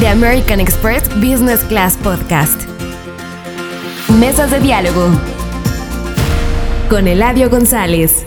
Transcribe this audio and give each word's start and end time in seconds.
The 0.00 0.08
American 0.08 0.60
Express 0.60 1.08
Business 1.22 1.64
Class 1.64 1.96
Podcast. 1.96 2.68
Mesas 4.20 4.50
de 4.50 4.60
diálogo 4.60 5.08
con 6.90 7.08
Eladio 7.08 7.48
González. 7.48 8.26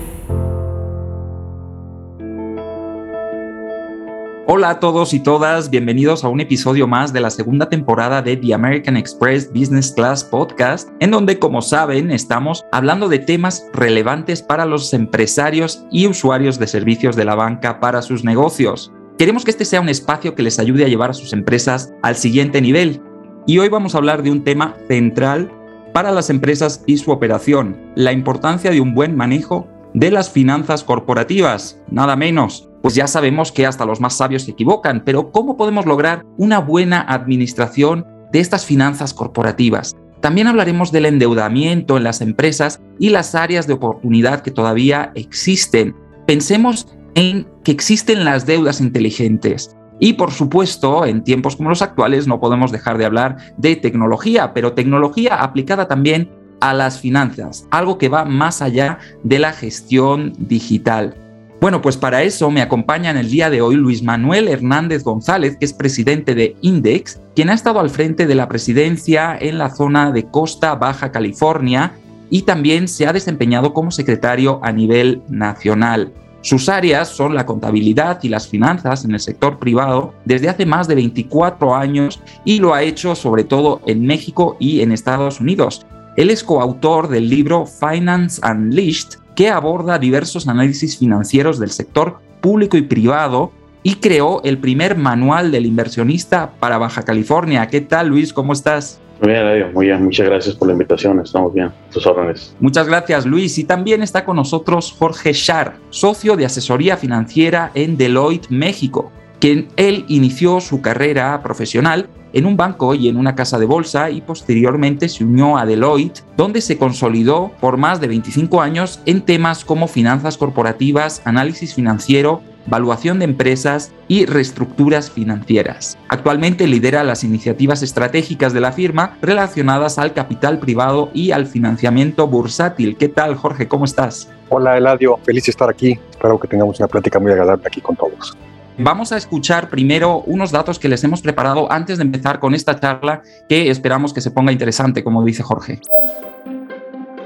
Hola 4.47 4.71
a 4.71 4.79
todos 4.79 5.13
y 5.13 5.19
todas, 5.19 5.69
bienvenidos 5.69 6.23
a 6.23 6.29
un 6.29 6.41
episodio 6.41 6.87
más 6.87 7.13
de 7.13 7.19
la 7.19 7.29
segunda 7.29 7.69
temporada 7.69 8.23
de 8.23 8.35
The 8.35 8.55
American 8.55 8.97
Express 8.97 9.47
Business 9.53 9.91
Class 9.91 10.23
Podcast, 10.23 10.89
en 10.99 11.11
donde, 11.11 11.37
como 11.37 11.61
saben, 11.61 12.09
estamos 12.09 12.65
hablando 12.71 13.07
de 13.09 13.19
temas 13.19 13.67
relevantes 13.73 14.41
para 14.41 14.65
los 14.65 14.91
empresarios 14.95 15.85
y 15.91 16.07
usuarios 16.07 16.57
de 16.57 16.65
servicios 16.65 17.15
de 17.15 17.25
la 17.25 17.35
banca 17.35 17.79
para 17.79 18.01
sus 18.01 18.23
negocios. 18.23 18.91
Queremos 19.19 19.43
que 19.43 19.51
este 19.51 19.65
sea 19.65 19.81
un 19.81 19.89
espacio 19.89 20.33
que 20.33 20.43
les 20.43 20.59
ayude 20.59 20.85
a 20.85 20.87
llevar 20.87 21.09
a 21.09 21.13
sus 21.13 21.33
empresas 21.33 21.93
al 22.03 22.15
siguiente 22.15 22.61
nivel. 22.61 23.01
Y 23.45 23.57
hoy 23.57 23.67
vamos 23.67 23.93
a 23.93 23.97
hablar 23.97 24.23
de 24.23 24.31
un 24.31 24.45
tema 24.45 24.77
central 24.87 25.51
para 25.93 26.13
las 26.13 26.29
empresas 26.29 26.85
y 26.87 26.95
su 26.95 27.11
operación, 27.11 27.75
la 27.95 28.13
importancia 28.13 28.71
de 28.71 28.79
un 28.79 28.95
buen 28.95 29.17
manejo 29.17 29.67
de 29.93 30.09
las 30.09 30.29
finanzas 30.29 30.85
corporativas, 30.85 31.81
nada 31.91 32.15
menos. 32.15 32.69
Pues 32.81 32.95
ya 32.95 33.07
sabemos 33.07 33.51
que 33.51 33.65
hasta 33.65 33.83
los 33.83 33.99
más 33.99 34.15
sabios 34.15 34.43
se 34.43 34.51
equivocan, 34.51 35.03
pero 35.03 35.33
¿cómo 35.33 35.57
podemos 35.57 35.85
lograr 35.85 36.25
una 36.37 36.59
buena 36.59 37.01
administración 37.01 38.05
de 38.31 38.39
estas 38.39 38.65
finanzas 38.65 39.13
corporativas? 39.13 39.97
También 40.21 40.47
hablaremos 40.47 40.93
del 40.93 41.05
endeudamiento 41.05 41.97
en 41.97 42.05
las 42.05 42.21
empresas 42.21 42.79
y 42.99 43.09
las 43.09 43.35
áreas 43.35 43.67
de 43.67 43.73
oportunidad 43.73 44.43
que 44.43 44.51
todavía 44.51 45.11
existen. 45.15 45.93
Pensemos 46.25 46.87
en 47.15 47.47
que 47.63 47.71
existen 47.71 48.25
las 48.25 48.45
deudas 48.45 48.81
inteligentes. 48.81 49.75
Y 49.99 50.13
por 50.13 50.31
supuesto, 50.31 51.05
en 51.05 51.23
tiempos 51.23 51.55
como 51.55 51.69
los 51.69 51.81
actuales 51.81 52.27
no 52.27 52.39
podemos 52.39 52.71
dejar 52.71 52.97
de 52.97 53.05
hablar 53.05 53.37
de 53.57 53.75
tecnología, 53.75 54.53
pero 54.53 54.73
tecnología 54.73 55.35
aplicada 55.35 55.87
también 55.87 56.31
a 56.61 56.73
las 56.73 56.99
finanzas, 56.99 57.67
algo 57.71 57.97
que 57.97 58.09
va 58.09 58.25
más 58.25 58.61
allá 58.61 58.99
de 59.23 59.39
la 59.39 59.53
gestión 59.53 60.33
digital. 60.37 61.15
Bueno, 61.61 61.81
pues 61.81 61.97
para 61.97 62.23
eso 62.23 62.49
me 62.49 62.61
acompaña 62.61 63.11
en 63.11 63.17
el 63.17 63.29
día 63.29 63.49
de 63.49 63.61
hoy 63.61 63.75
Luis 63.75 64.01
Manuel 64.01 64.47
Hernández 64.47 65.03
González, 65.03 65.57
que 65.57 65.65
es 65.65 65.73
presidente 65.73 66.33
de 66.33 66.55
Index, 66.61 67.19
quien 67.35 67.49
ha 67.49 67.53
estado 67.53 67.81
al 67.81 67.89
frente 67.89 68.27
de 68.27 68.35
la 68.35 68.47
presidencia 68.47 69.37
en 69.37 69.57
la 69.57 69.69
zona 69.69 70.11
de 70.11 70.23
Costa 70.23 70.75
Baja 70.75 71.11
California 71.11 71.91
y 72.29 72.43
también 72.43 72.87
se 72.87 73.07
ha 73.07 73.13
desempeñado 73.13 73.73
como 73.73 73.91
secretario 73.91 74.61
a 74.63 74.71
nivel 74.71 75.21
nacional. 75.27 76.13
Sus 76.41 76.69
áreas 76.69 77.09
son 77.09 77.35
la 77.35 77.45
contabilidad 77.45 78.23
y 78.23 78.29
las 78.29 78.47
finanzas 78.47 79.03
en 79.03 79.11
el 79.11 79.19
sector 79.19 79.59
privado 79.59 80.13
desde 80.23 80.49
hace 80.49 80.65
más 80.65 80.87
de 80.87 80.95
24 80.95 81.75
años 81.75 82.21
y 82.45 82.59
lo 82.59 82.73
ha 82.73 82.83
hecho 82.83 83.13
sobre 83.15 83.43
todo 83.43 83.81
en 83.85 84.05
México 84.05 84.55
y 84.59 84.81
en 84.81 84.91
Estados 84.91 85.41
Unidos. 85.41 85.85
Él 86.15 86.29
es 86.29 86.43
coautor 86.43 87.09
del 87.09 87.29
libro 87.29 87.65
Finance 87.65 88.41
Unleashed, 88.45 89.19
que 89.35 89.49
aborda 89.49 89.99
diversos 89.99 90.47
análisis 90.47 90.97
financieros 90.97 91.59
del 91.59 91.71
sector 91.71 92.19
público 92.41 92.77
y 92.77 92.81
privado 92.83 93.51
y 93.83 93.95
creó 93.95 94.41
el 94.43 94.57
primer 94.57 94.97
manual 94.97 95.51
del 95.51 95.65
inversionista 95.65 96.51
para 96.59 96.77
Baja 96.77 97.03
California. 97.03 97.67
¿Qué 97.67 97.81
tal, 97.81 98.07
Luis? 98.07 98.33
¿Cómo 98.33 98.53
estás? 98.53 98.99
Muy 99.21 99.31
bien, 99.31 99.73
muy 99.73 99.85
bien. 99.87 100.03
Muchas 100.03 100.27
gracias 100.27 100.55
por 100.55 100.67
la 100.67 100.73
invitación. 100.73 101.19
Estamos 101.19 101.53
bien. 101.53 101.71
Tus 101.91 102.05
órdenes. 102.05 102.55
Muchas 102.59 102.87
gracias, 102.87 103.25
Luis. 103.25 103.57
Y 103.57 103.65
también 103.65 104.01
está 104.01 104.23
con 104.23 104.37
nosotros 104.37 104.95
Jorge 104.97 105.33
Schar, 105.33 105.75
socio 105.89 106.35
de 106.35 106.45
asesoría 106.45 106.97
financiera 106.97 107.71
en 107.73 107.97
Deloitte, 107.97 108.49
México, 108.49 109.11
quien 109.39 109.67
él 109.75 110.05
inició 110.07 110.61
su 110.61 110.81
carrera 110.81 111.41
profesional 111.43 112.07
en 112.33 112.45
un 112.45 112.57
banco 112.57 112.93
y 112.93 113.07
en 113.07 113.17
una 113.17 113.35
casa 113.35 113.57
de 113.57 113.65
bolsa 113.65 114.09
y 114.09 114.21
posteriormente 114.21 115.09
se 115.09 115.23
unió 115.23 115.57
a 115.57 115.65
Deloitte, 115.65 116.23
donde 116.37 116.61
se 116.61 116.77
consolidó 116.77 117.51
por 117.59 117.77
más 117.77 117.99
de 117.99 118.07
25 118.07 118.61
años 118.61 119.01
en 119.05 119.21
temas 119.21 119.65
como 119.65 119.87
finanzas 119.87 120.37
corporativas, 120.37 121.21
análisis 121.25 121.73
financiero, 121.73 122.41
valuación 122.69 123.19
de 123.19 123.25
empresas 123.25 123.91
y 124.07 124.25
reestructuras 124.25 125.11
financieras. 125.11 125.97
Actualmente 126.07 126.67
lidera 126.67 127.03
las 127.03 127.23
iniciativas 127.23 127.81
estratégicas 127.83 128.53
de 128.53 128.61
la 128.61 128.71
firma 128.71 129.17
relacionadas 129.21 129.97
al 129.97 130.13
capital 130.13 130.59
privado 130.59 131.09
y 131.13 131.31
al 131.31 131.47
financiamiento 131.47 132.27
bursátil. 132.27 132.95
¿Qué 132.97 133.09
tal, 133.09 133.35
Jorge? 133.35 133.67
¿Cómo 133.67 133.85
estás? 133.85 134.29
Hola, 134.49 134.77
Eladio. 134.77 135.17
Feliz 135.23 135.45
de 135.45 135.51
estar 135.51 135.69
aquí. 135.69 135.99
Espero 136.09 136.39
que 136.39 136.47
tengamos 136.47 136.79
una 136.79 136.87
plática 136.87 137.19
muy 137.19 137.31
agradable 137.31 137.63
aquí 137.67 137.81
con 137.81 137.95
todos. 137.95 138.37
Vamos 138.81 139.11
a 139.11 139.17
escuchar 139.17 139.69
primero 139.69 140.23
unos 140.25 140.51
datos 140.51 140.79
que 140.79 140.87
les 140.87 141.03
hemos 141.03 141.21
preparado 141.21 141.69
antes 141.69 141.97
de 141.97 142.03
empezar 142.05 142.39
con 142.39 142.55
esta 142.55 142.79
charla 142.79 143.23
que 143.49 143.69
esperamos 143.69 144.13
que 144.13 144.21
se 144.21 144.31
ponga 144.31 144.53
interesante, 144.53 145.03
como 145.03 145.21
dice 145.25 145.43
Jorge. 145.43 145.81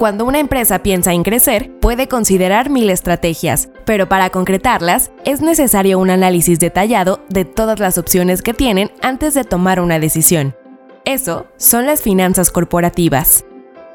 Cuando 0.03 0.25
una 0.25 0.39
empresa 0.41 0.79
piensa 0.79 1.13
en 1.13 1.23
crecer, 1.23 1.79
puede 1.79 2.09
considerar 2.09 2.69
mil 2.69 2.89
estrategias, 2.89 3.69
pero 3.85 4.09
para 4.09 4.31
concretarlas 4.31 5.13
es 5.23 5.39
necesario 5.39 5.97
un 5.97 6.09
análisis 6.09 6.59
detallado 6.59 7.21
de 7.29 7.45
todas 7.45 7.79
las 7.79 7.97
opciones 7.97 8.41
que 8.41 8.53
tienen 8.53 8.91
antes 9.01 9.33
de 9.33 9.45
tomar 9.45 9.79
una 9.79 9.99
decisión. 9.99 10.55
Eso 11.05 11.47
son 11.55 11.85
las 11.85 12.01
finanzas 12.01 12.51
corporativas. 12.51 13.45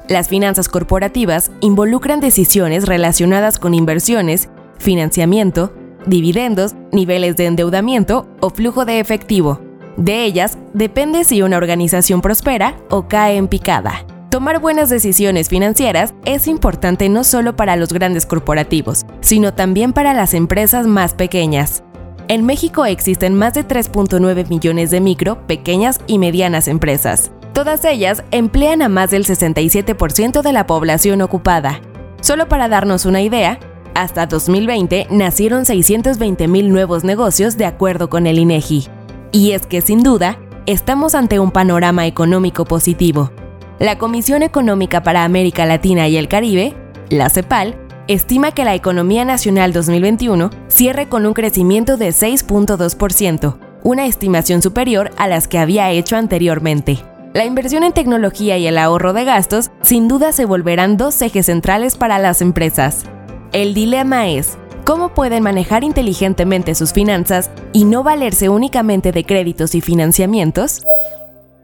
Las 0.07 0.29
finanzas 0.29 0.67
corporativas 0.67 1.51
involucran 1.59 2.21
decisiones 2.21 2.87
relacionadas 2.87 3.59
con 3.59 3.75
inversiones, 3.75 4.49
financiamiento, 4.79 5.75
dividendos, 6.07 6.73
niveles 6.91 7.37
de 7.37 7.45
endeudamiento 7.45 8.27
o 8.39 8.49
flujo 8.49 8.83
de 8.83 8.99
efectivo. 8.99 9.61
De 9.95 10.25
ellas 10.25 10.57
depende 10.73 11.23
si 11.23 11.43
una 11.43 11.57
organización 11.57 12.21
prospera 12.21 12.79
o 12.89 13.07
cae 13.07 13.37
en 13.37 13.47
picada. 13.47 14.08
Tomar 14.29 14.59
buenas 14.59 14.89
decisiones 14.89 15.49
financieras 15.49 16.13
es 16.23 16.47
importante 16.47 17.09
no 17.09 17.23
solo 17.23 17.55
para 17.55 17.75
los 17.75 17.91
grandes 17.91 18.27
corporativos, 18.27 19.07
sino 19.21 19.55
también 19.55 19.91
para 19.91 20.13
las 20.13 20.35
empresas 20.35 20.85
más 20.85 21.15
pequeñas. 21.15 21.83
En 22.27 22.45
México 22.45 22.85
existen 22.85 23.33
más 23.33 23.55
de 23.55 23.67
3.9 23.67 24.47
millones 24.47 24.91
de 24.91 25.01
micro, 25.01 25.47
pequeñas 25.47 25.99
y 26.05 26.19
medianas 26.19 26.67
empresas. 26.67 27.31
Todas 27.53 27.83
ellas 27.85 28.23
emplean 28.29 28.83
a 28.83 28.87
más 28.87 29.09
del 29.09 29.25
67% 29.25 30.43
de 30.43 30.53
la 30.53 30.67
población 30.67 31.23
ocupada. 31.23 31.81
Solo 32.21 32.47
para 32.47 32.69
darnos 32.69 33.05
una 33.05 33.23
idea, 33.23 33.59
hasta 33.95 34.27
2020 34.27 35.07
nacieron 35.09 35.63
620.000 35.63 36.67
nuevos 36.67 37.03
negocios 37.03 37.57
de 37.57 37.65
acuerdo 37.65 38.11
con 38.11 38.27
el 38.27 38.37
INEGI. 38.37 38.89
Y 39.31 39.53
es 39.53 39.65
que 39.65 39.81
sin 39.81 40.03
duda, 40.03 40.37
estamos 40.67 41.15
ante 41.15 41.39
un 41.39 41.49
panorama 41.49 42.05
económico 42.05 42.65
positivo. 42.65 43.31
La 43.79 43.97
Comisión 43.97 44.43
Económica 44.43 45.03
para 45.03 45.23
América 45.23 45.65
Latina 45.65 46.09
y 46.09 46.17
el 46.17 46.27
Caribe, 46.27 46.75
la 47.09 47.29
CEPAL, 47.29 47.77
estima 48.09 48.51
que 48.51 48.65
la 48.65 48.75
economía 48.75 49.23
nacional 49.23 49.71
2021 49.71 50.49
cierre 50.67 51.07
con 51.07 51.25
un 51.25 51.31
crecimiento 51.31 51.95
de 51.95 52.09
6.2%, 52.09 53.57
una 53.83 54.05
estimación 54.05 54.61
superior 54.61 55.11
a 55.15 55.29
las 55.29 55.47
que 55.47 55.59
había 55.59 55.91
hecho 55.91 56.17
anteriormente. 56.17 56.99
La 57.33 57.45
inversión 57.45 57.85
en 57.85 57.93
tecnología 57.93 58.57
y 58.57 58.67
el 58.67 58.77
ahorro 58.77 59.13
de 59.13 59.23
gastos 59.23 59.71
sin 59.81 60.09
duda 60.09 60.33
se 60.33 60.43
volverán 60.43 60.97
dos 60.97 61.21
ejes 61.21 61.45
centrales 61.45 61.95
para 61.95 62.19
las 62.19 62.41
empresas. 62.41 63.05
El 63.53 63.73
dilema 63.73 64.27
es, 64.27 64.57
¿cómo 64.83 65.13
pueden 65.13 65.41
manejar 65.41 65.85
inteligentemente 65.85 66.75
sus 66.75 66.91
finanzas 66.91 67.49
y 67.71 67.85
no 67.85 68.03
valerse 68.03 68.49
únicamente 68.49 69.13
de 69.13 69.23
créditos 69.23 69.73
y 69.73 69.79
financiamientos? 69.79 70.81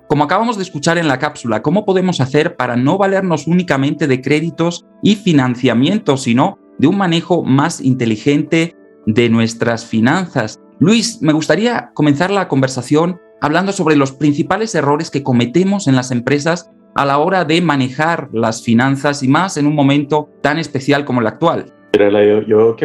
Como 0.07 0.23
acabamos 0.23 0.57
de 0.57 0.63
escuchar 0.63 0.99
en 0.99 1.07
la 1.07 1.17
cápsula, 1.17 1.63
¿cómo 1.63 1.83
podemos 1.83 2.21
hacer 2.21 2.55
para 2.55 2.75
no 2.75 2.97
valernos 2.97 3.47
únicamente 3.47 4.05
de 4.07 4.21
créditos 4.21 4.85
y 5.01 5.15
financiamientos, 5.15 6.23
sino 6.23 6.59
de 6.77 6.87
un 6.87 6.97
manejo 6.97 7.43
más 7.43 7.81
inteligente 7.81 8.75
de 9.07 9.29
nuestras 9.29 9.85
finanzas? 9.85 10.59
Luis, 10.79 11.21
me 11.21 11.33
gustaría 11.33 11.89
comenzar 11.95 12.29
la 12.29 12.47
conversación 12.47 13.19
hablando 13.41 13.71
sobre 13.71 13.95
los 13.95 14.11
principales 14.11 14.75
errores 14.75 15.09
que 15.09 15.23
cometemos 15.23 15.87
en 15.87 15.95
las 15.95 16.11
empresas 16.11 16.69
a 16.93 17.05
la 17.05 17.17
hora 17.17 17.43
de 17.43 17.61
manejar 17.61 18.29
las 18.31 18.63
finanzas 18.63 19.23
y 19.23 19.27
más 19.27 19.57
en 19.57 19.65
un 19.65 19.73
momento 19.73 20.29
tan 20.41 20.59
especial 20.59 21.03
como 21.03 21.21
el 21.21 21.27
actual. 21.27 21.73
Yo, 21.93 22.45
yo 22.45 22.75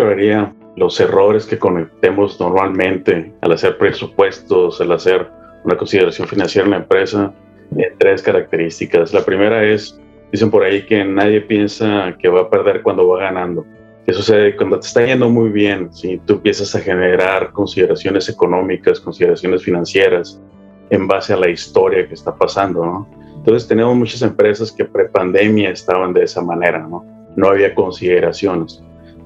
los 0.77 1.01
errores 1.01 1.45
que 1.45 1.59
cometemos 1.59 2.41
normalmente 2.41 3.35
al 3.43 3.53
hacer 3.53 3.77
presupuestos, 3.77 4.81
al 4.81 4.93
hacer 4.93 5.40
una 5.65 5.77
consideración 5.77 6.27
financiera 6.29 6.65
en 6.67 6.71
la 6.73 6.77
empresa, 6.79 7.33
en 7.77 7.99
tres 7.99 8.23
características. 8.23 9.13
La 9.13 9.25
primera 9.25 9.65
es, 9.65 9.99
dicen 10.33 10.51
por 10.51 10.63
ahí 10.63 10.85
que 10.87 11.05
nadie 11.05 11.41
piensa 11.41 12.17
que 12.19 12.29
va 12.29 12.43
a 12.43 12.51
perder 12.51 12.83
cuando 12.83 13.07
va 13.09 13.21
ganando. 13.21 13.65
Eso 14.07 14.21
sucede 14.21 14.57
cuando 14.57 14.81
te 14.81 14.87
está 14.87 15.05
yendo 15.05 15.29
muy 15.29 15.51
bien, 15.51 15.93
si 15.93 16.19
tú 16.19 16.35
empiezas 16.35 16.75
a 16.75 16.81
generar 16.81 17.53
consideraciones 17.53 18.29
económicas, 18.29 18.99
consideraciones 18.99 19.63
financieras 19.63 20.41
en 20.89 21.07
base 21.07 21.33
a 21.33 21.37
la 21.37 21.49
historia 21.49 22.09
que 22.09 22.15
está 22.15 22.35
pasando, 22.35 22.85
¿no? 22.85 23.09
Entonces 23.37 23.69
tenemos 23.69 23.97
muchas 23.97 24.23
empresas 24.23 24.71
que 24.73 24.85
pre-pandemia 24.85 25.71
estaban 25.71 26.13
de 26.13 26.25
esa 26.25 26.43
manera, 26.43 26.79
¿no? 26.81 27.05
No 27.37 27.49
había 27.49 27.75
consideraciones. 27.75 28.83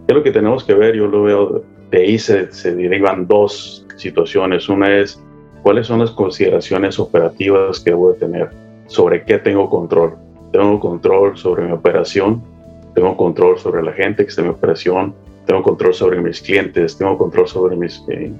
¿Qué 0.06 0.12
es 0.12 0.14
lo 0.14 0.22
que 0.22 0.30
tenemos 0.30 0.62
que 0.62 0.74
ver? 0.74 0.94
Yo 0.94 1.06
lo 1.06 1.22
veo, 1.22 1.64
de 1.90 1.98
ahí 1.98 2.18
se, 2.18 2.46
derivan 2.62 3.26
dos 3.26 3.86
situaciones. 3.96 4.68
Una 4.68 4.98
es 4.98 5.20
¿Cuáles 5.64 5.86
son 5.86 6.00
las 6.00 6.10
consideraciones 6.10 6.98
operativas 6.98 7.80
que 7.80 7.88
debo 7.88 8.12
de 8.12 8.18
tener? 8.18 8.50
¿Sobre 8.86 9.24
qué 9.24 9.38
tengo 9.38 9.70
control? 9.70 10.14
Tengo 10.52 10.78
control 10.78 11.38
sobre 11.38 11.64
mi 11.64 11.72
operación, 11.72 12.42
tengo 12.94 13.16
control 13.16 13.58
sobre 13.58 13.82
la 13.82 13.94
gente 13.94 14.24
que 14.24 14.28
está 14.28 14.42
en 14.42 14.48
mi 14.48 14.52
operación, 14.52 15.14
tengo 15.46 15.62
control 15.62 15.94
sobre 15.94 16.20
mis 16.20 16.42
clientes, 16.42 16.98
tengo 16.98 17.16
control 17.16 17.48
sobre 17.48 17.76
mis 17.76 18.04
eh, 18.10 18.30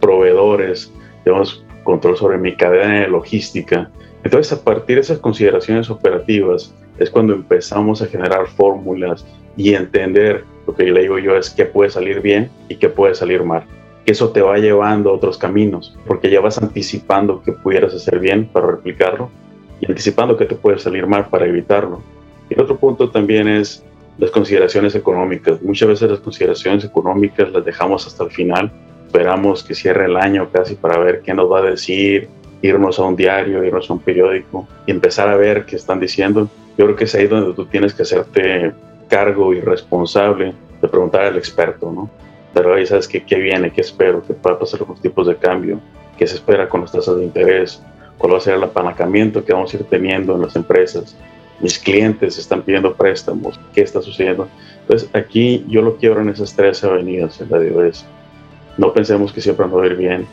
proveedores, 0.00 0.92
tengo 1.22 1.44
control 1.84 2.16
sobre 2.16 2.36
mi 2.38 2.56
cadena 2.56 3.02
de 3.02 3.06
logística. 3.06 3.88
Entonces, 4.24 4.52
a 4.52 4.64
partir 4.64 4.96
de 4.96 5.02
esas 5.02 5.20
consideraciones 5.20 5.88
operativas 5.88 6.74
es 6.98 7.10
cuando 7.10 7.32
empezamos 7.32 8.02
a 8.02 8.06
generar 8.06 8.48
fórmulas 8.48 9.24
y 9.56 9.74
entender 9.74 10.44
lo 10.66 10.74
que 10.74 10.82
le 10.82 11.02
digo 11.02 11.20
yo 11.20 11.36
es 11.36 11.48
qué 11.48 11.64
puede 11.64 11.90
salir 11.90 12.20
bien 12.20 12.50
y 12.68 12.74
qué 12.74 12.88
puede 12.88 13.14
salir 13.14 13.44
mal. 13.44 13.62
Que 14.04 14.12
eso 14.12 14.30
te 14.30 14.42
va 14.42 14.58
llevando 14.58 15.10
a 15.10 15.12
otros 15.14 15.38
caminos, 15.38 15.96
porque 16.06 16.30
ya 16.30 16.40
vas 16.40 16.58
anticipando 16.58 17.42
que 17.42 17.52
pudieras 17.52 17.94
hacer 17.94 18.18
bien 18.18 18.46
para 18.46 18.66
replicarlo 18.66 19.30
y 19.80 19.86
anticipando 19.88 20.36
que 20.36 20.46
te 20.46 20.54
puede 20.54 20.78
salir 20.78 21.06
mal 21.06 21.26
para 21.26 21.46
evitarlo. 21.46 22.00
Y 22.48 22.54
el 22.54 22.60
otro 22.60 22.76
punto 22.76 23.10
también 23.10 23.48
es 23.48 23.84
las 24.18 24.30
consideraciones 24.30 24.94
económicas. 24.94 25.62
Muchas 25.62 25.88
veces 25.88 26.10
las 26.10 26.20
consideraciones 26.20 26.84
económicas 26.84 27.50
las 27.50 27.64
dejamos 27.64 28.06
hasta 28.06 28.24
el 28.24 28.30
final. 28.30 28.70
Esperamos 29.06 29.62
que 29.64 29.74
cierre 29.74 30.06
el 30.06 30.16
año 30.16 30.48
casi 30.52 30.74
para 30.74 30.98
ver 30.98 31.22
qué 31.22 31.34
nos 31.34 31.50
va 31.50 31.58
a 31.58 31.62
decir, 31.62 32.28
irnos 32.62 32.98
a 32.98 33.02
un 33.02 33.16
diario, 33.16 33.64
irnos 33.64 33.90
a 33.90 33.92
un 33.92 33.98
periódico 33.98 34.66
y 34.86 34.92
empezar 34.92 35.28
a 35.28 35.36
ver 35.36 35.66
qué 35.66 35.76
están 35.76 36.00
diciendo. 36.00 36.48
Yo 36.78 36.86
creo 36.86 36.96
que 36.96 37.04
es 37.04 37.14
ahí 37.14 37.26
donde 37.26 37.52
tú 37.54 37.66
tienes 37.66 37.92
que 37.92 38.02
hacerte 38.02 38.72
cargo 39.08 39.52
y 39.52 39.60
responsable 39.60 40.54
de 40.80 40.88
preguntar 40.88 41.22
al 41.22 41.36
experto, 41.36 41.92
¿no? 41.92 42.10
Pero 42.54 42.74
ahí 42.74 42.86
sabes 42.86 43.08
que, 43.08 43.24
qué 43.24 43.36
viene, 43.36 43.72
qué 43.72 43.80
espero, 43.80 44.22
qué 44.22 44.34
puede 44.34 44.56
pasar 44.56 44.80
con 44.80 44.90
los 44.90 45.00
tipos 45.00 45.26
de 45.26 45.36
cambio, 45.36 45.80
qué 46.18 46.26
se 46.26 46.36
espera 46.36 46.68
con 46.68 46.82
las 46.82 46.92
tasas 46.92 47.16
de 47.16 47.24
interés, 47.24 47.82
cuál 48.18 48.34
va 48.34 48.38
a 48.38 48.40
ser 48.40 48.54
el 48.54 48.62
apalancamiento 48.62 49.44
que 49.44 49.52
vamos 49.52 49.72
a 49.72 49.76
ir 49.78 49.84
teniendo 49.84 50.34
en 50.34 50.42
las 50.42 50.54
empresas, 50.54 51.16
mis 51.60 51.78
clientes 51.78 52.38
están 52.38 52.62
pidiendo 52.62 52.94
préstamos, 52.94 53.58
qué 53.72 53.82
está 53.82 54.02
sucediendo. 54.02 54.48
Entonces 54.82 55.08
aquí 55.14 55.64
yo 55.68 55.80
lo 55.80 55.96
quiero 55.96 56.20
en 56.20 56.28
esas 56.28 56.54
tres 56.54 56.82
avenidas, 56.84 57.40
en 57.40 57.50
la 57.50 57.86
es, 57.86 58.04
no 58.76 58.92
pensemos 58.92 59.32
que 59.32 59.40
siempre 59.40 59.66
nos 59.66 59.78
va 59.78 59.84
a 59.84 59.86
ir 59.86 59.96
bien, 59.96 60.26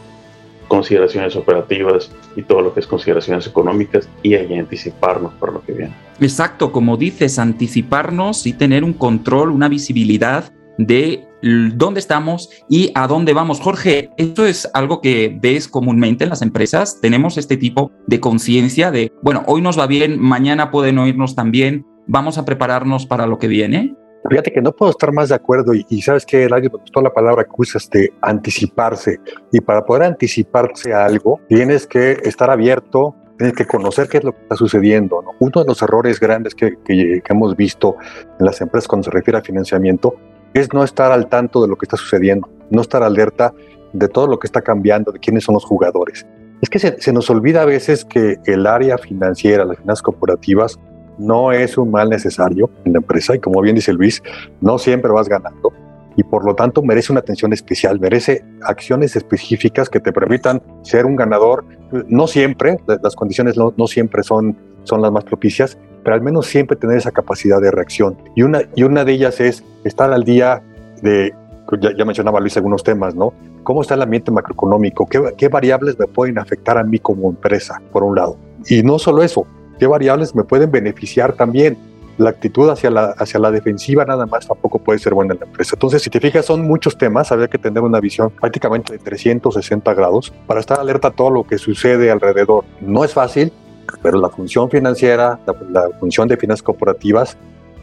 consideraciones 0.68 1.36
operativas 1.36 2.12
y 2.36 2.44
todo 2.44 2.62
lo 2.62 2.74
que 2.74 2.80
es 2.80 2.88
consideraciones 2.88 3.48
económicas 3.48 4.08
y 4.24 4.36
ahí 4.36 4.54
anticiparnos 4.58 5.34
para 5.34 5.54
lo 5.54 5.62
que 5.64 5.74
viene. 5.74 5.94
Exacto, 6.20 6.72
como 6.72 6.98
dices, 6.98 7.40
anticiparnos 7.40 8.46
y 8.46 8.54
tener 8.54 8.84
un 8.84 8.94
control, 8.94 9.52
una 9.52 9.68
visibilidad 9.68 10.52
de 10.78 11.29
dónde 11.42 12.00
estamos 12.00 12.50
y 12.70 12.92
a 12.96 13.08
dónde 13.08 13.34
vamos. 13.34 13.60
Jorge, 13.60 14.10
esto 14.18 14.46
es 14.46 14.70
algo 14.74 15.02
que 15.02 15.38
ves 15.42 15.68
comúnmente 15.68 16.24
en 16.24 16.30
las 16.30 16.42
empresas. 16.42 17.00
Tenemos 17.02 17.38
este 17.38 17.58
tipo 17.58 17.92
de 18.08 18.20
conciencia 18.20 18.92
de, 18.92 19.12
bueno, 19.22 19.44
hoy 19.48 19.62
nos 19.62 19.80
va 19.80 19.88
bien, 19.88 20.20
mañana 20.20 20.72
pueden 20.72 20.98
oírnos 20.98 21.36
también, 21.36 21.86
vamos 22.08 22.38
a 22.38 22.46
prepararnos 22.46 23.06
para 23.06 23.28
lo 23.28 23.38
que 23.38 23.48
viene. 23.48 23.96
Fíjate 24.28 24.52
que 24.52 24.62
no 24.62 24.74
puedo 24.74 24.92
estar 24.92 25.14
más 25.14 25.30
de 25.30 25.36
acuerdo 25.36 25.74
y, 25.74 26.02
sabes 26.02 26.26
que 26.26 26.44
el 26.44 26.54
año 26.54 26.70
me 26.74 26.80
gustó 26.80 27.02
la 27.02 27.14
palabra 27.14 27.46
que 27.46 27.52
usas 27.58 27.90
de 27.90 28.12
anticiparse 28.22 29.20
y 29.52 29.62
para 29.62 29.86
poder 29.86 30.04
anticiparse 30.04 30.94
a 30.94 31.06
algo 31.06 31.40
tienes 31.48 31.88
que 31.88 32.18
estar 32.24 32.50
abierto, 32.50 33.16
tienes 33.38 33.56
que 33.56 33.66
conocer 33.66 34.10
qué 34.10 34.18
es 34.18 34.26
lo 34.26 34.34
que 34.34 34.42
está 34.42 34.56
sucediendo. 34.56 35.24
Uno 35.40 35.62
de 35.62 35.66
los 35.66 35.82
errores 35.82 36.20
grandes 36.20 36.54
que, 36.54 36.74
que, 36.84 37.24
hemos 37.30 37.56
visto 37.56 37.96
en 38.40 38.46
las 38.46 38.60
empresas 38.60 38.90
cuando 38.90 39.06
se 39.06 39.12
refiere 39.12 39.38
a 39.38 39.42
financiamiento 39.42 40.16
es 40.54 40.74
no 40.74 40.84
estar 40.84 41.12
al 41.12 41.28
tanto 41.28 41.62
de 41.62 41.68
lo 41.68 41.76
que 41.76 41.86
está 41.86 41.98
sucediendo, 41.98 42.50
no 42.70 42.82
estar 42.82 43.04
alerta 43.04 43.54
de 43.94 44.08
todo 44.08 44.28
lo 44.28 44.40
que 44.40 44.48
está 44.48 44.62
cambiando, 44.62 45.12
de 45.12 45.20
quiénes 45.20 45.44
son 45.44 45.54
los 45.54 45.66
jugadores. 45.66 46.26
Es 46.62 46.70
que 46.70 46.80
se, 46.80 47.14
nos 47.14 47.30
olvida 47.30 47.62
a 47.62 47.66
veces 47.66 48.04
que 48.04 48.38
el 48.46 48.68
área 48.68 48.98
financiera, 48.98 49.64
las 49.66 49.78
finanzas 49.78 50.02
corporativas, 50.02 50.78
no 51.18 51.52
es 51.52 51.78
un 51.78 51.92
mal 51.92 52.10
necesario 52.10 52.70
en 52.86 52.94
la 52.94 53.00
empresa 53.00 53.36
y 53.36 53.40
como 53.40 53.62
bien 53.62 53.76
dice 53.76 53.94
Luis, 53.94 54.22
no 54.62 54.78
siempre 54.78 55.12
vas 55.12 55.28
ganando 55.28 55.74
y 56.16 56.24
por 56.24 56.46
lo 56.46 56.56
tanto 56.56 56.82
merece 56.82 57.14
una 57.14 57.20
atención 57.20 57.54
especial, 57.54 58.00
merece 58.00 58.44
acciones 58.64 59.16
específicas 59.16 59.90
que 59.90 60.00
te 60.00 60.12
permitan 60.12 60.62
ser 60.82 61.06
un 61.06 61.16
ganador. 61.16 61.66
No 62.08 62.28
siempre, 62.28 62.78
las 62.88 63.16
condiciones 63.16 63.58
no, 63.58 63.74
no 63.78 63.88
siempre 63.88 64.24
son, 64.24 64.58
son 64.84 65.02
las 65.02 65.12
más 65.12 65.24
propicias, 65.24 65.78
pero 66.04 66.16
al 66.16 66.22
menos 66.22 66.48
siempre 66.48 66.76
tener 66.76 66.98
esa 66.98 67.12
capacidad 67.12 67.62
de 67.62 67.72
reacción. 67.72 68.18
Y 68.36 68.44
una, 68.44 68.62
y 68.76 68.84
una 68.84 69.06
de 69.06 69.14
ellas 69.14 69.40
es 69.40 69.64
estar 69.84 70.12
al 70.12 70.24
día 70.24 70.62
de, 71.02 71.34
ya, 71.80 72.06
mencionaba 72.06 72.40
Luis 72.40 72.58
algunos 72.58 72.84
temas, 72.84 73.16
¿no? 73.16 73.34
¿Cómo 73.64 73.82
está 73.82 73.94
el 73.94 74.02
ambiente 74.02 74.32
macroeconómico? 74.32 75.06
¿Qué, 75.08 75.22
¿Qué 75.38 75.48
variables 75.48 75.98
me 76.00 76.08
pueden 76.08 76.40
afectar 76.40 76.78
a 76.78 76.84
mí 76.84 77.00
como 77.00 77.30
empresa, 77.30 77.82
por 77.92 78.04
un 78.04 78.16
lado? 78.16 78.38
Y 78.68 78.84
no 78.84 79.00
solo 79.00 79.24
eso, 79.24 79.46
¿qué 79.80 79.88
variables 79.88 80.36
me 80.36 80.44
pueden 80.44 80.72
beneficiar 80.72 81.34
también? 81.34 81.78
la 82.20 82.30
actitud 82.32 82.70
hacia 82.70 82.92
la, 82.92 83.16
hacia 83.18 83.40
la 83.40 83.50
defensiva 83.50 84.04
nada 84.04 84.26
más 84.26 84.46
tampoco 84.46 84.78
puede 84.80 85.00
ser 85.00 85.14
buena 85.14 85.34
en 85.34 85.40
la 85.40 85.46
empresa. 85.46 85.76
Entonces, 85.76 86.02
si 86.02 86.10
te 86.10 86.20
fijas, 86.20 86.46
son 86.46 86.68
muchos 86.68 86.98
temas, 86.98 87.32
había 87.32 87.48
que 87.48 87.58
tener 87.58 87.82
una 87.82 88.02
visión 88.02 88.30
prácticamente 88.30 88.92
de 88.94 89.00
360 89.00 89.94
grados 89.94 90.34
para 90.46 90.60
estar 90.60 90.80
alerta 90.80 91.08
a 91.08 91.12
todo 91.12 91.30
lo 91.30 91.48
que 91.48 91.58
sucede 91.58 92.12
alrededor. 92.12 92.66
No 92.82 93.06
es 93.06 93.14
fácil, 93.14 93.54
pero 94.02 94.20
la 94.20 94.30
función 94.30 94.70
financiera, 94.70 95.40
la, 95.72 95.90
función 96.00 96.28
de 96.28 96.38
finanzas 96.38 96.64
corporativas 96.64 97.38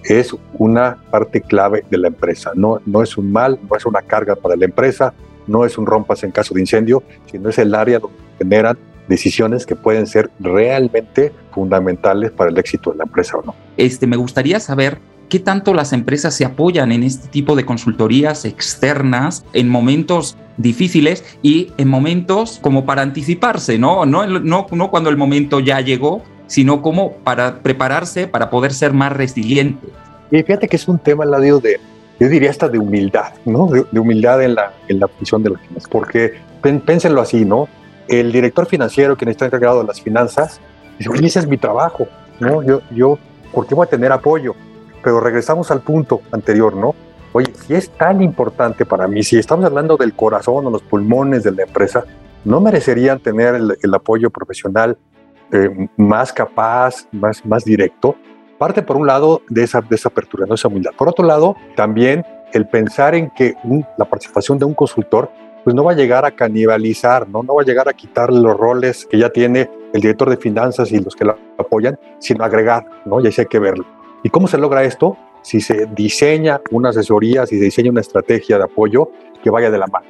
es 0.04 0.34
una 0.58 0.98
parte 1.10 1.40
clave 1.40 1.84
de 1.90 1.98
la 1.98 2.08
empresa. 2.08 2.52
No, 2.54 2.80
no 2.86 3.02
es 3.02 3.16
un 3.16 3.32
mal, 3.32 3.58
no 3.68 3.76
es 3.76 3.86
una 3.86 4.02
carga 4.02 4.36
para 4.36 4.56
la 4.56 4.64
empresa, 4.64 5.12
no 5.46 5.64
es 5.64 5.78
un 5.78 5.86
rompas 5.86 6.22
en 6.24 6.30
caso 6.30 6.54
de 6.54 6.60
incendio, 6.60 7.02
sino 7.30 7.48
es 7.48 7.58
el 7.58 7.74
área 7.74 7.98
donde 7.98 8.16
generan 8.38 8.78
decisiones 9.08 9.66
que 9.66 9.76
pueden 9.76 10.06
ser 10.06 10.30
realmente 10.40 11.32
fundamentales 11.52 12.30
para 12.32 12.50
el 12.50 12.58
éxito 12.58 12.90
de 12.90 12.98
la 12.98 13.04
empresa 13.04 13.36
o 13.38 13.42
no. 13.42 13.54
Este, 13.76 14.06
me 14.06 14.16
gustaría 14.16 14.60
saber 14.60 14.98
qué 15.28 15.40
tanto 15.40 15.74
las 15.74 15.92
empresas 15.92 16.34
se 16.34 16.44
apoyan 16.44 16.92
en 16.92 17.02
este 17.02 17.28
tipo 17.28 17.56
de 17.56 17.64
consultorías 17.64 18.44
externas 18.44 19.44
en 19.52 19.68
momentos 19.68 20.36
difíciles 20.56 21.24
y 21.42 21.72
en 21.76 21.88
momentos 21.88 22.58
como 22.62 22.86
para 22.86 23.02
anticiparse, 23.02 23.78
¿no? 23.78 24.06
No, 24.06 24.26
no, 24.26 24.66
no 24.70 24.90
cuando 24.90 25.10
el 25.10 25.16
momento 25.16 25.60
ya 25.60 25.80
llegó, 25.80 26.22
sino 26.46 26.82
como 26.82 27.12
para 27.12 27.60
prepararse 27.60 28.28
para 28.28 28.50
poder 28.50 28.72
ser 28.72 28.92
más 28.92 29.12
resiliente. 29.12 29.86
Y 30.30 30.42
fíjate 30.42 30.68
que 30.68 30.76
es 30.76 30.88
un 30.88 30.98
tema, 30.98 31.24
Ladio, 31.24 31.60
de, 31.60 31.78
yo 32.18 32.28
diría 32.28 32.50
hasta 32.50 32.68
de 32.68 32.78
humildad, 32.78 33.34
¿no? 33.44 33.66
De, 33.66 33.98
humildad 33.98 34.42
en 34.42 34.54
la, 34.54 34.72
en 34.88 35.00
la 35.00 35.08
función 35.08 35.42
de 35.42 35.50
las 35.50 35.60
finanzas, 35.60 35.88
porque 35.90 36.34
pénsenlo 36.84 37.20
así, 37.20 37.44
¿no? 37.44 37.68
El 38.08 38.32
director 38.32 38.66
financiero, 38.66 39.16
quien 39.16 39.30
está 39.30 39.46
encargado 39.46 39.80
de 39.80 39.86
las 39.86 40.00
finanzas, 40.00 40.60
dice, 40.98 41.10
oye, 41.10 41.26
ese 41.26 41.40
es 41.40 41.46
mi 41.46 41.56
trabajo, 41.56 42.08
¿no? 42.40 42.62
Yo, 42.62 42.80
yo, 42.90 43.18
¿por 43.52 43.66
qué 43.66 43.74
voy 43.74 43.86
a 43.86 43.90
tener 43.90 44.12
apoyo? 44.12 44.54
Pero 45.06 45.20
regresamos 45.20 45.70
al 45.70 45.82
punto 45.82 46.22
anterior, 46.32 46.74
¿no? 46.74 46.92
Oye, 47.32 47.52
si 47.64 47.74
es 47.74 47.90
tan 47.90 48.22
importante 48.22 48.84
para 48.84 49.06
mí, 49.06 49.22
si 49.22 49.38
estamos 49.38 49.64
hablando 49.64 49.96
del 49.96 50.14
corazón 50.14 50.66
o 50.66 50.70
los 50.70 50.82
pulmones 50.82 51.44
de 51.44 51.52
la 51.52 51.62
empresa, 51.62 52.02
¿no 52.44 52.60
merecerían 52.60 53.20
tener 53.20 53.54
el, 53.54 53.94
apoyo 53.94 54.30
profesional 54.30 54.98
eh, 55.52 55.88
más 55.96 56.32
capaz, 56.32 57.06
más, 57.12 57.46
más 57.46 57.64
directo? 57.64 58.16
Parte 58.58 58.82
por 58.82 58.96
un 58.96 59.06
lado 59.06 59.42
de 59.48 59.62
esa, 59.62 59.80
de 59.80 59.94
esa 59.94 60.08
apertura, 60.08 60.44
no 60.44 60.56
esa 60.56 60.66
humildad. 60.66 60.90
Por 60.98 61.08
otro 61.08 61.24
lado, 61.24 61.54
también 61.76 62.26
el 62.52 62.66
pensar 62.66 63.14
en 63.14 63.30
que 63.30 63.54
la 63.96 64.06
participación 64.06 64.58
de 64.58 64.64
un 64.64 64.74
consultor 64.74 65.30
pues 65.62 65.72
no 65.76 65.84
va 65.84 65.92
a 65.92 65.94
llegar 65.94 66.24
a 66.24 66.32
canibalizar, 66.32 67.28
¿no? 67.28 67.44
no 67.44 67.54
va 67.54 67.62
a 67.62 67.64
llegar 67.64 67.88
a 67.88 67.92
quitar 67.92 68.32
los 68.32 68.56
roles 68.56 69.06
que 69.08 69.18
ya 69.18 69.30
tiene 69.30 69.70
el 69.92 70.00
director 70.00 70.28
de 70.28 70.36
finanzas 70.36 70.90
y 70.90 70.98
los 70.98 71.14
que 71.14 71.24
lo 71.24 71.38
apoyan, 71.58 71.96
sino 72.18 72.42
agregar, 72.44 72.84
¿no? 73.04 73.20
Y 73.20 73.28
así 73.28 73.42
hay 73.42 73.46
que 73.46 73.60
verlo. 73.60 73.95
¿Y 74.26 74.30
cómo 74.30 74.48
se 74.48 74.58
logra 74.58 74.82
esto? 74.82 75.16
si 75.46 75.60
se 75.60 75.86
diseña 75.86 76.60
una 76.72 76.88
asesoría, 76.88 77.46
si 77.46 77.56
se 77.56 77.66
diseña 77.66 77.92
una 77.92 78.00
estrategia 78.00 78.58
de 78.58 78.64
apoyo 78.64 79.12
que 79.40 79.48
vaya 79.48 79.70
de 79.70 79.78
la 79.78 79.86
mano, 79.86 80.06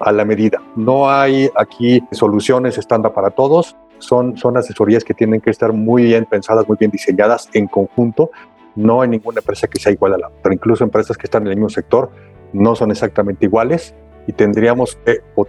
a 0.00 0.10
la 0.10 0.24
medida. 0.24 0.60
No 0.74 1.08
hay 1.08 1.48
aquí 1.54 2.02
soluciones 2.10 2.76
estándar 2.76 3.12
para 3.12 3.30
todos, 3.30 3.76
son, 3.98 4.36
son 4.36 4.56
asesorías 4.56 5.04
que 5.04 5.14
tienen 5.14 5.40
que 5.40 5.50
estar 5.50 5.72
muy 5.72 6.02
bien 6.02 6.24
pensadas, 6.24 6.66
muy 6.66 6.76
bien 6.76 6.90
diseñadas 6.90 7.48
en 7.52 7.68
conjunto. 7.68 8.32
No 8.74 9.02
hay 9.02 9.10
ninguna 9.10 9.38
empresa 9.38 9.68
que 9.68 9.78
sea 9.78 9.92
igual 9.92 10.14
a 10.14 10.18
la 10.18 10.26
otra, 10.26 10.52
incluso 10.52 10.82
empresas 10.82 11.16
que 11.16 11.28
están 11.28 11.42
en 11.42 11.52
el 11.52 11.56
mismo 11.56 11.70
sector 11.70 12.10
no 12.52 12.74
son 12.74 12.90
exactamente 12.90 13.44
iguales 13.44 13.94
y 14.26 14.32
tendríamos 14.32 14.98
que, 15.04 15.20
o, 15.36 15.46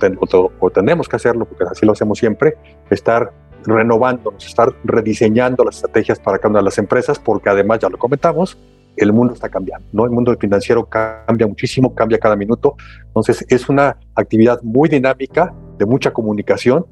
o 0.60 0.70
tenemos 0.70 1.10
que 1.10 1.16
hacerlo, 1.16 1.46
porque 1.46 1.64
así 1.64 1.84
lo 1.84 1.94
hacemos 1.94 2.20
siempre, 2.20 2.58
estar 2.92 3.34
renovándonos, 3.66 4.46
estar 4.46 4.74
rediseñando 4.84 5.64
las 5.64 5.76
estrategias 5.76 6.20
para 6.20 6.38
cada 6.38 6.50
una 6.50 6.60
de 6.60 6.66
las 6.66 6.78
empresas, 6.78 7.20
porque 7.20 7.50
además, 7.50 7.80
ya 7.80 7.90
lo 7.90 7.98
comentamos, 7.98 8.58
el 8.98 9.14
mundo 9.14 9.34
está 9.34 9.50
cambiando, 9.50 9.88
¿no? 9.94 10.06
El 10.06 10.12
mundo 10.12 10.36
financiero 10.40 10.86
cambia 10.86 11.48
muchísimo, 11.48 11.96
cambia 11.96 12.18
cada 12.20 12.36
minuto. 12.36 12.76
Entonces, 13.08 13.46
es 13.50 13.70
una 13.70 13.98
actividad 14.16 14.62
muy 14.64 14.90
dinámica, 14.90 15.54
de 15.78 15.86
mucha 15.86 16.12
comunicación 16.12 16.86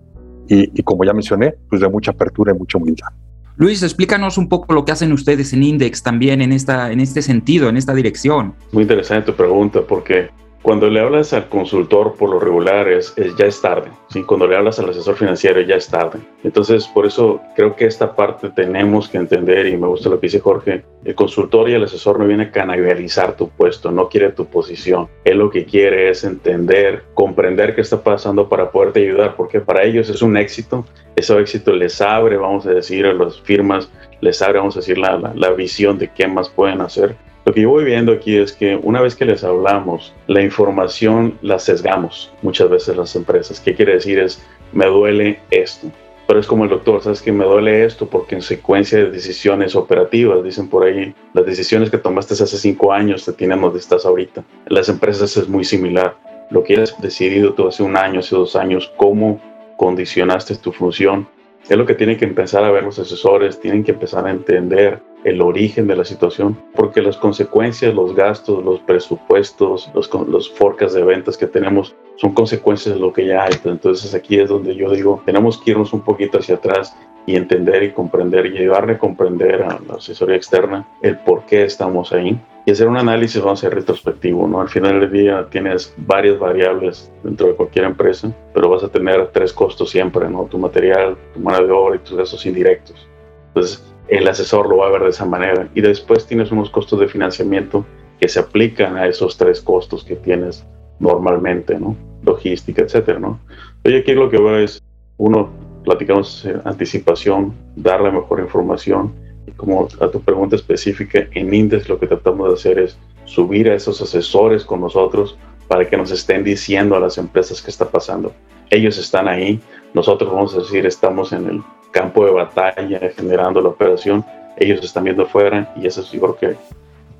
y, 0.47 0.81
como 0.81 1.03
ya 1.03 1.13
mencioné, 1.13 1.53
pues 1.69 1.79
de 1.79 1.87
mucha 1.87 2.11
apertura 2.11 2.53
y 2.55 2.57
mucha 2.57 2.79
humildad. 2.79 3.09
Luis, 3.57 3.83
explícanos 3.83 4.37
un 4.37 4.49
poco 4.49 4.73
lo 4.73 4.83
que 4.83 4.91
hacen 4.91 5.11
ustedes 5.13 5.53
en 5.53 5.61
Index 5.61 6.01
también 6.01 6.41
en, 6.41 6.51
esta, 6.51 6.91
en 6.91 6.99
este 6.99 7.21
sentido, 7.21 7.69
en 7.69 7.77
esta 7.77 7.93
dirección. 7.93 8.55
Muy 8.71 8.83
interesante 8.83 9.31
tu 9.31 9.37
pregunta 9.37 9.81
porque 9.87 10.29
cuando 10.61 10.89
le 10.89 10.99
hablas 10.99 11.31
al 11.31 11.47
consultor 11.47 12.15
por 12.15 12.29
lo 12.29 12.39
regular 12.39 12.89
es, 12.89 13.15
ya 13.37 13.45
es 13.45 13.61
tarde, 13.61 13.89
¿sí? 14.09 14.23
cuando 14.23 14.45
le 14.45 14.57
hablas 14.57 14.77
al 14.79 14.89
asesor 14.89 15.15
financiero 15.15 15.61
ya 15.61 15.75
es 15.75 15.87
tarde. 15.87 16.19
Entonces, 16.43 16.85
por 16.87 17.05
eso 17.05 17.41
creo 17.55 17.75
que 17.75 17.85
esta 17.85 18.13
parte 18.13 18.49
tenemos 18.49 19.07
que 19.07 19.17
entender, 19.17 19.67
y 19.67 19.77
me 19.77 19.87
gusta 19.87 20.09
lo 20.09 20.19
que 20.19 20.27
dice 20.27 20.41
Jorge, 20.41 20.83
el 21.05 21.15
consultor 21.15 21.69
y 21.69 21.73
el 21.73 21.83
asesor 21.83 22.19
no 22.19 22.27
viene 22.27 22.43
a 22.43 22.51
canalizar 22.51 23.37
tu 23.37 23.49
puesto, 23.49 23.89
no 23.89 24.09
quiere 24.09 24.31
tu 24.31 24.45
posición. 24.45 25.07
Él 25.23 25.37
lo 25.37 25.49
que 25.49 25.65
quiere 25.65 26.09
es 26.09 26.25
entender, 26.25 27.03
comprender 27.13 27.73
qué 27.73 27.81
está 27.81 28.03
pasando 28.03 28.49
para 28.49 28.69
poderte 28.69 29.01
ayudar, 29.01 29.35
porque 29.37 29.61
para 29.61 29.83
ellos 29.83 30.09
es 30.09 30.21
un 30.21 30.35
éxito. 30.35 30.85
Ese 31.15 31.39
éxito 31.39 31.71
les 31.71 32.01
abre, 32.01 32.35
vamos 32.35 32.65
a 32.65 32.71
decir, 32.71 33.05
a 33.05 33.13
las 33.13 33.39
firmas, 33.41 33.89
les 34.19 34.41
abre, 34.41 34.59
vamos 34.59 34.75
a 34.75 34.79
decir, 34.79 34.97
la, 34.97 35.17
la, 35.17 35.33
la 35.33 35.51
visión 35.51 35.97
de 35.97 36.09
qué 36.09 36.27
más 36.27 36.49
pueden 36.49 36.81
hacer 36.81 37.15
lo 37.45 37.53
que 37.53 37.61
yo 37.61 37.69
voy 37.69 37.83
viendo 37.85 38.11
aquí 38.11 38.37
es 38.37 38.51
que 38.51 38.75
una 38.75 39.01
vez 39.01 39.15
que 39.15 39.25
les 39.25 39.43
hablamos, 39.43 40.13
la 40.27 40.41
información 40.41 41.37
la 41.41 41.57
sesgamos 41.57 42.31
muchas 42.41 42.69
veces 42.69 42.95
las 42.95 43.15
empresas. 43.15 43.59
¿Qué 43.59 43.73
quiere 43.73 43.93
decir? 43.93 44.19
Es, 44.19 44.43
me 44.71 44.85
duele 44.85 45.39
esto. 45.49 45.87
Pero 46.27 46.39
es 46.39 46.45
como 46.45 46.65
el 46.65 46.69
doctor, 46.69 47.01
sabes 47.01 47.23
que 47.23 47.31
me 47.31 47.43
duele 47.43 47.85
esto 47.85 48.07
porque 48.07 48.35
en 48.35 48.43
secuencia 48.43 48.99
de 48.99 49.09
decisiones 49.09 49.75
operativas, 49.75 50.43
dicen 50.43 50.69
por 50.69 50.85
ahí, 50.85 51.15
las 51.33 51.43
decisiones 51.43 51.89
que 51.89 51.97
tomaste 51.97 52.35
hace 52.35 52.45
cinco 52.45 52.93
años 52.93 53.25
te 53.25 53.33
tienen 53.33 53.61
donde 53.61 53.79
estás 53.79 54.05
ahorita. 54.05 54.43
Las 54.67 54.89
empresas 54.89 55.35
es 55.37 55.49
muy 55.49 55.63
similar. 55.63 56.15
Lo 56.51 56.63
que 56.63 56.79
has 56.79 57.01
decidido 57.01 57.53
tú 57.53 57.67
hace 57.67 57.81
un 57.81 57.97
año, 57.97 58.19
hace 58.19 58.35
dos 58.35 58.55
años, 58.55 58.91
cómo 58.95 59.41
condicionaste 59.77 60.55
tu 60.57 60.71
función, 60.71 61.27
es 61.69 61.77
lo 61.77 61.85
que 61.85 61.93
tienen 61.93 62.17
que 62.17 62.25
empezar 62.25 62.63
a 62.63 62.71
ver 62.71 62.83
los 62.83 62.97
asesores, 62.97 63.59
tienen 63.59 63.83
que 63.83 63.91
empezar 63.91 64.25
a 64.25 64.31
entender 64.31 64.99
el 65.23 65.41
origen 65.41 65.85
de 65.87 65.95
la 65.95 66.05
situación, 66.05 66.57
porque 66.73 67.01
las 67.01 67.17
consecuencias, 67.17 67.93
los 67.93 68.15
gastos, 68.15 68.63
los 68.63 68.79
presupuestos, 68.79 69.89
los, 69.93 70.09
los 70.27 70.49
forecasts 70.49 70.95
de 70.95 71.03
ventas 71.03 71.37
que 71.37 71.45
tenemos 71.45 71.95
son 72.15 72.33
consecuencias 72.33 72.95
de 72.95 73.01
lo 73.01 73.13
que 73.13 73.27
ya 73.27 73.43
hay. 73.43 73.53
Entonces 73.65 74.13
aquí 74.15 74.39
es 74.39 74.49
donde 74.49 74.75
yo 74.75 74.89
digo, 74.91 75.21
tenemos 75.25 75.57
que 75.57 75.71
irnos 75.71 75.93
un 75.93 76.01
poquito 76.01 76.39
hacia 76.39 76.55
atrás 76.55 76.95
y 77.25 77.35
entender 77.35 77.83
y 77.83 77.91
comprender 77.91 78.47
y 78.47 78.57
ayudarle 78.57 78.93
a 78.93 78.97
comprender 78.97 79.61
a 79.61 79.79
la 79.87 79.95
asesoría 79.95 80.35
externa 80.35 80.87
el 81.01 81.17
por 81.19 81.45
qué 81.45 81.63
estamos 81.63 82.11
ahí 82.13 82.39
y 82.69 82.71
hacer 82.71 82.87
un 82.87 82.97
análisis, 82.97 83.41
vamos 83.41 83.59
a 83.59 83.61
ser 83.61 83.73
retrospectivo, 83.73 84.47
¿no? 84.47 84.61
Al 84.61 84.69
final 84.69 84.99
del 84.99 85.11
día 85.11 85.47
tienes 85.49 85.91
varias 85.97 86.37
variables 86.37 87.11
dentro 87.23 87.47
de 87.47 87.55
cualquier 87.55 87.85
empresa, 87.85 88.31
pero 88.53 88.69
vas 88.69 88.83
a 88.83 88.89
tener 88.89 89.29
tres 89.29 89.51
costos 89.51 89.89
siempre, 89.89 90.29
¿no? 90.29 90.43
Tu 90.43 90.59
material, 90.59 91.17
tu 91.33 91.39
mano 91.39 91.65
de 91.65 91.71
obra 91.71 91.95
y 91.95 91.99
tus 91.99 92.15
gastos 92.15 92.45
indirectos. 92.45 93.07
Entonces, 93.47 93.83
el 94.07 94.27
asesor 94.27 94.69
lo 94.69 94.77
va 94.77 94.87
a 94.87 94.91
ver 94.91 95.01
de 95.01 95.09
esa 95.09 95.25
manera. 95.25 95.67
Y 95.73 95.81
después 95.81 96.27
tienes 96.27 96.51
unos 96.51 96.69
costos 96.69 96.99
de 96.99 97.07
financiamiento 97.07 97.87
que 98.19 98.27
se 98.27 98.39
aplican 98.39 98.97
a 98.97 99.07
esos 99.07 99.35
tres 99.35 99.61
costos 99.61 100.03
que 100.03 100.15
tienes 100.15 100.63
normalmente, 100.99 101.79
¿no? 101.79 101.95
Logística, 102.21 102.83
etcétera, 102.83 103.17
¿no? 103.17 103.39
Oye, 103.83 103.97
aquí 103.97 104.13
lo 104.13 104.29
que 104.29 104.37
veo 104.37 104.59
es, 104.59 104.79
uno, 105.17 105.49
platicamos 105.85 106.47
anticipación, 106.65 107.51
darle 107.75 108.11
mejor 108.11 108.39
información. 108.41 109.11
Como 109.55 109.87
a 109.99 110.07
tu 110.09 110.21
pregunta 110.21 110.55
específica, 110.55 111.27
en 111.33 111.53
Indes 111.53 111.89
lo 111.89 111.99
que 111.99 112.07
tratamos 112.07 112.49
de 112.49 112.53
hacer 112.55 112.79
es 112.79 112.97
subir 113.25 113.69
a 113.69 113.75
esos 113.75 114.01
asesores 114.01 114.63
con 114.63 114.81
nosotros 114.81 115.37
para 115.67 115.87
que 115.87 115.95
nos 115.97 116.11
estén 116.11 116.43
diciendo 116.43 116.95
a 116.95 116.99
las 116.99 117.17
empresas 117.17 117.61
qué 117.61 117.69
está 117.69 117.89
pasando. 117.89 118.33
Ellos 118.69 118.97
están 118.97 119.27
ahí, 119.27 119.59
nosotros 119.93 120.31
vamos 120.31 120.55
a 120.55 120.59
decir, 120.59 120.85
estamos 120.85 121.31
en 121.31 121.45
el 121.47 121.63
campo 121.91 122.25
de 122.25 122.31
batalla 122.31 122.99
generando 123.15 123.61
la 123.61 123.69
operación, 123.69 124.25
ellos 124.57 124.83
están 124.83 125.03
viendo 125.03 125.23
afuera 125.23 125.71
y 125.75 125.87
eso 125.87 126.03
yo 126.11 126.19
creo 126.19 126.37
que 126.37 126.55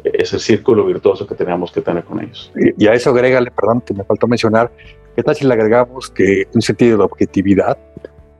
es 0.03 0.33
el 0.33 0.39
círculo 0.39 0.85
virtuoso 0.85 1.27
que 1.27 1.35
tenemos 1.35 1.71
que 1.71 1.81
tener 1.81 2.03
con 2.03 2.21
ellos. 2.21 2.51
Y, 2.77 2.87
a 2.87 2.93
eso 2.93 3.09
agrégale, 3.11 3.51
perdón, 3.51 3.81
que 3.81 3.93
me 3.93 4.03
faltó 4.03 4.27
mencionar, 4.27 4.71
¿qué 5.15 5.23
tal 5.23 5.35
si 5.35 5.45
le 5.45 5.53
agregamos 5.53 6.09
que 6.09 6.47
un 6.53 6.61
sentido 6.61 6.97
de 6.97 7.03
objetividad? 7.03 7.77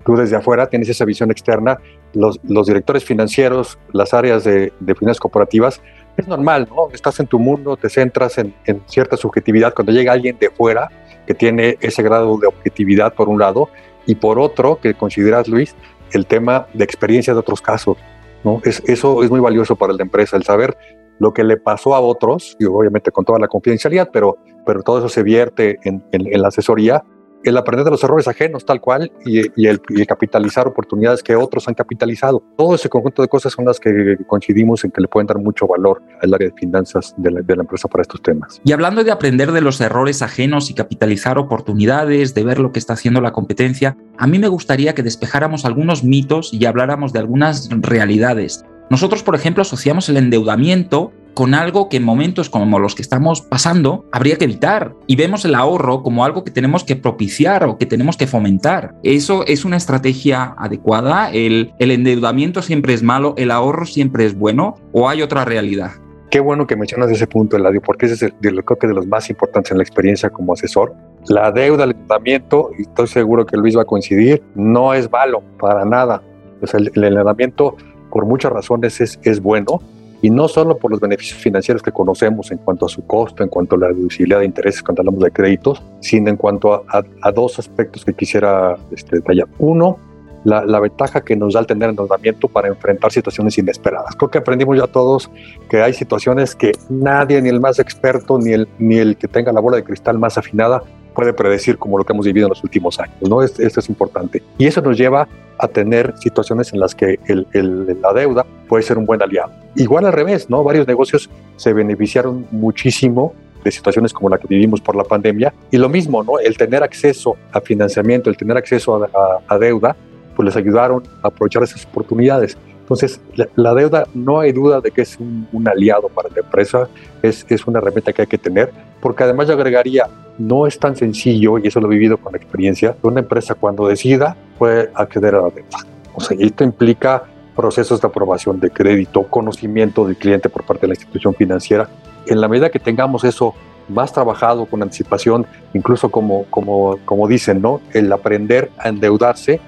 Tú 0.10 0.16
desde 0.16 0.36
afuera 0.36 0.68
tienes 0.68 0.90
esa 0.90 1.06
visión 1.06 1.30
externa, 1.30 1.80
los, 2.14 2.40
directores 2.42 3.06
financieros, 3.06 3.78
las 3.94 4.12
áreas 4.12 4.44
de, 4.44 4.74
finanzas 4.98 5.20
corporativas, 5.20 5.84
es 6.18 6.28
normal, 6.28 6.68
¿no? 6.68 6.90
Estás 6.92 7.20
en 7.20 7.28
tu 7.28 7.38
mundo, 7.38 7.78
te 7.78 7.90
centras 7.90 8.40
en, 8.40 8.56
cierta 8.88 9.18
subjetividad. 9.18 9.72
Cuando 9.76 9.92
llega 9.92 10.12
alguien 10.12 10.36
de 10.40 10.50
fuera 10.50 10.90
que 11.28 11.36
tiene 11.36 11.78
ese 11.80 12.02
grado 12.02 12.40
de 12.40 12.48
objetividad 12.48 13.14
por 13.14 13.30
un 13.30 13.38
lado, 13.38 13.70
y 14.08 14.16
por 14.16 14.40
otro, 14.40 14.80
que 14.82 14.96
consideras, 14.96 15.48
Luis, 15.48 15.76
el 16.12 16.26
tema 16.26 16.66
de 16.74 16.86
experiencia 16.86 17.34
de 17.34 17.42
otros 17.42 17.62
casos. 17.62 17.96
¿no? 18.44 18.62
Es, 18.64 18.82
eso 18.88 19.22
es 19.22 19.30
muy 19.30 19.40
valioso 19.40 19.76
para 19.76 19.94
la 19.94 20.02
empresa, 20.02 20.38
el 20.38 20.44
saber 20.44 20.76
lo 21.20 21.36
que 21.36 21.44
le 21.44 21.58
pasó 21.58 21.94
a 21.94 22.00
otros, 22.00 22.58
y 22.60 22.66
obviamente 22.66 23.12
con 23.12 23.26
toda 23.26 23.38
la 23.38 23.48
confidencialidad, 23.48 24.10
pero, 24.12 24.40
pero 24.66 24.82
todo 24.82 24.98
eso 24.98 25.10
se 25.10 25.22
vierte 25.22 25.78
en 25.84 26.42
la 26.42 26.48
asesoría 26.48 27.04
el 27.44 27.58
aprender 27.58 27.86
de 27.86 27.92
los 27.92 28.04
errores 28.04 28.28
ajenos 28.28 28.66
tal 28.66 28.82
cual 28.82 29.12
y, 29.26 29.68
el, 29.68 29.82
capitalizar 30.08 30.68
oportunidades 30.68 31.24
que 31.24 31.36
otros 31.36 31.68
han 31.68 31.74
capitalizado. 31.74 32.44
Todo 32.58 32.76
ese 32.76 32.90
conjunto 32.90 33.22
de 33.22 33.28
cosas 33.28 33.54
son 33.54 33.66
las 33.66 33.80
que 33.80 34.18
coincidimos 34.28 34.84
en 34.84 34.92
que 34.92 35.02
le 35.02 35.08
pueden 35.08 35.28
dar 35.28 35.38
mucho 35.38 35.68
valor 35.68 36.02
al 36.22 36.34
área 36.34 36.50
de 36.50 36.54
finanzas 36.56 37.14
de 37.18 37.32
la, 37.32 37.40
empresa 37.40 37.88
para 37.88 38.02
estos 38.02 38.22
temas. 38.22 38.62
Y 38.64 38.72
hablando 38.72 39.04
de 39.04 39.12
aprender 39.12 39.52
de 39.52 39.62
los 39.62 39.80
errores 39.82 40.22
ajenos 40.22 40.70
y 40.70 40.74
capitalizar 40.74 41.38
oportunidades, 41.38 42.34
de 42.34 42.44
ver 42.44 42.60
lo 42.60 42.72
que 42.72 42.80
está 42.80 42.94
haciendo 42.94 43.22
la 43.22 43.32
competencia, 43.32 43.98
a 44.18 44.28
mí 44.28 44.40
me 44.40 44.48
gustaría 44.48 44.96
que 44.96 45.04
despejáramos 45.04 45.66
algunos 45.66 46.04
mitos 46.04 46.54
y 46.54 46.66
habláramos 46.66 47.14
de 47.14 47.20
algunas 47.20 47.70
realidades. 47.72 48.66
Nosotros, 48.90 49.24
por 49.24 49.36
ejemplo, 49.36 49.62
asociamos 49.62 50.10
el 50.10 50.18
endeudamiento 50.18 51.12
con 51.40 51.54
algo 51.54 51.88
que 51.88 51.96
en 51.96 52.04
momentos 52.04 52.50
como 52.50 52.80
los 52.80 52.96
que 52.96 53.02
estamos 53.02 53.40
pasando 53.42 54.04
habría 54.12 54.36
que 54.36 54.44
evitar 54.44 54.96
y 55.08 55.16
vemos 55.16 55.46
el 55.46 55.56
ahorro 55.56 56.04
como 56.04 56.26
algo 56.26 56.44
que 56.44 56.52
tenemos 56.52 56.84
que 56.84 56.98
propiciar 56.98 57.64
o 57.64 57.78
que 57.78 57.86
tenemos 57.86 58.18
que 58.18 58.28
fomentar. 58.28 58.96
¿Eso 59.04 59.46
es 59.48 59.64
una 59.64 59.78
estrategia 59.78 60.54
adecuada? 60.58 61.32
¿El, 61.32 61.72
endeudamiento 61.80 62.62
siempre 62.62 62.94
es 62.94 63.04
malo? 63.04 63.36
¿El 63.38 63.52
ahorro 63.52 63.86
siempre 63.86 64.26
es 64.26 64.38
bueno? 64.38 64.76
¿O 64.92 65.08
hay 65.08 65.22
otra 65.22 65.46
realidad? 65.46 65.92
Qué 66.30 66.42
bueno 66.42 66.68
que 66.68 66.76
mencionas 66.76 67.10
ese 67.10 67.26
punto, 67.26 67.56
Eladio, 67.56 67.82
porque 67.82 68.08
ese 68.08 68.16
es 68.16 68.22
el, 68.24 68.34
creo 68.66 68.78
que 68.78 68.88
de 68.88 68.94
los 68.94 69.08
más 69.08 69.30
importantes 69.30 69.72
en 69.72 69.78
la 69.78 69.84
experiencia 69.84 70.30
como 70.30 70.52
asesor. 70.52 70.94
La 71.30 71.54
deuda, 71.54 71.86
el 71.86 71.92
endeudamiento, 71.92 72.72
y 72.78 72.82
estoy 72.82 73.08
seguro 73.08 73.46
que 73.46 73.56
Luis 73.56 73.78
va 73.78 73.84
a 73.84 73.86
coincidir, 73.86 74.44
no 74.56 74.94
es 74.94 75.10
malo 75.10 75.42
para 75.58 75.86
nada. 75.86 76.22
O 76.62 76.68
sea, 76.68 76.82
el, 76.82 76.92
endeudamiento, 77.02 77.78
por 78.12 78.26
muchas 78.26 78.52
razones, 78.52 79.00
es, 79.00 79.18
es 79.24 79.42
bueno, 79.42 79.80
y 80.22 80.30
no 80.30 80.48
solo 80.48 80.78
por 80.78 80.92
los 80.92 81.00
beneficios 81.00 81.40
financieros 81.40 81.82
que 81.82 81.92
conocemos 81.92 82.52
en 82.52 82.58
cuanto 82.58 82.86
a 82.86 82.90
su 82.90 83.06
costo, 83.06 83.44
en 83.44 83.50
cuanto 83.50 83.76
a 83.76 83.80
la 83.80 83.88
deducibilidad 83.88 84.40
de 84.40 84.46
intereses 84.46 84.84
cuando 84.84 85.02
hablamos 85.02 85.24
de 85.24 85.32
créditos, 85.32 85.82
sino 86.02 86.30
en 86.30 86.38
cuanto 86.38 86.74
a, 86.74 87.32
dos 87.32 87.60
aspectos 87.60 88.04
que 88.04 88.14
quisiera 88.14 88.76
este, 88.92 89.18
detallar. 89.18 89.48
Uno, 89.60 89.98
la, 90.44 90.66
la, 90.66 90.80
ventaja 90.80 91.22
que 91.22 91.36
nos 91.36 91.54
da 91.54 91.62
el 91.62 91.68
tener 91.68 91.90
endeudamiento 91.90 92.48
para 92.48 92.68
enfrentar 92.68 93.12
situaciones 93.12 93.58
inesperadas. 93.58 94.16
Creo 94.16 94.30
que 94.30 94.38
aprendimos 94.38 94.78
ya 94.78 94.88
todos 94.88 95.30
que 95.70 95.82
hay 95.82 95.94
situaciones 95.94 96.56
que 96.56 96.72
nadie, 96.90 97.42
ni 97.42 97.50
el 97.50 97.60
más 97.60 97.80
experto, 97.80 98.40
ni 98.40 98.54
el, 98.54 98.68
ni 98.78 98.98
el 98.98 99.18
que 99.18 99.28
tenga 99.28 99.52
la 99.52 99.60
bola 99.60 99.78
de 99.78 99.84
cristal 99.84 100.18
más 100.18 100.38
afinada, 100.38 100.82
puede 101.14 101.34
predecir 101.34 101.78
como 101.78 101.98
lo 101.98 102.04
que 102.04 102.14
hemos 102.14 102.26
vivido 102.26 102.48
en 102.48 102.50
los 102.50 102.64
últimos 102.64 103.00
años. 103.00 103.18
¿no? 103.22 103.42
Esto 103.42 103.80
es 103.80 103.90
importante. 103.90 104.44
Y 104.58 104.68
eso 104.68 104.82
nos 104.82 104.98
lleva 104.98 105.28
a 105.58 105.68
tener 105.68 106.14
situaciones 106.18 106.74
en 106.74 106.80
las 106.80 106.96
que 106.96 107.20
la 107.26 108.14
deuda 108.14 108.46
puede 108.68 108.84
ser 108.84 108.98
un 108.98 109.06
buen 109.06 109.22
aliado. 109.22 109.52
Igual 109.76 110.06
al 110.06 110.14
revés, 110.14 110.50
¿no? 110.50 110.64
Varios 110.64 110.88
negocios 110.88 111.30
se 111.58 111.74
beneficiaron 111.74 112.48
muchísimo 112.52 113.34
de 113.64 113.72
situaciones 113.72 114.14
como 114.14 114.30
la 114.30 114.38
que 114.38 114.48
vivimos 114.48 114.80
por 114.80 114.96
la 114.96 115.04
pandemia. 115.04 115.54
Y 115.70 115.78
lo 115.78 115.90
mismo, 115.90 116.24
¿no? 116.24 116.40
El 116.40 116.58
tener 116.58 116.82
acceso 116.82 117.36
a 117.52 117.60
financiamiento, 117.60 118.30
el 118.30 118.38
tener 118.38 118.56
acceso 118.56 119.04
a, 119.04 119.42
a, 119.48 119.58
deuda, 119.58 119.96
pues 120.36 120.46
les 120.46 120.56
ayudaron 120.56 121.04
a 121.22 121.28
aprovechar 121.28 121.64
esas 121.64 121.86
oportunidades. 121.86 122.58
Entonces, 122.90 123.22
la, 123.56 123.76
deuda 123.76 124.08
no 124.16 124.40
hay 124.40 124.52
duda 124.52 124.82
de 124.82 124.90
que 124.90 125.04
es 125.04 125.20
un, 125.20 125.68
aliado 125.68 126.10
para 126.10 126.28
la 126.30 126.40
empresa, 126.40 126.90
es, 127.22 127.46
es 127.48 127.68
una 127.68 127.78
herramienta 127.78 128.12
que 128.12 128.24
hay 128.24 128.28
que 128.28 128.40
tener, 128.40 128.72
porque 129.00 129.24
además 129.24 129.48
yo 129.48 129.54
agregaría, 129.54 130.08
no 130.40 130.66
es 130.66 130.80
tan 130.80 130.96
sencillo, 130.96 131.60
y 131.60 131.68
eso 131.68 131.80
lo 131.80 131.86
he 131.86 131.92
vivido 131.92 132.18
con 132.18 132.36
experiencia, 132.36 132.96
una 133.04 133.20
empresa 133.20 133.54
cuando 133.54 133.88
decida 133.88 134.36
puede 134.58 134.90
acceder 134.96 135.36
a 135.36 135.42
la 135.42 135.50
deuda. 135.50 135.78
O 136.16 136.20
sea, 136.20 136.36
esto 136.40 136.64
implica 136.64 137.26
procesos 137.56 138.02
de 138.02 138.08
aprobación 138.08 138.60
de 138.60 138.72
crédito, 138.72 139.22
conocimiento 139.22 140.08
del 140.08 140.18
cliente 140.18 140.50
por 140.50 140.64
parte 140.64 140.82
de 140.82 140.88
la 140.88 140.94
institución 140.96 141.36
financiera. 141.36 141.88
En 142.26 142.42
la 142.42 142.48
medida 142.48 142.72
que 142.72 142.80
tengamos 142.80 143.24
eso 143.24 143.54
más 143.88 144.12
trabajado 144.14 144.66
con 144.66 144.82
anticipación, 144.82 145.46
incluso 145.76 146.10
como, 146.10 146.46
como, 146.46 146.98
como 147.06 147.28
dicen, 147.28 147.62
¿no? 147.62 147.82
El 147.94 148.12
aprender 148.12 148.72
a 148.80 148.90
endeudarse 148.90 149.60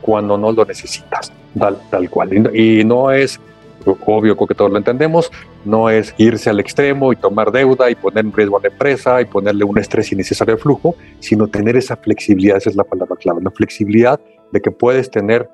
cuando 0.00 0.36
no 0.36 0.50
lo 0.50 0.64
necesitas, 0.64 1.30
tal, 1.58 2.10
cual. 2.10 2.56
Y 2.56 2.84
no 2.84 3.10
es 3.10 3.40
obvio 4.04 4.36
que 4.36 4.54
todos 4.54 4.70
lo 4.70 4.78
entendemos, 4.78 5.30
no 5.64 5.90
es 5.90 6.14
irse 6.18 6.50
al 6.50 6.58
extremo 6.60 7.12
y 7.12 7.16
tomar 7.16 7.52
deuda 7.52 7.90
y 7.90 7.94
poner 7.94 8.24
en 8.24 8.32
riesgo 8.32 8.58
a 8.58 8.60
la 8.60 8.68
empresa 8.68 9.20
y 9.20 9.26
ponerle 9.26 9.64
un 9.64 9.78
estrés 9.78 10.10
innecesario 10.12 10.54
al 10.54 10.60
flujo, 10.60 10.96
sino 11.20 11.46
tener 11.46 11.76
esa 11.76 11.96
flexibilidad, 11.96 12.56
esa 12.56 12.70
es 12.70 12.76
la 12.76 12.84
palabra 12.84 13.16
clave, 13.16 13.42
la 13.42 13.50
flexibilidad 13.50 14.20
de 14.52 14.60
que 14.60 14.70
puedes 14.70 15.10
tener 15.10 15.48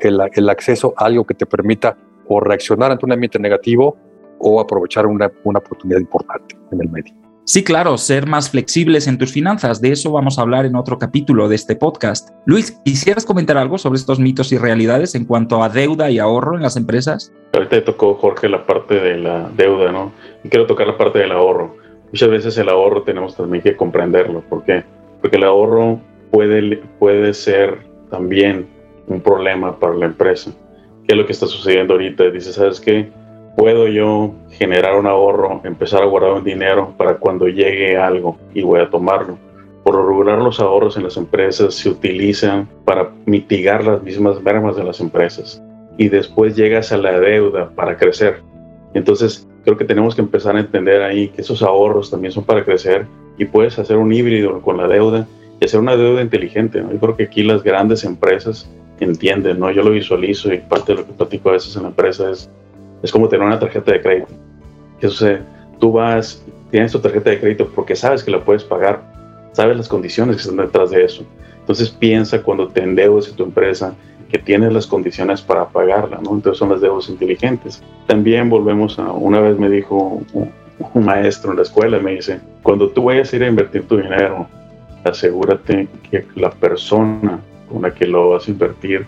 el, 0.00 0.20
el, 0.34 0.50
acceso 0.50 0.92
a 0.98 1.06
algo 1.06 1.24
que 1.24 1.34
te 1.34 1.46
permita 1.46 1.96
o 2.28 2.40
reaccionar 2.40 2.90
ante 2.90 3.06
un 3.06 3.12
ambiente 3.12 3.38
negativo 3.38 3.96
o 4.38 4.60
aprovechar 4.60 5.06
una, 5.06 5.30
una 5.44 5.60
oportunidad 5.60 6.00
importante 6.00 6.56
en 6.72 6.80
el 6.82 6.90
medio. 6.90 7.21
Sí, 7.44 7.64
claro, 7.64 7.98
ser 7.98 8.28
más 8.28 8.50
flexibles 8.50 9.08
en 9.08 9.18
tus 9.18 9.32
finanzas. 9.32 9.80
De 9.80 9.90
eso 9.90 10.12
vamos 10.12 10.38
a 10.38 10.42
hablar 10.42 10.64
en 10.64 10.76
otro 10.76 10.96
capítulo 10.98 11.48
de 11.48 11.56
este 11.56 11.74
podcast. 11.74 12.30
Luis, 12.46 12.70
¿quisieras 12.84 13.26
comentar 13.26 13.58
algo 13.58 13.78
sobre 13.78 13.98
estos 13.98 14.20
mitos 14.20 14.52
y 14.52 14.58
realidades 14.58 15.16
en 15.16 15.24
cuanto 15.24 15.60
a 15.60 15.68
deuda 15.68 16.08
y 16.08 16.20
ahorro 16.20 16.56
en 16.56 16.62
las 16.62 16.76
empresas? 16.76 17.32
Ahorita 17.52 17.82
tocó, 17.84 18.14
Jorge, 18.14 18.48
la 18.48 18.64
parte 18.64 18.94
de 18.94 19.18
la 19.18 19.50
deuda, 19.56 19.90
¿no? 19.90 20.12
Y 20.44 20.50
quiero 20.50 20.66
tocar 20.66 20.86
la 20.86 20.96
parte 20.96 21.18
del 21.18 21.32
ahorro. 21.32 21.76
Muchas 22.12 22.30
veces 22.30 22.56
el 22.58 22.68
ahorro 22.68 23.02
tenemos 23.02 23.36
también 23.36 23.64
que 23.64 23.76
comprenderlo. 23.76 24.42
¿Por 24.42 24.62
qué? 24.62 24.84
Porque 25.20 25.36
el 25.36 25.44
ahorro 25.44 26.00
puede, 26.30 26.76
puede 27.00 27.34
ser 27.34 27.80
también 28.08 28.68
un 29.08 29.20
problema 29.20 29.80
para 29.80 29.96
la 29.96 30.06
empresa. 30.06 30.52
¿Qué 31.08 31.14
es 31.14 31.16
lo 31.16 31.26
que 31.26 31.32
está 31.32 31.46
sucediendo 31.46 31.94
ahorita? 31.94 32.30
Dice, 32.30 32.52
¿sabes 32.52 32.80
qué? 32.80 33.10
Puedo 33.56 33.88
yo 33.88 34.32
generar 34.50 34.96
un 34.96 35.06
ahorro, 35.06 35.60
empezar 35.64 36.02
a 36.02 36.06
guardar 36.06 36.32
un 36.32 36.44
dinero 36.44 36.94
para 36.96 37.16
cuando 37.16 37.46
llegue 37.48 37.96
algo 37.96 38.38
y 38.54 38.62
voy 38.62 38.80
a 38.80 38.90
tomarlo. 38.90 39.38
Por 39.84 39.96
lo 39.96 40.06
regular 40.06 40.38
los 40.38 40.60
ahorros 40.60 40.96
en 40.96 41.04
las 41.04 41.16
empresas 41.16 41.74
se 41.74 41.88
utilizan 41.88 42.68
para 42.84 43.10
mitigar 43.26 43.84
las 43.84 44.02
mismas 44.02 44.40
mermas 44.42 44.76
de 44.76 44.84
las 44.84 45.00
empresas 45.00 45.62
y 45.98 46.08
después 46.08 46.56
llegas 46.56 46.92
a 46.92 46.96
la 46.96 47.18
deuda 47.18 47.70
para 47.74 47.96
crecer. 47.96 48.40
Entonces 48.94 49.46
creo 49.64 49.76
que 49.76 49.84
tenemos 49.84 50.14
que 50.14 50.22
empezar 50.22 50.56
a 50.56 50.60
entender 50.60 51.02
ahí 51.02 51.28
que 51.28 51.42
esos 51.42 51.62
ahorros 51.62 52.10
también 52.10 52.32
son 52.32 52.44
para 52.44 52.64
crecer 52.64 53.06
y 53.38 53.44
puedes 53.44 53.78
hacer 53.78 53.96
un 53.96 54.12
híbrido 54.12 54.60
con 54.62 54.76
la 54.76 54.86
deuda 54.86 55.26
y 55.60 55.64
hacer 55.64 55.80
una 55.80 55.96
deuda 55.96 56.22
inteligente. 56.22 56.80
¿no? 56.80 56.92
Yo 56.92 57.00
creo 57.00 57.16
que 57.16 57.24
aquí 57.24 57.42
las 57.42 57.62
grandes 57.62 58.04
empresas 58.04 58.68
entienden, 59.00 59.58
¿no? 59.58 59.70
Yo 59.70 59.82
lo 59.82 59.90
visualizo 59.90 60.52
y 60.52 60.58
parte 60.58 60.92
de 60.92 60.98
lo 61.00 61.06
que 61.06 61.12
platico 61.12 61.50
a 61.50 61.52
veces 61.52 61.74
en 61.76 61.82
la 61.82 61.88
empresa 61.88 62.30
es 62.30 62.48
es 63.02 63.10
como 63.10 63.28
tener 63.28 63.46
una 63.46 63.58
tarjeta 63.58 63.92
de 63.92 64.00
crédito. 64.00 64.32
¿Qué? 65.00 65.08
Tú 65.78 65.92
vas, 65.92 66.44
tienes 66.70 66.92
tu 66.92 67.00
tarjeta 67.00 67.30
de 67.30 67.40
crédito 67.40 67.68
porque 67.74 67.96
sabes 67.96 68.22
que 68.22 68.30
la 68.30 68.40
puedes 68.40 68.62
pagar, 68.62 69.02
sabes 69.52 69.76
las 69.76 69.88
condiciones 69.88 70.36
que 70.36 70.42
están 70.42 70.56
detrás 70.56 70.90
de 70.90 71.04
eso. 71.04 71.24
Entonces 71.58 71.90
piensa 71.90 72.42
cuando 72.42 72.68
te 72.68 72.82
endeudes 72.82 73.28
en 73.28 73.36
tu 73.36 73.44
empresa 73.44 73.94
que 74.30 74.38
tienes 74.38 74.72
las 74.72 74.86
condiciones 74.86 75.42
para 75.42 75.68
pagarla, 75.68 76.18
¿no? 76.22 76.34
Entonces 76.34 76.58
son 76.58 76.70
las 76.70 76.80
deudas 76.80 77.08
inteligentes. 77.08 77.82
También 78.06 78.48
volvemos 78.48 78.98
a, 78.98 79.12
una 79.12 79.40
vez 79.40 79.58
me 79.58 79.68
dijo 79.68 80.22
un, 80.32 80.50
un 80.94 81.04
maestro 81.04 81.50
en 81.50 81.56
la 81.56 81.62
escuela, 81.62 81.98
me 81.98 82.12
dice, 82.12 82.40
cuando 82.62 82.88
tú 82.88 83.04
vayas 83.04 83.32
a 83.32 83.36
ir 83.36 83.44
a 83.44 83.48
invertir 83.48 83.86
tu 83.86 83.96
dinero, 83.96 84.46
asegúrate 85.04 85.88
que 86.10 86.26
la 86.36 86.50
persona 86.50 87.40
con 87.70 87.82
la 87.82 87.92
que 87.92 88.06
lo 88.06 88.30
vas 88.30 88.46
a 88.46 88.50
invertir 88.50 89.06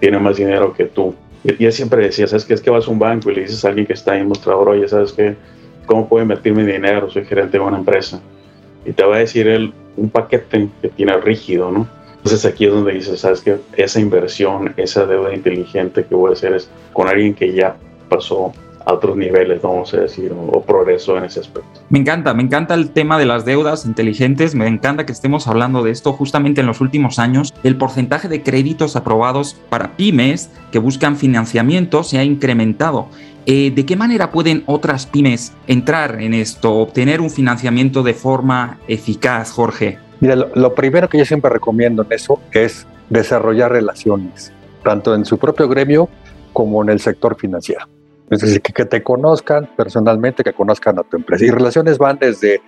tiene 0.00 0.18
más 0.18 0.36
dinero 0.36 0.72
que 0.72 0.84
tú 0.86 1.14
y 1.44 1.66
él 1.66 1.72
siempre 1.72 2.02
decía, 2.02 2.26
¿sabes 2.26 2.44
qué? 2.46 2.54
Es 2.54 2.62
que 2.62 2.70
vas 2.70 2.88
a 2.88 2.90
un 2.90 2.98
banco 2.98 3.30
y 3.30 3.34
le 3.34 3.42
dices 3.42 3.64
a 3.64 3.68
alguien 3.68 3.86
que 3.86 3.92
está 3.92 4.12
ahí 4.12 4.24
mostrador, 4.24 4.70
oye, 4.70 4.88
¿sabes 4.88 5.12
qué? 5.12 5.36
¿Cómo 5.84 6.08
puedo 6.08 6.22
invertir 6.22 6.54
mi 6.54 6.64
dinero? 6.64 7.10
Soy 7.10 7.26
gerente 7.26 7.58
de 7.58 7.64
una 7.64 7.76
empresa. 7.76 8.20
Y 8.86 8.92
te 8.92 9.04
va 9.04 9.16
a 9.16 9.18
decir 9.18 9.46
él 9.46 9.72
un 9.96 10.08
paquete 10.08 10.68
que 10.80 10.88
tiene 10.88 11.16
rígido, 11.18 11.70
¿no? 11.70 11.86
Entonces 12.16 12.46
aquí 12.46 12.64
es 12.64 12.72
donde 12.72 12.92
dices, 12.92 13.20
¿sabes 13.20 13.42
qué? 13.42 13.58
Esa 13.76 14.00
inversión, 14.00 14.72
esa 14.78 15.04
deuda 15.04 15.34
inteligente 15.34 16.06
que 16.06 16.14
voy 16.14 16.30
a 16.30 16.32
hacer 16.32 16.54
es 16.54 16.70
con 16.94 17.06
alguien 17.06 17.34
que 17.34 17.52
ya 17.52 17.76
pasó 18.08 18.54
a 18.84 18.92
otros 18.92 19.16
niveles, 19.16 19.62
vamos 19.62 19.94
a 19.94 19.98
decir, 19.98 20.32
o, 20.32 20.60
progreso 20.62 21.16
en 21.16 21.24
ese 21.24 21.40
aspecto. 21.40 21.80
Me 21.88 21.98
encanta, 21.98 22.34
me 22.34 22.42
encanta 22.42 22.74
el 22.74 22.90
tema 22.90 23.18
de 23.18 23.24
las 23.24 23.44
deudas 23.44 23.86
inteligentes, 23.86 24.54
me 24.54 24.66
encanta 24.66 25.06
que 25.06 25.12
estemos 25.12 25.46
hablando 25.46 25.82
de 25.82 25.90
esto 25.90 26.12
justamente 26.12 26.60
en 26.60 26.66
los 26.66 26.80
últimos 26.80 27.18
años. 27.18 27.54
El 27.62 27.76
porcentaje 27.76 28.28
de 28.28 28.42
créditos 28.42 28.96
aprobados 28.96 29.56
para 29.68 29.96
pymes 29.96 30.50
que 30.70 30.78
buscan 30.78 31.16
financiamiento 31.16 32.02
se 32.02 32.18
ha 32.18 32.24
incrementado. 32.24 33.08
Eh, 33.46 33.70
¿De 33.74 33.84
qué 33.84 33.96
manera 33.96 34.30
pueden 34.30 34.64
otras 34.66 35.06
pymes 35.06 35.52
entrar 35.66 36.20
en 36.20 36.34
esto, 36.34 36.74
obtener 36.74 37.20
un 37.20 37.30
financiamiento 37.30 38.02
de 38.02 38.14
forma 38.14 38.78
eficaz, 38.88 39.50
Jorge? 39.52 39.98
Mira, 40.20 40.36
lo, 40.36 40.50
lo 40.54 40.74
primero 40.74 41.08
que 41.08 41.18
yo 41.18 41.24
siempre 41.24 41.50
recomiendo 41.50 42.02
en 42.02 42.12
eso 42.12 42.40
es 42.52 42.86
desarrollar 43.10 43.72
relaciones, 43.72 44.52
tanto 44.82 45.14
en 45.14 45.24
su 45.24 45.38
propio 45.38 45.68
gremio 45.68 46.08
como 46.52 46.82
en 46.82 46.88
el 46.88 47.00
sector 47.00 47.36
financiero. 47.36 47.93
Es 48.30 48.40
decir, 48.40 48.62
que, 48.62 48.84
te 48.84 49.02
conozcan 49.02 49.68
personalmente, 49.76 50.42
que 50.42 50.52
conozcan 50.52 50.98
a 50.98 51.02
tu 51.02 51.16
empresa. 51.16 51.44
Y 51.44 51.50
relaciones 51.50 51.98
van 51.98 52.18
desde 52.18 52.62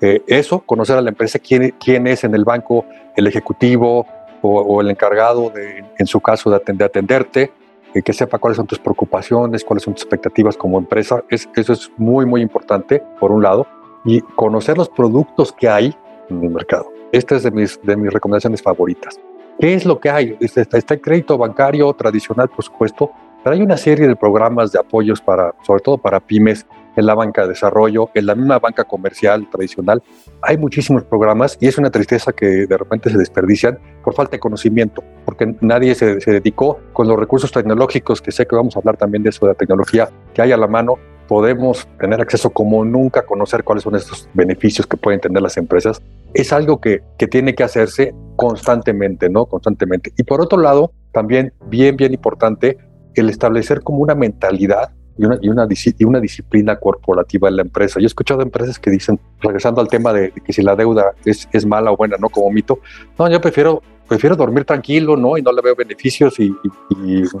eh, 0.00 0.22
eso, 0.26 0.60
conocer 0.60 0.96
a 0.96 1.02
la 1.02 1.10
empresa, 1.10 1.38
quién, 1.38 1.74
quién 1.78 2.06
es 2.06 2.24
en 2.24 2.34
el 2.34 2.44
banco 2.44 2.86
el 3.16 3.26
ejecutivo 3.26 4.06
o, 4.40 4.80
el 4.80 4.90
encargado, 4.90 5.50
de, 5.50 5.84
en 5.96 6.06
su 6.06 6.20
caso, 6.20 6.50
de, 6.50 6.56
atender, 6.56 6.86
atenderte, 6.86 7.52
eh, 7.94 8.02
que 8.02 8.12
sepa 8.12 8.38
cuáles 8.38 8.56
son 8.56 8.66
tus 8.66 8.80
preocupaciones, 8.80 9.62
cuáles 9.62 9.84
son 9.84 9.94
tus 9.94 10.02
expectativas 10.02 10.56
como 10.56 10.78
empresa. 10.78 11.22
Es, 11.28 11.48
eso 11.54 11.72
es 11.72 11.90
muy, 11.96 12.26
muy 12.26 12.40
importante, 12.40 13.02
por 13.20 13.30
un 13.30 13.42
lado. 13.42 13.66
Y 14.04 14.20
conocer 14.20 14.76
los 14.76 14.88
productos 14.88 15.52
que 15.52 15.68
hay 15.68 15.94
en 16.28 16.42
el 16.42 16.50
mercado. 16.50 16.90
Esta 17.12 17.36
es 17.36 17.44
de 17.44 17.52
mis, 17.52 17.80
de 17.82 17.96
mis 17.96 18.12
recomendaciones 18.12 18.62
favoritas. 18.62 19.20
¿Qué 19.60 19.74
es 19.74 19.84
lo 19.84 20.00
que 20.00 20.10
hay? 20.10 20.36
Está, 20.40 20.78
está 20.78 20.94
el 20.94 21.00
crédito 21.00 21.38
bancario 21.38 21.92
tradicional, 21.92 22.48
por 22.48 22.64
supuesto, 22.64 23.12
pero 23.42 23.54
hay 23.54 23.62
una 23.62 23.76
serie 23.76 24.08
de 24.08 24.16
programas 24.16 24.72
de 24.72 24.78
apoyos 24.78 25.20
para, 25.20 25.54
sobre 25.62 25.82
todo 25.82 25.98
para 25.98 26.20
pymes, 26.20 26.66
en 26.96 27.06
la 27.06 27.14
banca 27.14 27.42
de 27.42 27.48
desarrollo, 27.48 28.10
en 28.14 28.26
la 28.26 28.34
misma 28.34 28.58
banca 28.58 28.84
comercial 28.84 29.48
tradicional. 29.50 30.02
Hay 30.42 30.58
muchísimos 30.58 31.04
programas 31.04 31.56
y 31.60 31.66
es 31.66 31.78
una 31.78 31.90
tristeza 31.90 32.32
que 32.32 32.66
de 32.66 32.76
repente 32.76 33.10
se 33.10 33.18
desperdician 33.18 33.78
por 34.04 34.14
falta 34.14 34.32
de 34.32 34.40
conocimiento, 34.40 35.02
porque 35.24 35.54
nadie 35.60 35.94
se, 35.94 36.20
se 36.20 36.32
dedicó 36.32 36.80
con 36.92 37.08
los 37.08 37.18
recursos 37.18 37.50
tecnológicos, 37.50 38.20
que 38.20 38.32
sé 38.32 38.46
que 38.46 38.56
vamos 38.56 38.76
a 38.76 38.80
hablar 38.80 38.96
también 38.96 39.22
de 39.22 39.30
eso, 39.30 39.46
de 39.46 39.52
la 39.52 39.58
tecnología 39.58 40.10
que 40.34 40.42
hay 40.42 40.52
a 40.52 40.56
la 40.56 40.66
mano, 40.66 40.98
podemos 41.28 41.88
tener 41.98 42.20
acceso 42.20 42.50
como 42.50 42.84
nunca 42.84 43.24
conocer 43.24 43.64
cuáles 43.64 43.84
son 43.84 43.96
estos 43.96 44.28
beneficios 44.34 44.86
que 44.86 44.96
pueden 44.96 45.20
tener 45.20 45.40
las 45.40 45.56
empresas. 45.56 46.02
Es 46.34 46.52
algo 46.52 46.80
que, 46.80 47.00
que 47.16 47.26
tiene 47.26 47.54
que 47.54 47.62
hacerse 47.62 48.14
constantemente, 48.36 49.30
¿no? 49.30 49.46
Constantemente. 49.46 50.12
Y 50.18 50.24
por 50.24 50.42
otro 50.42 50.58
lado, 50.58 50.92
también 51.12 51.52
bien, 51.68 51.96
bien 51.96 52.12
importante, 52.12 52.76
el 53.20 53.30
establecer 53.30 53.82
como 53.82 53.98
una 53.98 54.14
mentalidad 54.14 54.92
y 55.18 55.24
una, 55.24 55.38
y 55.40 55.48
una, 55.48 55.66
y 55.98 56.04
una 56.04 56.20
disciplina 56.20 56.76
corporativa 56.76 57.48
en 57.48 57.56
la 57.56 57.62
empresa. 57.62 58.00
Yo 58.00 58.04
he 58.04 58.06
escuchado 58.06 58.42
empresas 58.42 58.78
que 58.78 58.90
dicen, 58.90 59.20
regresando 59.40 59.80
al 59.80 59.88
tema 59.88 60.12
de, 60.12 60.32
que 60.32 60.52
si 60.52 60.62
la 60.62 60.74
deuda 60.74 61.12
es, 61.24 61.48
es, 61.52 61.66
mala 61.66 61.92
o 61.92 61.96
buena, 61.96 62.16
¿no? 62.18 62.28
Como 62.28 62.50
mito, 62.50 62.80
no, 63.18 63.30
yo 63.30 63.40
prefiero, 63.40 63.82
prefiero 64.08 64.36
dormir 64.36 64.64
tranquilo, 64.64 65.16
¿no? 65.16 65.36
Y 65.36 65.42
no 65.42 65.52
le 65.52 65.62
veo 65.62 65.76
beneficios 65.76 66.38
y, 66.40 66.54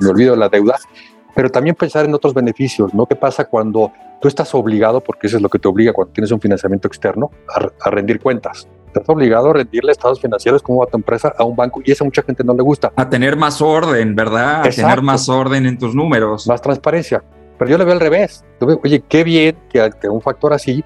me 0.00 0.08
olvido 0.08 0.32
de 0.32 0.38
la 0.38 0.48
deuda. 0.48 0.76
Pero 1.34 1.48
también 1.48 1.74
pensar 1.74 2.04
en 2.04 2.14
otros 2.14 2.34
beneficios, 2.34 2.92
¿no? 2.92 3.06
¿Qué 3.06 3.16
pasa 3.16 3.46
cuando 3.46 3.90
tú 4.20 4.28
estás 4.28 4.54
obligado, 4.54 5.00
porque 5.00 5.26
eso 5.26 5.36
es 5.36 5.42
lo 5.42 5.48
que 5.48 5.58
te 5.58 5.66
obliga 5.66 5.94
cuando 5.94 6.12
tienes 6.12 6.30
un 6.30 6.40
financiamiento 6.40 6.88
externo, 6.88 7.30
a 7.80 7.90
rendir 7.90 8.20
cuentas? 8.20 8.68
Estás 8.92 9.08
obligado 9.08 9.50
a 9.50 9.54
rendirle 9.54 9.92
estados 9.92 10.20
financieros 10.20 10.62
como 10.62 10.82
a 10.82 10.86
tu 10.86 10.98
empresa 10.98 11.34
a 11.36 11.44
un 11.44 11.56
banco 11.56 11.80
y 11.84 11.90
eso 11.90 12.04
a 12.04 12.06
mucha 12.06 12.22
gente 12.22 12.44
no 12.44 12.54
le 12.54 12.62
gusta. 12.62 12.92
A 12.94 13.08
tener 13.08 13.36
más 13.36 13.62
orden, 13.62 14.14
¿verdad? 14.14 14.66
A 14.66 14.70
tener 14.70 15.00
más 15.00 15.28
orden 15.28 15.66
en 15.66 15.78
tus 15.78 15.94
números. 15.94 16.46
Más 16.46 16.60
transparencia. 16.60 17.22
Pero 17.58 17.70
yo 17.70 17.78
le 17.78 17.84
veo 17.84 17.94
al 17.94 18.00
revés. 18.00 18.44
Yo 18.60 18.66
veo, 18.66 18.80
oye, 18.84 19.02
qué 19.08 19.24
bien 19.24 19.56
que, 19.70 19.90
que 20.00 20.08
un 20.08 20.20
factor 20.20 20.52
así 20.52 20.84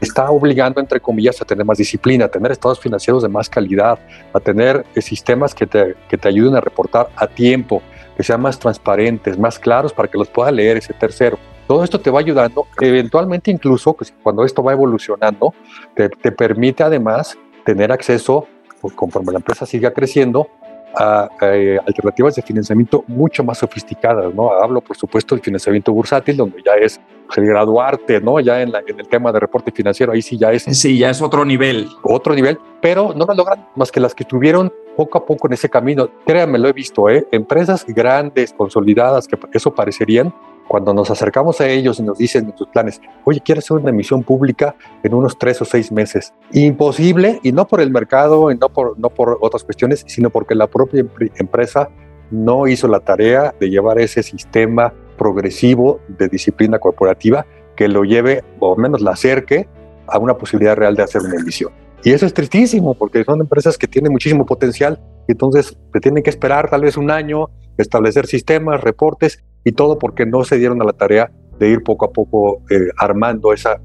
está 0.00 0.30
obligando, 0.30 0.80
entre 0.80 1.00
comillas, 1.00 1.40
a 1.40 1.44
tener 1.44 1.64
más 1.64 1.78
disciplina, 1.78 2.26
a 2.26 2.28
tener 2.28 2.52
estados 2.52 2.78
financieros 2.78 3.22
de 3.22 3.28
más 3.28 3.48
calidad, 3.48 3.98
a 4.32 4.40
tener 4.40 4.84
eh, 4.94 5.02
sistemas 5.02 5.54
que 5.54 5.66
te, 5.66 5.96
que 6.08 6.16
te 6.16 6.28
ayuden 6.28 6.54
a 6.56 6.60
reportar 6.60 7.08
a 7.16 7.26
tiempo, 7.26 7.82
que 8.16 8.22
sean 8.22 8.40
más 8.40 8.58
transparentes, 8.58 9.38
más 9.38 9.58
claros 9.58 9.92
para 9.92 10.08
que 10.08 10.18
los 10.18 10.28
pueda 10.28 10.52
leer 10.52 10.76
ese 10.76 10.92
tercero. 10.92 11.38
Todo 11.66 11.82
esto 11.84 11.98
te 11.98 12.10
va 12.10 12.20
ayudando, 12.20 12.66
eventualmente 12.80 13.50
incluso 13.50 13.94
pues, 13.94 14.12
cuando 14.22 14.44
esto 14.44 14.62
va 14.62 14.72
evolucionando, 14.72 15.54
te, 15.94 16.08
te 16.08 16.30
permite 16.30 16.82
además 16.82 17.38
tener 17.64 17.90
acceso, 17.90 18.46
pues, 18.80 18.94
conforme 18.94 19.32
la 19.32 19.38
empresa 19.38 19.64
siga 19.64 19.92
creciendo, 19.92 20.48
a, 20.96 21.28
a, 21.40 21.46
alternativas 21.86 22.36
de 22.36 22.42
financiamiento 22.42 23.04
mucho 23.06 23.42
más 23.42 23.58
sofisticadas, 23.58 24.32
¿no? 24.34 24.52
Hablo, 24.52 24.80
por 24.80 24.96
supuesto, 24.96 25.34
del 25.34 25.42
financiamiento 25.42 25.92
bursátil, 25.92 26.36
donde 26.36 26.62
ya 26.64 26.74
es 26.74 27.00
el 27.36 27.46
graduarte, 27.46 28.20
¿no? 28.20 28.38
Ya 28.40 28.62
en, 28.62 28.72
la, 28.72 28.80
en, 28.86 29.00
el 29.00 29.08
tema 29.08 29.32
de 29.32 29.40
reporte 29.40 29.72
financiero, 29.72 30.12
ahí 30.12 30.22
sí 30.22 30.38
ya 30.38 30.52
es... 30.52 30.64
Sí, 30.64 30.98
ya 30.98 31.10
es 31.10 31.20
otro 31.20 31.44
nivel. 31.44 31.88
Otro 32.02 32.34
nivel, 32.34 32.58
pero 32.80 33.12
no 33.14 33.24
lo 33.24 33.34
logran 33.34 33.66
más 33.74 33.90
que 33.90 34.00
las 34.00 34.14
que 34.14 34.24
tuvieron 34.24 34.72
poco 34.96 35.18
a 35.18 35.26
poco 35.26 35.48
en 35.48 35.54
ese 35.54 35.68
camino. 35.68 36.08
Créanme, 36.26 36.58
lo 36.58 36.68
he 36.68 36.72
visto, 36.72 37.08
¿eh? 37.08 37.26
Empresas 37.32 37.84
grandes, 37.86 38.52
consolidadas, 38.52 39.26
que 39.26 39.36
eso 39.52 39.74
parecerían, 39.74 40.32
cuando 40.68 40.94
nos 40.94 41.10
acercamos 41.10 41.60
a 41.60 41.68
ellos 41.68 41.98
y 42.00 42.02
nos 42.02 42.18
dicen 42.18 42.46
en 42.46 42.56
sus 42.56 42.68
planes, 42.68 43.00
oye, 43.24 43.40
quiero 43.44 43.58
hacer 43.58 43.76
una 43.76 43.90
emisión 43.90 44.22
pública 44.22 44.74
en 45.02 45.14
unos 45.14 45.38
tres 45.38 45.60
o 45.62 45.64
seis 45.64 45.92
meses. 45.92 46.32
Imposible, 46.52 47.40
y 47.42 47.52
no 47.52 47.66
por 47.66 47.80
el 47.80 47.90
mercado, 47.90 48.50
y 48.50 48.56
no 48.56 48.68
por, 48.68 48.98
no 48.98 49.10
por 49.10 49.38
otras 49.40 49.64
cuestiones, 49.64 50.04
sino 50.06 50.30
porque 50.30 50.54
la 50.54 50.66
propia 50.66 51.04
empresa 51.36 51.90
no 52.30 52.66
hizo 52.66 52.88
la 52.88 53.00
tarea 53.00 53.54
de 53.60 53.70
llevar 53.70 53.98
ese 53.98 54.22
sistema 54.22 54.92
progresivo 55.16 56.00
de 56.08 56.28
disciplina 56.28 56.78
corporativa 56.78 57.46
que 57.76 57.88
lo 57.88 58.04
lleve, 58.04 58.42
o 58.60 58.76
menos 58.76 59.00
la 59.00 59.12
acerque, 59.12 59.68
a 60.06 60.18
una 60.18 60.34
posibilidad 60.36 60.76
real 60.76 60.96
de 60.96 61.02
hacer 61.02 61.22
una 61.22 61.36
emisión. 61.36 61.72
Y 62.02 62.12
eso 62.12 62.26
es 62.26 62.34
tristísimo, 62.34 62.94
porque 62.94 63.24
son 63.24 63.40
empresas 63.40 63.78
que 63.78 63.88
tienen 63.88 64.12
muchísimo 64.12 64.44
potencial, 64.44 65.00
y 65.26 65.32
entonces 65.32 65.76
se 65.92 66.00
tienen 66.00 66.22
que 66.22 66.30
esperar 66.30 66.68
tal 66.68 66.82
vez 66.82 66.96
un 66.96 67.10
año, 67.10 67.48
establecer 67.78 68.26
sistemas, 68.26 68.82
reportes, 68.82 69.42
y 69.64 69.72
todo 69.72 69.98
porque 69.98 70.26
no 70.26 70.44
se 70.44 70.58
dieron 70.58 70.80
a 70.82 70.84
la 70.84 70.92
tarea 70.92 71.30
de 71.58 71.70
ir 71.70 71.82
poco 71.82 72.06
a 72.06 72.12
poco 72.12 72.62
eh, 72.70 72.90
armando 72.98 73.52
esa, 73.52 73.80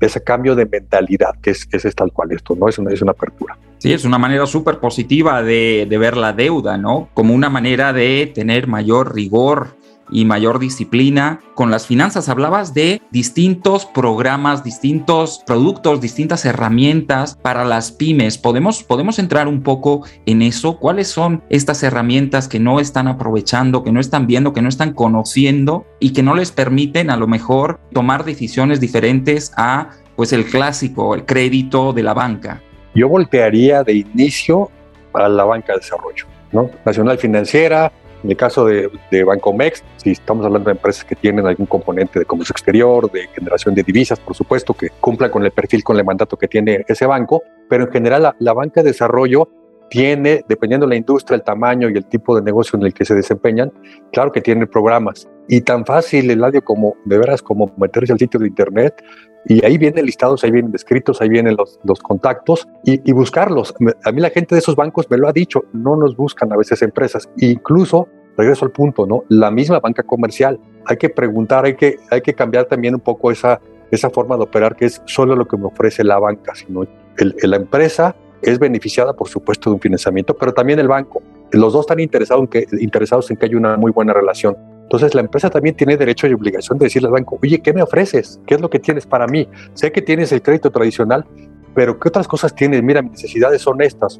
ese 0.00 0.22
cambio 0.22 0.54
de 0.54 0.66
mentalidad, 0.66 1.34
que 1.42 1.50
es, 1.50 1.94
tal 1.94 2.12
cual 2.12 2.32
esto, 2.32 2.54
¿no? 2.54 2.68
Es 2.68 2.78
una, 2.78 2.92
es 2.92 3.02
una 3.02 3.12
apertura. 3.12 3.58
Sí, 3.78 3.92
es 3.92 4.04
una 4.04 4.18
manera 4.18 4.46
súper 4.46 4.78
positiva 4.80 5.42
de, 5.42 5.86
ver 5.88 6.16
la 6.16 6.32
deuda, 6.32 6.76
¿no? 6.78 7.08
Como 7.14 7.34
una 7.34 7.48
manera 7.48 7.92
de 7.92 8.30
tener 8.34 8.66
mayor 8.66 9.14
rigor 9.14 9.77
y 10.10 10.24
mayor 10.24 10.58
disciplina 10.58 11.40
con 11.54 11.70
las 11.70 11.86
finanzas. 11.86 12.28
Hablabas 12.28 12.74
de 12.74 13.02
distintos 13.10 13.86
programas, 13.86 14.64
distintos 14.64 15.42
productos, 15.46 16.00
distintas 16.00 16.44
herramientas 16.44 17.36
para 17.40 17.64
las 17.64 17.92
pymes. 17.92 18.38
¿Podemos, 18.38 18.82
podemos 18.82 19.18
entrar 19.18 19.48
un 19.48 19.62
poco 19.62 20.04
en 20.26 20.42
eso? 20.42 20.78
¿Cuáles 20.78 21.08
son 21.08 21.42
estas 21.50 21.82
herramientas 21.82 22.48
que 22.48 22.60
no 22.60 22.80
están 22.80 23.08
aprovechando, 23.08 23.82
que 23.82 23.92
no 23.92 24.00
están 24.00 24.26
viendo, 24.26 24.52
que 24.52 24.62
no 24.62 24.68
están 24.68 24.92
conociendo 24.92 25.86
y 26.00 26.12
que 26.12 26.22
no 26.22 26.34
les 26.34 26.52
permiten 26.52 27.10
a 27.10 27.16
lo 27.16 27.26
mejor 27.26 27.80
tomar 27.92 28.24
decisiones 28.24 28.80
diferentes 28.80 29.52
a 29.56 29.90
pues 30.16 30.32
el 30.32 30.46
clásico, 30.46 31.14
el 31.14 31.24
crédito 31.24 31.92
de 31.92 32.02
la 32.02 32.14
banca? 32.14 32.60
Yo 32.94 33.08
voltearía 33.08 33.82
de 33.84 33.94
inicio 33.94 34.70
a 35.12 35.28
la 35.28 35.44
banca 35.44 35.74
de 35.74 35.80
desarrollo, 35.80 36.26
¿no? 36.52 36.70
Nacional 36.84 37.18
Financiera, 37.18 37.92
en 38.22 38.30
el 38.30 38.36
caso 38.36 38.64
de, 38.64 38.90
de 39.10 39.24
Bancomex, 39.24 39.84
si 39.96 40.12
estamos 40.12 40.44
hablando 40.44 40.68
de 40.68 40.76
empresas 40.76 41.04
que 41.04 41.14
tienen 41.14 41.46
algún 41.46 41.66
componente 41.66 42.18
de 42.18 42.24
comercio 42.24 42.52
exterior, 42.52 43.10
de 43.10 43.28
generación 43.28 43.74
de 43.74 43.82
divisas, 43.82 44.18
por 44.18 44.34
supuesto, 44.34 44.74
que 44.74 44.90
cumplan 45.00 45.30
con 45.30 45.44
el 45.44 45.50
perfil, 45.50 45.84
con 45.84 45.96
el 45.96 46.04
mandato 46.04 46.36
que 46.36 46.48
tiene 46.48 46.84
ese 46.88 47.06
banco, 47.06 47.42
pero 47.68 47.84
en 47.84 47.92
general 47.92 48.22
la, 48.22 48.36
la 48.38 48.52
banca 48.52 48.82
de 48.82 48.88
desarrollo 48.90 49.48
tiene, 49.88 50.44
dependiendo 50.48 50.86
de 50.86 50.90
la 50.90 50.96
industria, 50.96 51.36
el 51.36 51.42
tamaño 51.42 51.88
y 51.88 51.96
el 51.96 52.06
tipo 52.06 52.36
de 52.36 52.42
negocio 52.42 52.78
en 52.78 52.86
el 52.86 52.92
que 52.92 53.04
se 53.04 53.14
desempeñan, 53.14 53.72
claro 54.12 54.32
que 54.32 54.40
tiene 54.40 54.66
programas. 54.66 55.28
Y 55.48 55.62
tan 55.62 55.86
fácil, 55.86 56.30
Eladio, 56.30 56.62
como 56.62 56.96
de 57.04 57.18
veras, 57.18 57.42
como 57.42 57.72
meterse 57.78 58.12
al 58.12 58.18
sitio 58.18 58.38
de 58.38 58.48
internet 58.48 59.02
y 59.46 59.64
ahí 59.64 59.78
vienen 59.78 60.04
listados, 60.04 60.44
ahí 60.44 60.50
vienen 60.50 60.70
descritos, 60.70 61.22
ahí 61.22 61.28
vienen 61.28 61.56
los, 61.56 61.80
los 61.84 62.00
contactos 62.00 62.68
y, 62.84 63.00
y, 63.08 63.12
buscarlos. 63.12 63.74
A 64.04 64.12
mí 64.12 64.20
la 64.20 64.30
gente 64.30 64.54
de 64.54 64.58
esos 64.58 64.76
bancos 64.76 65.10
me 65.10 65.16
lo 65.16 65.26
ha 65.26 65.32
dicho, 65.32 65.64
no 65.72 65.96
nos 65.96 66.16
buscan 66.16 66.52
a 66.52 66.56
veces 66.56 66.82
empresas. 66.82 67.30
Incluso, 67.38 68.08
regreso 68.36 68.66
al 68.66 68.72
punto, 68.72 69.06
¿no? 69.06 69.24
La 69.28 69.50
misma 69.50 69.80
banca 69.80 70.02
comercial. 70.02 70.60
Hay 70.84 70.98
que 70.98 71.08
preguntar, 71.08 71.64
hay 71.64 71.76
que, 71.76 71.96
hay 72.10 72.20
que 72.20 72.34
cambiar 72.34 72.66
también 72.66 72.94
un 72.94 73.00
poco 73.00 73.30
esa, 73.30 73.60
esa 73.90 74.10
forma 74.10 74.36
de 74.36 74.42
operar 74.42 74.76
que 74.76 74.84
es 74.84 75.02
solo 75.06 75.34
lo 75.34 75.48
que 75.48 75.56
me 75.56 75.66
ofrece 75.66 76.04
la 76.04 76.18
banca, 76.18 76.54
sino 76.54 76.82
el, 77.16 77.34
la 77.42 77.56
empresa 77.56 78.14
es 78.42 78.58
beneficiada, 78.58 79.14
por 79.14 79.28
supuesto, 79.28 79.70
de 79.70 79.74
un 79.74 79.80
financiamiento, 79.80 80.36
pero 80.36 80.52
también 80.52 80.78
el 80.78 80.88
banco. 80.88 81.22
Los 81.50 81.72
dos 81.72 81.82
están 81.82 82.00
interesados 82.00 82.42
en 82.42 82.48
que, 82.48 82.66
interesados 82.80 83.30
en 83.30 83.36
que 83.36 83.46
haya 83.46 83.56
una 83.56 83.76
muy 83.76 83.92
buena 83.92 84.12
relación. 84.12 84.56
Entonces 84.88 85.14
la 85.14 85.20
empresa 85.20 85.50
también 85.50 85.76
tiene 85.76 85.98
derecho 85.98 86.26
y 86.26 86.32
obligación 86.32 86.78
de 86.78 86.86
decirle 86.86 87.08
al 87.08 87.12
banco, 87.12 87.38
oye, 87.42 87.60
¿qué 87.60 87.74
me 87.74 87.82
ofreces? 87.82 88.40
¿Qué 88.46 88.54
es 88.54 88.60
lo 88.62 88.70
que 88.70 88.78
tienes 88.78 89.04
para 89.04 89.26
mí? 89.26 89.46
Sé 89.74 89.92
que 89.92 90.00
tienes 90.00 90.32
el 90.32 90.40
crédito 90.40 90.70
tradicional, 90.70 91.26
pero 91.74 92.00
¿qué 92.00 92.08
otras 92.08 92.26
cosas 92.26 92.54
tienes? 92.54 92.82
Mira, 92.82 93.02
mis 93.02 93.12
necesidades 93.12 93.60
son 93.60 93.82
estas. 93.82 94.18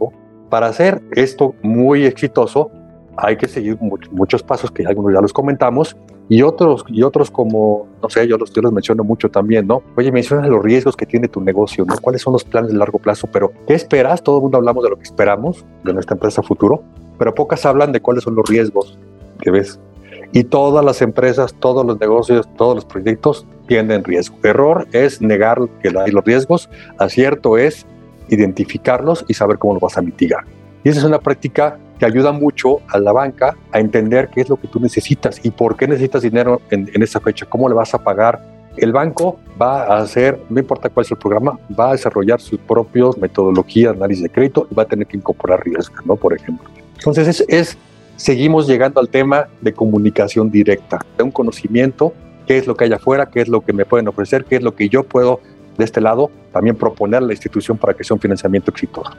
Para 0.51 0.67
hacer 0.67 1.01
esto 1.13 1.55
muy 1.63 2.05
exitoso, 2.05 2.71
hay 3.17 3.39
que 3.39 3.49
seguir 3.49 3.79
muchos 4.11 4.43
pasos 4.43 4.71
que 4.71 4.85
algunos 4.85 5.15
ya 5.15 5.23
los 5.23 5.33
comentamos 5.33 5.97
y 6.29 6.43
otros, 6.43 6.85
y 6.89 7.03
otros 7.03 7.31
como, 7.31 7.87
no 8.03 8.11
sé, 8.11 8.29
yo 8.29 8.37
los, 8.37 8.53
yo 8.53 8.61
los 8.61 8.71
menciono 8.71 9.05
mucho 9.05 9.31
también, 9.31 9.67
¿no? 9.67 9.83
Oye, 9.97 10.13
menciona 10.13 10.47
los 10.49 10.63
riesgos 10.63 10.99
que 10.99 11.07
tiene 11.07 11.29
tu 11.29 11.41
negocio, 11.41 11.87
¿no? 11.87 11.97
¿Cuáles 11.97 12.21
son 12.21 12.35
los 12.35 12.45
planes 12.45 12.73
de 12.73 12.77
largo 12.77 12.99
plazo? 12.99 13.27
Pero, 13.33 13.53
¿qué 13.67 13.73
esperas? 13.73 14.23
Todo 14.23 14.37
el 14.37 14.43
mundo 14.43 14.59
hablamos 14.59 14.85
de 14.85 14.91
lo 14.91 14.97
que 14.97 15.05
esperamos 15.05 15.65
de 15.83 15.95
nuestra 15.95 16.15
empresa 16.15 16.43
futuro, 16.43 16.83
pero 17.19 17.35
pocas 17.35 17.65
hablan 17.65 17.91
de 17.91 18.03
cuáles 18.03 18.25
son 18.25 18.35
los 18.35 18.47
riesgos 18.47 18.99
que 19.41 19.51
ves. 19.51 19.81
Y 20.33 20.45
todas 20.45 20.85
las 20.85 21.01
empresas, 21.01 21.55
todos 21.59 21.87
los 21.87 21.99
negocios, 21.99 22.49
todos 22.57 22.75
los 22.75 22.85
proyectos 22.85 23.47
tienen 23.67 24.05
riesgo. 24.05 24.37
Error 24.43 24.87
es 24.93 25.23
negar 25.23 25.59
que 25.83 25.89
hay 25.89 26.11
los 26.11 26.25
riesgos, 26.25 26.69
acierto 26.99 27.57
es 27.57 27.87
identificarlos 28.29 29.25
y 29.29 29.35
saber 29.35 29.59
cómo 29.59 29.75
los 29.75 29.83
vas 29.83 29.97
a 29.97 30.03
mitigar. 30.03 30.45
Y 30.85 30.91
esa 30.91 31.01
es 31.01 31.05
una 31.05 31.19
práctica 31.19 31.79
que 31.99 32.07
ayuda 32.07 32.33
mucho 32.33 32.81
a 32.89 32.99
la 32.99 33.13
banca 33.13 33.57
a 33.73 33.81
entender 33.81 34.29
qué 34.29 34.43
es 34.43 34.49
lo 34.49 34.57
que 34.57 34.69
tú 34.69 34.81
necesitas 34.81 35.45
y 35.45 35.51
por 35.51 35.77
qué 35.77 35.89
necesitas 35.89 36.23
dinero 36.23 36.61
en, 36.71 36.91
en 36.93 37.03
esa 37.03 37.21
fecha, 37.21 37.47
cómo 37.47 37.69
le 37.69 37.75
vas 37.75 37.95
a 37.95 37.99
pagar. 37.99 38.41
El 38.77 38.93
banco 38.93 39.41
va 39.61 39.83
a 39.85 39.99
hacer, 39.99 40.41
no 40.49 40.61
importa 40.61 40.89
cuál 40.89 41.05
es 41.05 41.11
el 41.11 41.19
programa, 41.19 41.59
va 41.79 41.89
a 41.89 41.93
desarrollar 41.93 42.41
sus 42.41 42.61
propios 42.61 43.19
metodologías, 43.19 43.97
análisis 43.97 44.23
de 44.23 44.31
crédito 44.31 44.69
y 44.71 44.75
va 44.75 44.85
a 44.85 44.87
tener 44.87 45.07
que 45.07 45.17
incorporar 45.17 45.65
riesgo, 45.65 45.97
¿no? 46.05 46.15
Por 46.15 46.33
ejemplo. 46.33 46.69
Entonces 46.95 47.27
es, 47.27 47.45
es 47.49 47.79
seguimos 48.19 48.67
llegando 48.67 49.01
al 49.01 49.09
tema 49.09 49.49
de 49.63 49.73
comunicación 49.73 50.51
directa, 50.51 50.99
de 51.17 51.23
un 51.23 51.31
conocimiento, 51.31 52.13
qué 52.47 52.59
es 52.59 52.67
lo 52.67 52.77
que 52.77 52.85
hay 52.85 52.93
afuera, 52.93 53.31
qué 53.31 53.41
es 53.41 53.49
lo 53.49 53.63
que 53.63 53.73
me 53.73 53.85
pueden 53.87 54.09
ofrecer, 54.09 54.45
qué 54.45 54.57
es 54.57 54.63
lo 54.63 54.75
que 54.75 54.89
yo 54.89 55.05
puedo 55.05 55.41
de 55.79 55.85
este 55.85 56.01
lado 56.01 56.31
también 56.53 56.77
proponer 56.77 57.19
a 57.19 57.27
la 57.27 57.33
institución 57.33 57.79
para 57.79 57.95
que 57.95 58.03
sea 58.03 58.17
un 58.17 58.21
financiamiento 58.21 58.71
exitoso. 58.73 59.13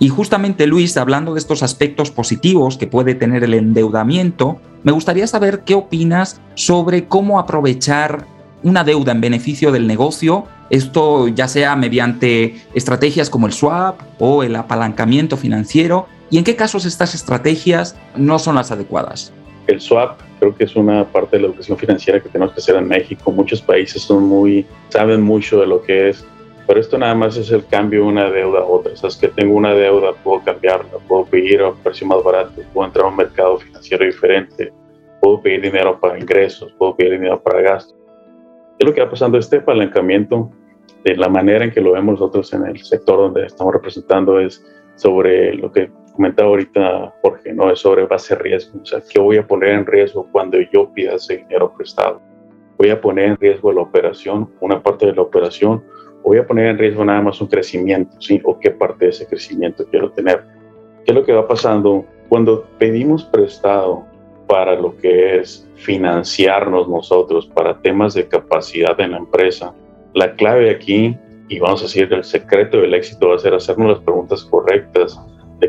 Y 0.00 0.08
justamente 0.08 0.66
Luis, 0.66 0.96
hablando 0.96 1.34
de 1.34 1.38
estos 1.38 1.62
aspectos 1.62 2.10
positivos 2.10 2.76
que 2.76 2.88
puede 2.88 3.14
tener 3.14 3.44
el 3.44 3.54
endeudamiento, 3.54 4.60
me 4.82 4.90
gustaría 4.90 5.28
saber 5.28 5.60
qué 5.60 5.74
opinas 5.74 6.40
sobre 6.54 7.04
cómo 7.04 7.38
aprovechar 7.38 8.26
una 8.64 8.82
deuda 8.82 9.12
en 9.12 9.20
beneficio 9.20 9.70
del 9.70 9.86
negocio, 9.86 10.46
esto 10.70 11.28
ya 11.28 11.46
sea 11.46 11.76
mediante 11.76 12.56
estrategias 12.74 13.30
como 13.30 13.46
el 13.46 13.52
swap 13.52 14.00
o 14.18 14.42
el 14.42 14.56
apalancamiento 14.56 15.36
financiero, 15.36 16.08
y 16.32 16.38
en 16.38 16.44
qué 16.44 16.56
casos 16.56 16.84
estas 16.86 17.14
estrategias 17.14 17.96
no 18.16 18.40
son 18.40 18.56
las 18.56 18.72
adecuadas. 18.72 19.32
El 19.68 19.80
swap 19.80 20.18
creo 20.40 20.56
que 20.56 20.64
es 20.64 20.74
una 20.74 21.04
parte 21.04 21.36
de 21.36 21.42
la 21.42 21.48
educación 21.50 21.78
financiera 21.78 22.18
que 22.18 22.28
tenemos 22.28 22.52
que 22.54 22.60
hacer 22.60 22.74
en 22.74 22.88
México. 22.88 23.30
Muchos 23.30 23.62
países 23.62 24.02
son 24.02 24.24
muy, 24.24 24.66
saben 24.88 25.22
mucho 25.22 25.60
de 25.60 25.66
lo 25.66 25.80
que 25.82 26.08
es 26.08 26.24
pero 26.66 26.80
esto 26.80 26.96
nada 26.96 27.14
más 27.14 27.36
es 27.36 27.50
el 27.50 27.66
cambio 27.66 28.00
de 28.00 28.06
una 28.06 28.30
deuda 28.30 28.60
a 28.60 28.64
otra. 28.64 28.92
O 28.92 28.96
sea, 28.96 29.08
es 29.08 29.16
que 29.16 29.28
tengo 29.28 29.54
una 29.54 29.74
deuda, 29.74 30.12
puedo 30.24 30.42
cambiarla, 30.42 30.92
puedo 31.06 31.26
pedir 31.26 31.60
a 31.60 31.70
un 31.70 31.76
precio 31.78 32.06
más 32.06 32.22
barato, 32.22 32.62
puedo 32.72 32.86
entrar 32.86 33.04
a 33.04 33.08
un 33.08 33.16
mercado 33.16 33.58
financiero 33.58 34.04
diferente, 34.04 34.72
puedo 35.20 35.42
pedir 35.42 35.60
dinero 35.60 35.98
para 36.00 36.18
ingresos, 36.18 36.72
puedo 36.78 36.96
pedir 36.96 37.12
dinero 37.12 37.42
para 37.42 37.60
gastos. 37.60 37.96
¿Qué 38.78 38.84
es 38.84 38.86
lo 38.86 38.94
que 38.94 39.02
va 39.02 39.10
pasando? 39.10 39.38
Este 39.38 39.58
apalancamiento, 39.58 40.50
de 41.04 41.16
la 41.16 41.28
manera 41.28 41.64
en 41.64 41.72
que 41.72 41.80
lo 41.80 41.92
vemos 41.92 42.20
nosotros 42.20 42.52
en 42.54 42.64
el 42.64 42.82
sector 42.82 43.18
donde 43.18 43.46
estamos 43.46 43.74
representando, 43.74 44.40
es 44.40 44.64
sobre 44.96 45.54
lo 45.54 45.72
que 45.72 45.90
comentaba 46.12 46.50
ahorita 46.50 47.14
Jorge, 47.22 47.52
¿no? 47.52 47.70
Es 47.70 47.80
sobre 47.80 48.06
base 48.06 48.34
riesgo. 48.34 48.80
O 48.82 48.86
sea, 48.86 49.00
¿qué 49.08 49.20
voy 49.20 49.38
a 49.38 49.46
poner 49.46 49.70
en 49.70 49.86
riesgo 49.86 50.28
cuando 50.30 50.58
yo 50.72 50.92
pida 50.92 51.14
ese 51.14 51.38
dinero 51.38 51.72
prestado? 51.76 52.20
Voy 52.78 52.90
a 52.90 53.00
poner 53.00 53.30
en 53.30 53.36
riesgo 53.36 53.72
la 53.72 53.82
operación, 53.82 54.50
una 54.60 54.82
parte 54.82 55.06
de 55.06 55.14
la 55.14 55.22
operación, 55.22 55.82
voy 56.24 56.38
a 56.38 56.46
poner 56.46 56.66
en 56.66 56.78
riesgo 56.78 57.04
nada 57.04 57.20
más 57.20 57.40
un 57.40 57.48
crecimiento, 57.48 58.20
¿sí? 58.20 58.40
O 58.44 58.58
qué 58.58 58.70
parte 58.70 59.06
de 59.06 59.10
ese 59.10 59.26
crecimiento 59.26 59.86
quiero 59.90 60.10
tener. 60.12 60.44
¿Qué 61.04 61.12
es 61.12 61.14
lo 61.14 61.24
que 61.24 61.32
va 61.32 61.46
pasando? 61.46 62.04
Cuando 62.28 62.64
pedimos 62.78 63.24
prestado 63.24 64.04
para 64.46 64.74
lo 64.74 64.96
que 64.96 65.38
es 65.38 65.68
financiarnos 65.76 66.88
nosotros, 66.88 67.46
para 67.46 67.80
temas 67.80 68.14
de 68.14 68.28
capacidad 68.28 68.98
en 69.00 69.12
la 69.12 69.18
empresa, 69.18 69.74
la 70.14 70.34
clave 70.34 70.70
aquí, 70.70 71.16
y 71.48 71.58
vamos 71.58 71.80
a 71.80 71.84
decir, 71.84 72.12
el 72.12 72.24
secreto 72.24 72.80
del 72.80 72.94
éxito 72.94 73.28
va 73.28 73.36
a 73.36 73.38
ser 73.38 73.54
hacernos 73.54 73.90
las 73.90 74.00
preguntas 74.00 74.44
correctas 74.44 75.20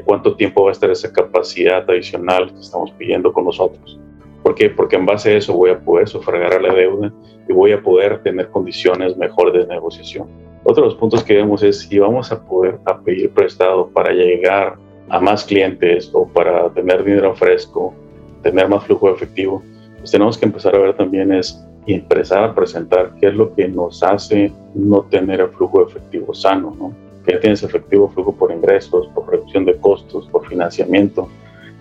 cuánto 0.06 0.36
tiempo 0.36 0.64
va 0.64 0.70
a 0.70 0.72
estar 0.74 0.90
esa 0.90 1.12
capacidad 1.12 1.90
adicional 1.90 2.52
que 2.52 2.60
estamos 2.60 2.92
pidiendo 2.92 3.32
con 3.32 3.46
nosotros. 3.46 4.00
¿Por 4.44 4.56
qué? 4.56 4.70
Porque 4.70 4.98
en 4.98 5.06
base 5.06 5.32
a 5.32 5.38
eso 5.38 5.54
voy 5.54 5.72
a 5.72 5.80
poder 5.80 6.08
sufragar 6.08 6.54
a 6.54 6.62
la 6.62 6.74
deuda 6.74 7.14
y 7.48 7.54
voy 7.54 7.72
a 7.72 7.82
poder 7.82 8.22
tener 8.24 8.50
condiciones 8.50 9.16
mejores 9.18 9.54
de 9.54 9.74
negociación. 9.74 10.28
Otro 10.66 10.84
de 10.84 10.90
los 10.90 11.00
puntos 11.00 11.24
que 11.24 11.36
vemos 11.36 11.64
es 11.64 11.80
si 11.80 12.00
vamos 12.00 12.32
a 12.32 12.44
poder 12.44 12.80
pedir 13.06 13.32
prestado 13.32 13.88
para 13.90 14.12
llegar 14.12 14.76
a 15.10 15.20
más 15.20 15.44
clientes 15.46 16.10
o 16.14 16.28
para 16.28 16.70
tener 16.72 17.04
dinero 17.04 17.36
fresco, 17.36 17.94
tener 18.42 18.68
más 18.68 18.84
flujo 18.86 19.08
de 19.08 19.14
efectivo, 19.14 19.62
pues 20.00 20.12
tenemos 20.12 20.38
que 20.38 20.46
empezar 20.46 20.76
a 20.76 20.80
ver 20.80 20.96
también 20.96 21.32
es 21.34 21.66
y 21.86 21.94
empezar 21.96 22.44
a 22.44 22.56
presentar 22.56 23.14
qué 23.20 23.28
es 23.28 23.34
lo 23.34 23.54
que 23.54 23.68
nos 23.68 24.04
hace 24.04 24.52
no 24.74 25.04
tener 25.04 25.42
el 25.42 25.50
flujo 25.50 25.80
de 25.80 25.92
efectivo 25.92 26.34
sano, 26.34 26.76
¿no? 26.78 27.03
Que 27.26 27.34
ya 27.34 27.40
tienes 27.40 27.64
efectivo 27.64 28.10
flujo 28.10 28.36
por 28.36 28.52
ingresos, 28.52 29.08
por 29.16 29.30
reducción 29.30 29.66
de 29.66 29.78
costos, 29.78 30.28
por 30.28 30.48
financiamiento, 30.48 31.30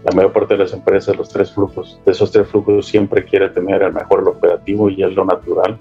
la 0.04 0.10
mayor 0.16 0.32
parte 0.32 0.54
de 0.54 0.64
las 0.64 0.72
empresas, 0.72 1.16
los 1.16 1.28
tres 1.28 1.52
flujos, 1.52 1.98
de 2.04 2.10
esos 2.10 2.32
tres 2.32 2.48
flujos 2.48 2.86
siempre 2.86 3.24
quiere 3.24 3.48
tener 3.50 3.82
el 3.82 3.92
mejor 3.92 4.24
lo 4.24 4.30
operativo 4.30 4.90
y 4.90 5.02
es 5.02 5.14
lo 5.14 5.24
natural, 5.24 5.78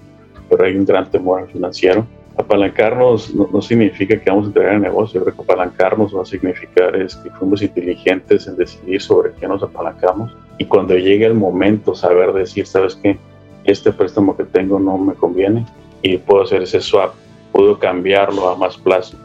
pero 0.48 0.64
hay 0.64 0.76
un 0.76 0.84
gran 0.84 1.10
temor 1.10 1.48
financiero. 1.48 2.06
Apalancarnos 2.36 3.34
no, 3.34 3.48
no 3.52 3.60
significa 3.60 4.16
que 4.16 4.30
vamos 4.30 4.44
a 4.44 4.48
entregar 4.48 4.74
el 4.74 4.80
negocio, 4.80 5.20
creo 5.22 5.34
que 5.34 5.42
apalancarnos 5.42 6.16
va 6.16 6.22
a 6.22 6.24
significar 6.24 6.94
es 6.94 7.16
que 7.16 7.30
fuimos 7.30 7.62
inteligentes 7.62 8.46
en 8.46 8.56
decidir 8.56 9.02
sobre 9.02 9.32
qué 9.32 9.48
nos 9.48 9.62
apalancamos. 9.62 10.34
Y 10.56 10.66
cuando 10.66 10.96
llegue 10.96 11.26
el 11.26 11.34
momento 11.34 11.94
saber 11.94 12.32
decir, 12.32 12.64
¿sabes 12.64 12.94
qué? 12.94 13.18
Este 13.64 13.92
préstamo 13.92 14.36
que 14.36 14.44
tengo 14.44 14.78
no 14.78 14.98
me 14.98 15.14
conviene 15.14 15.66
y 16.00 16.16
puedo 16.18 16.44
hacer 16.44 16.62
ese 16.62 16.80
swap, 16.80 17.12
puedo 17.50 17.76
cambiarlo 17.78 18.48
a 18.48 18.56
más 18.56 18.76
plazo, 18.76 19.16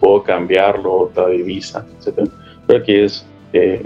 puedo 0.00 0.22
cambiarlo 0.22 0.92
otra 0.92 1.28
divisa, 1.28 1.86
etc. 1.98 2.28
Pero 2.66 2.78
aquí 2.80 2.94
es 2.94 3.26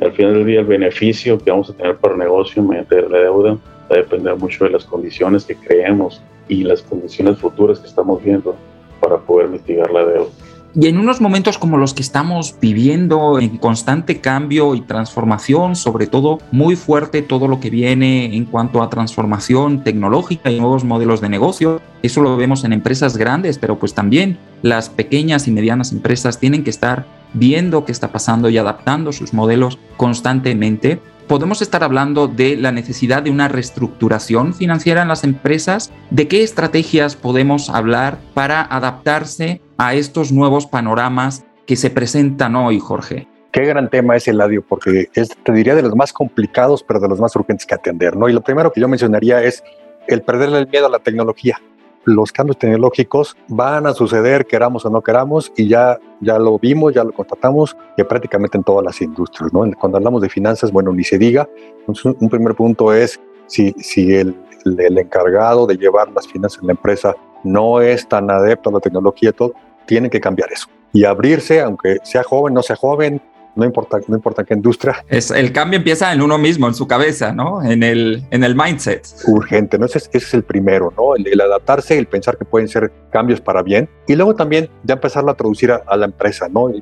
al 0.03 0.13
final 0.13 0.35
del 0.35 0.47
día 0.47 0.61
el 0.61 0.67
beneficio 0.67 1.39
que 1.39 1.51
vamos 1.51 1.71
a 1.71 1.75
tener 1.75 1.97
para 1.97 2.15
el 2.15 2.21
negocio 2.21 2.63
mediante 2.63 3.03
la 3.09 3.19
deuda 3.19 3.53
va 3.91 3.97
a 3.97 3.99
depender 3.99 4.37
mucho 4.37 4.65
de 4.65 4.71
las 4.71 4.85
condiciones 4.85 5.45
que 5.45 5.55
creemos 5.55 6.21
y 6.49 6.65
las 6.65 6.83
condiciones 6.83 7.39
futuras 7.39 7.79
que 7.79 7.87
estamos 7.87 8.23
viendo 8.23 8.57
para 9.01 9.19
poder 9.19 9.49
mitigar 9.49 9.91
la 9.91 10.05
deuda. 10.05 10.31
Y 10.73 10.87
en 10.87 10.99
unos 10.99 11.21
momentos 11.21 11.59
como 11.59 11.79
los 11.79 11.95
que 11.95 12.03
estamos 12.03 12.55
viviendo, 12.61 13.41
en 13.41 13.57
constante 13.57 14.21
cambio 14.21 14.77
y 14.77 14.83
transformación, 14.83 15.75
sobre 15.75 16.07
todo 16.07 16.39
muy 16.53 16.77
fuerte 16.77 17.23
todo 17.23 17.49
lo 17.49 17.59
que 17.59 17.71
viene 17.71 18.37
en 18.37 18.45
cuanto 18.45 18.81
a 18.81 18.89
transformación 18.89 19.83
tecnológica 19.83 20.51
y 20.51 20.61
nuevos 20.61 20.85
modelos 20.85 21.21
de 21.21 21.29
negocio, 21.29 21.81
eso 22.05 22.23
lo 22.23 22.37
vemos 22.37 22.63
en 22.63 22.73
empresas 22.73 23.17
grandes, 23.17 23.59
pero 23.59 23.81
pues 23.81 23.95
también 23.95 24.39
las 24.63 24.89
pequeñas 24.91 25.49
y 25.49 25.51
medianas 25.51 25.91
empresas 25.91 26.39
tienen 26.39 26.63
que 26.63 26.71
estar 26.71 27.05
viendo 27.33 27.85
qué 27.85 27.91
está 27.91 28.13
pasando 28.13 28.49
y 28.49 28.57
adaptando 28.57 29.13
sus 29.13 29.33
modelos 29.33 29.77
constantemente 29.97 31.01
podemos 31.31 31.63
estar 31.63 31.85
hablando 31.85 32.27
de 32.27 32.57
la 32.57 32.73
necesidad 32.73 33.23
de 33.23 33.31
una 33.31 33.47
reestructuración 33.47 34.53
financiera 34.53 35.03
en 35.03 35.07
las 35.07 35.23
empresas, 35.23 35.93
de 36.11 36.27
qué 36.27 36.43
estrategias 36.43 37.15
podemos 37.15 37.71
hablar 37.71 38.19
para 38.35 38.63
adaptarse 38.63 39.61
a 39.79 39.95
estos 39.95 40.33
nuevos 40.33 40.67
panoramas 40.67 41.47
que 41.69 41.77
se 41.77 41.89
presentan 41.89 42.57
hoy, 42.57 42.81
Jorge. 42.81 43.29
Qué 43.53 43.65
gran 43.65 43.89
tema 43.91 44.17
es 44.17 44.27
el 44.27 44.41
audio, 44.41 44.67
porque 44.67 45.09
es, 45.15 45.29
te 45.45 45.53
diría, 45.53 45.77
de 45.77 45.83
los 45.83 45.95
más 45.95 46.13
complicados, 46.13 46.83
pero 46.83 46.99
de 46.99 47.07
los 47.07 47.21
más 47.21 47.37
urgentes 47.37 47.65
que 47.65 47.77
atender, 47.77 48.17
¿no? 48.17 48.29
Y 48.29 48.33
lo 48.33 48.41
primero 48.41 48.73
que 48.73 48.81
yo 48.81 48.89
mencionaría 48.89 49.41
es 49.41 49.63
el 50.09 50.23
perderle 50.23 50.59
el 50.59 50.67
miedo 50.67 50.87
a 50.87 50.91
la 50.91 50.99
tecnología 50.99 51.61
los 52.05 52.33
cambios 52.33 52.59
tecnológicos 52.59 53.37
van 53.49 53.87
a 53.87 53.93
suceder, 53.93 54.47
queramos 54.47 54.85
o 54.87 54.91
no 54.91 55.03
queramos, 55.03 55.53
y 55.57 55.69
ya, 55.69 55.99
ya 56.21 56.39
lo 56.39 56.59
vimos, 56.59 56.95
ya 56.95 57.05
lo 57.05 57.13
constatamos, 57.13 57.77
que 57.97 58.05
prácticamente 58.05 58.57
en 58.59 58.65
todas 58.65 58.85
las 58.85 59.01
industrias. 59.01 59.53
¿no? 59.53 59.71
Cuando 59.79 59.99
hablamos 59.99 60.23
de 60.23 60.29
finanzas, 60.29 60.73
bueno, 60.73 60.93
ni 60.93 61.05
se 61.05 61.19
diga. 61.19 61.49
Un 61.87 62.29
primer 62.29 62.55
punto 62.55 62.93
es 62.93 63.21
si, 63.47 63.73
si 63.79 64.15
el, 64.15 64.35
el, 64.65 64.99
encargado 64.99 65.67
de 65.67 65.77
llevar 65.77 66.11
las 66.13 66.27
finanzas 66.27 66.61
en 66.61 66.69
la 66.69 66.73
empresa 66.73 67.15
no 67.45 67.81
es 67.81 68.09
tan 68.09 68.31
adepto 68.31 68.71
a 68.71 68.75
la 68.75 68.81
tecnología, 68.81 69.33
todo, 69.33 69.55
tiene 69.87 70.11
que 70.11 70.21
cambiar 70.21 70.53
eso. 70.53 70.67
Y 70.93 71.05
abrirse, 71.05 71.61
aunque 71.61 71.99
sea 72.03 72.23
joven, 72.23 72.55
no 72.55 72.63
sea 72.63 72.77
joven, 72.77 73.21
no 73.61 73.67
importa, 73.67 74.01
no 74.09 74.17
importa 74.17 74.43
qué 74.43 74.55
industria. 74.55 75.05
Es, 75.07 75.31
el 75.31 75.53
cambio 75.53 75.77
empieza 75.77 76.13
en 76.13 76.23
uno 76.23 76.39
mismo, 76.39 76.67
en 76.67 76.75
su 76.75 76.89
cabeza, 76.89 77.33
¿no? 77.33 77.63
En 77.63 77.83
el, 77.83 78.25
en 78.31 78.43
el 78.43 78.57
mindset. 78.57 79.07
Urgente, 79.27 79.79
¿no? 79.79 79.85
Ese 79.85 79.99
es, 79.99 80.11
ese 80.15 80.27
es 80.27 80.35
el 80.35 80.45
primero, 80.45 80.93
¿no? 80.97 81.15
El, 81.15 81.41
adaptarse, 81.41 81.99
el 81.99 82.07
pensar 82.07 82.39
que 82.39 82.47
pueden 82.47 82.69
ser 82.69 82.91
cambios 83.13 83.41
para 83.41 83.63
bien. 83.63 83.89
Y 84.09 84.17
luego 84.17 84.35
también 84.35 84.71
ya 84.85 84.95
empezarlo 84.95 85.31
a 85.31 85.35
traducir 85.35 85.73
a, 85.73 85.97
la 85.97 86.07
empresa, 86.07 86.49
¿no? 86.49 86.73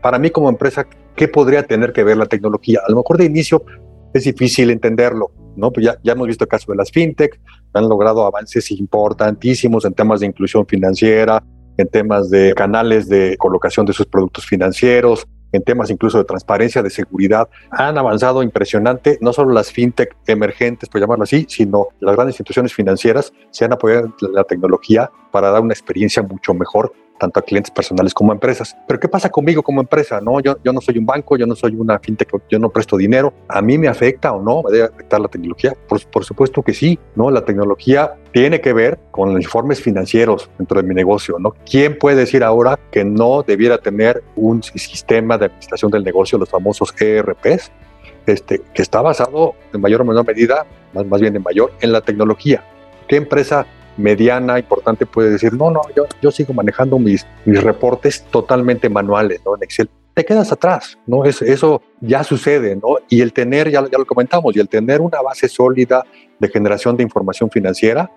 para 0.00 0.18
mí 0.18 0.30
como 0.30 0.48
empresa, 0.48 0.86
¿qué 1.16 1.26
podría 1.26 1.64
tener 1.64 1.92
que 1.92 2.04
ver 2.04 2.16
la 2.16 2.26
tecnología? 2.26 2.80
A 2.86 2.90
lo 2.90 2.98
mejor 2.98 3.18
de 3.18 3.24
inicio 3.24 3.64
es 4.14 4.24
difícil 4.24 4.70
entenderlo, 4.70 5.32
¿no? 5.56 5.72
Pues 5.72 5.84
ya, 5.84 5.98
ya 6.04 6.12
hemos 6.12 6.28
visto 6.28 6.44
el 6.44 6.48
caso 6.48 6.70
de 6.70 6.76
las 6.76 6.92
fintech, 6.92 7.40
han 7.72 7.88
logrado 7.88 8.24
avances 8.24 8.70
importantísimos 8.70 9.84
en 9.84 9.94
temas 9.94 10.20
de 10.20 10.26
inclusión 10.26 10.64
financiera, 10.66 11.42
en 11.76 11.88
temas 11.88 12.30
de 12.30 12.52
canales 12.54 13.08
de 13.08 13.36
colocación 13.36 13.86
de 13.86 13.92
sus 13.92 14.06
productos 14.06 14.46
financieros, 14.46 15.26
en 15.52 15.62
temas 15.62 15.90
incluso 15.90 16.18
de 16.18 16.24
transparencia, 16.24 16.82
de 16.82 16.90
seguridad, 16.90 17.48
han 17.70 17.98
avanzado 17.98 18.42
impresionante, 18.42 19.18
no 19.20 19.32
solo 19.32 19.52
las 19.52 19.72
fintech 19.72 20.16
emergentes, 20.26 20.88
por 20.88 21.00
llamarlo 21.00 21.24
así, 21.24 21.46
sino 21.48 21.88
las 22.00 22.14
grandes 22.14 22.34
instituciones 22.34 22.74
financieras 22.74 23.32
se 23.50 23.64
han 23.64 23.72
apoyado 23.72 24.06
en 24.06 24.32
la 24.32 24.44
tecnología 24.44 25.10
para 25.30 25.50
dar 25.50 25.60
una 25.60 25.72
experiencia 25.72 26.22
mucho 26.22 26.54
mejor 26.54 26.92
tanto 27.20 27.38
a 27.38 27.42
clientes 27.42 27.70
personales 27.70 28.14
como 28.14 28.32
a 28.32 28.34
empresas. 28.34 28.76
Pero 28.88 28.98
¿qué 28.98 29.06
pasa 29.06 29.28
conmigo 29.28 29.62
como 29.62 29.80
empresa? 29.80 30.20
No, 30.20 30.40
yo, 30.40 30.56
yo 30.64 30.72
no 30.72 30.80
soy 30.80 30.98
un 30.98 31.06
banco, 31.06 31.36
yo 31.36 31.46
no 31.46 31.54
soy 31.54 31.74
una 31.76 31.98
fintech, 31.98 32.30
yo 32.48 32.58
no 32.58 32.70
presto 32.70 32.96
dinero. 32.96 33.32
¿A 33.46 33.60
mí 33.60 33.76
me 33.78 33.88
afecta 33.88 34.32
o 34.32 34.42
no? 34.42 34.62
¿Me 34.62 34.72
debe 34.72 34.84
afectar 34.86 35.20
la 35.20 35.28
tecnología? 35.28 35.76
Por, 35.86 36.04
por 36.06 36.24
supuesto 36.24 36.62
que 36.62 36.72
sí, 36.72 36.98
¿no? 37.14 37.30
La 37.30 37.44
tecnología 37.44 38.14
tiene 38.32 38.60
que 38.60 38.72
ver 38.72 38.98
con 39.10 39.34
los 39.34 39.42
informes 39.42 39.82
financieros 39.82 40.50
dentro 40.56 40.80
de 40.80 40.88
mi 40.88 40.94
negocio, 40.94 41.36
¿no? 41.38 41.54
¿Quién 41.70 41.98
puede 41.98 42.16
decir 42.16 42.42
ahora 42.42 42.78
que 42.90 43.04
no 43.04 43.44
debiera 43.46 43.78
tener 43.78 44.24
un 44.34 44.62
sistema 44.62 45.36
de 45.36 45.46
administración 45.46 45.90
del 45.90 46.02
negocio, 46.02 46.38
los 46.38 46.48
famosos 46.48 46.94
ERPs, 46.98 47.70
este, 48.26 48.62
que 48.72 48.82
está 48.82 49.02
basado 49.02 49.54
en 49.74 49.80
mayor 49.80 50.00
o 50.00 50.04
menor 50.04 50.26
medida, 50.26 50.64
más, 50.94 51.04
más 51.06 51.20
bien 51.20 51.36
en 51.36 51.42
mayor, 51.42 51.70
en 51.80 51.92
la 51.92 52.00
tecnología? 52.00 52.64
¿Qué 53.08 53.16
empresa 53.16 53.66
mediana, 54.00 54.58
importante, 54.58 55.06
puede 55.06 55.30
decir, 55.30 55.52
no, 55.54 55.70
no, 55.70 55.82
yo, 55.94 56.06
yo 56.20 56.30
sigo 56.30 56.52
manejando 56.52 56.98
mis, 56.98 57.26
mis 57.44 57.62
reportes 57.62 58.24
totalmente 58.24 58.88
manuales, 58.88 59.40
¿no? 59.44 59.56
En 59.56 59.62
Excel. 59.62 59.88
Te 60.14 60.24
quedas 60.24 60.50
atrás, 60.50 60.98
¿no? 61.06 61.24
Es, 61.24 61.40
eso 61.42 61.82
ya 62.00 62.24
sucede, 62.24 62.76
¿no? 62.76 62.96
Y 63.08 63.20
el 63.20 63.32
tener, 63.32 63.70
ya, 63.70 63.88
ya 63.88 63.98
lo 63.98 64.04
comentamos, 64.04 64.56
y 64.56 64.60
el 64.60 64.68
tener 64.68 65.00
una 65.00 65.20
base 65.22 65.48
sólida 65.48 66.04
de 66.38 66.48
generación 66.48 66.96
de 66.96 67.02
información 67.02 67.50
financiera, 67.50 68.10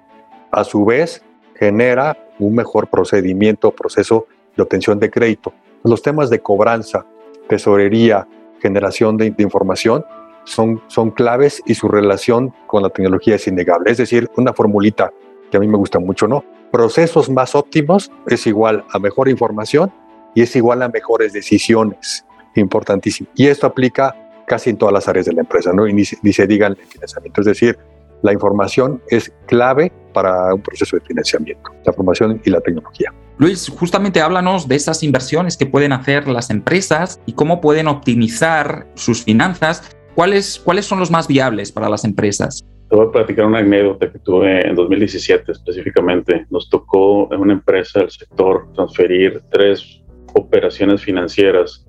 a 0.52 0.64
su 0.64 0.86
vez, 0.86 1.24
genera 1.56 2.18
un 2.40 2.56
mejor 2.56 2.88
procedimiento, 2.88 3.72
proceso 3.72 4.28
de 4.56 4.64
obtención 4.64 5.00
de 5.00 5.10
crédito. 5.10 5.54
Los 5.84 6.02
temas 6.02 6.30
de 6.30 6.40
cobranza, 6.40 7.06
tesorería, 7.48 8.28
generación 8.62 9.18
de, 9.18 9.32
de 9.32 9.44
información, 9.44 10.06
son, 10.46 10.82
son 10.88 11.12
claves 11.12 11.62
y 11.66 11.76
su 11.76 11.88
relación 11.88 12.54
con 12.68 12.84
la 12.84 12.90
tecnología 12.90 13.36
es 13.36 13.48
innegable. 13.48 13.92
Es 13.92 13.98
decir, 13.98 14.30
una 14.36 14.54
formulita 14.54 15.12
que 15.54 15.58
a 15.58 15.60
mí 15.60 15.68
me 15.68 15.78
gusta 15.78 16.00
mucho, 16.00 16.28
¿no? 16.28 16.44
Procesos 16.72 17.30
más 17.30 17.54
óptimos 17.54 18.12
es 18.26 18.48
igual 18.48 18.84
a 18.92 18.98
mejor 18.98 19.30
información 19.30 19.94
y 20.34 20.42
es 20.42 20.56
igual 20.56 20.82
a 20.82 20.90
mejores 20.90 21.32
decisiones. 21.32 22.26
Importantísimo. 22.56 23.30
Y 23.36 23.46
esto 23.46 23.68
aplica 23.68 24.16
casi 24.48 24.72
en 24.72 24.78
todas 24.78 24.92
las 24.92 25.08
áreas 25.08 25.28
de 25.28 25.34
la 25.34 25.42
empresa, 25.42 25.72
¿no? 25.72 25.88
Y 25.88 25.94
ni, 25.94 26.06
se 26.06 26.48
diga 26.48 26.66
el 26.66 26.76
financiamiento. 26.76 27.42
Es 27.42 27.46
decir, 27.46 27.78
la 28.24 28.34
información 28.34 29.00
es 29.10 29.32
clave 29.46 29.92
para 30.12 30.56
un 30.56 30.62
proceso 30.64 30.98
de 30.98 31.06
financiamiento, 31.06 31.70
la 31.86 31.92
información 31.92 32.42
y 32.44 32.50
la 32.50 32.60
tecnología. 32.60 33.14
Luis, 33.38 33.70
justamente 33.70 34.22
háblanos 34.22 34.68
de 34.68 34.76
esas 34.76 35.04
inversiones 35.04 35.56
que 35.56 35.68
pueden 35.68 35.94
hacer 35.94 36.28
las 36.28 36.50
empresas 36.50 37.20
y 37.28 37.34
cómo 37.34 37.62
pueden 37.62 37.88
optimizar 37.88 38.88
sus 38.96 39.24
finanzas. 39.24 39.84
¿Cuáles, 40.16 40.58
cuáles 40.58 40.88
son 40.88 41.00
los 41.00 41.12
más 41.12 41.28
viables 41.28 41.72
para 41.72 41.90
las 41.90 42.06
empresas? 42.06 42.66
Te 42.90 42.96
voy 42.96 43.08
a 43.08 43.12
platicar 43.12 43.46
una 43.46 43.60
anécdota 43.60 44.12
que 44.12 44.20
tuve 44.20 44.68
en 44.68 44.76
2017 44.76 45.52
específicamente. 45.52 46.46
Nos 46.50 46.70
tocó 46.70 47.34
en 47.34 47.40
una 47.42 47.54
empresa 47.54 48.00
del 48.00 48.12
sector 48.12 48.68
transferir 48.74 49.42
tres 49.52 50.02
operaciones 50.34 51.02
financieras 51.02 51.86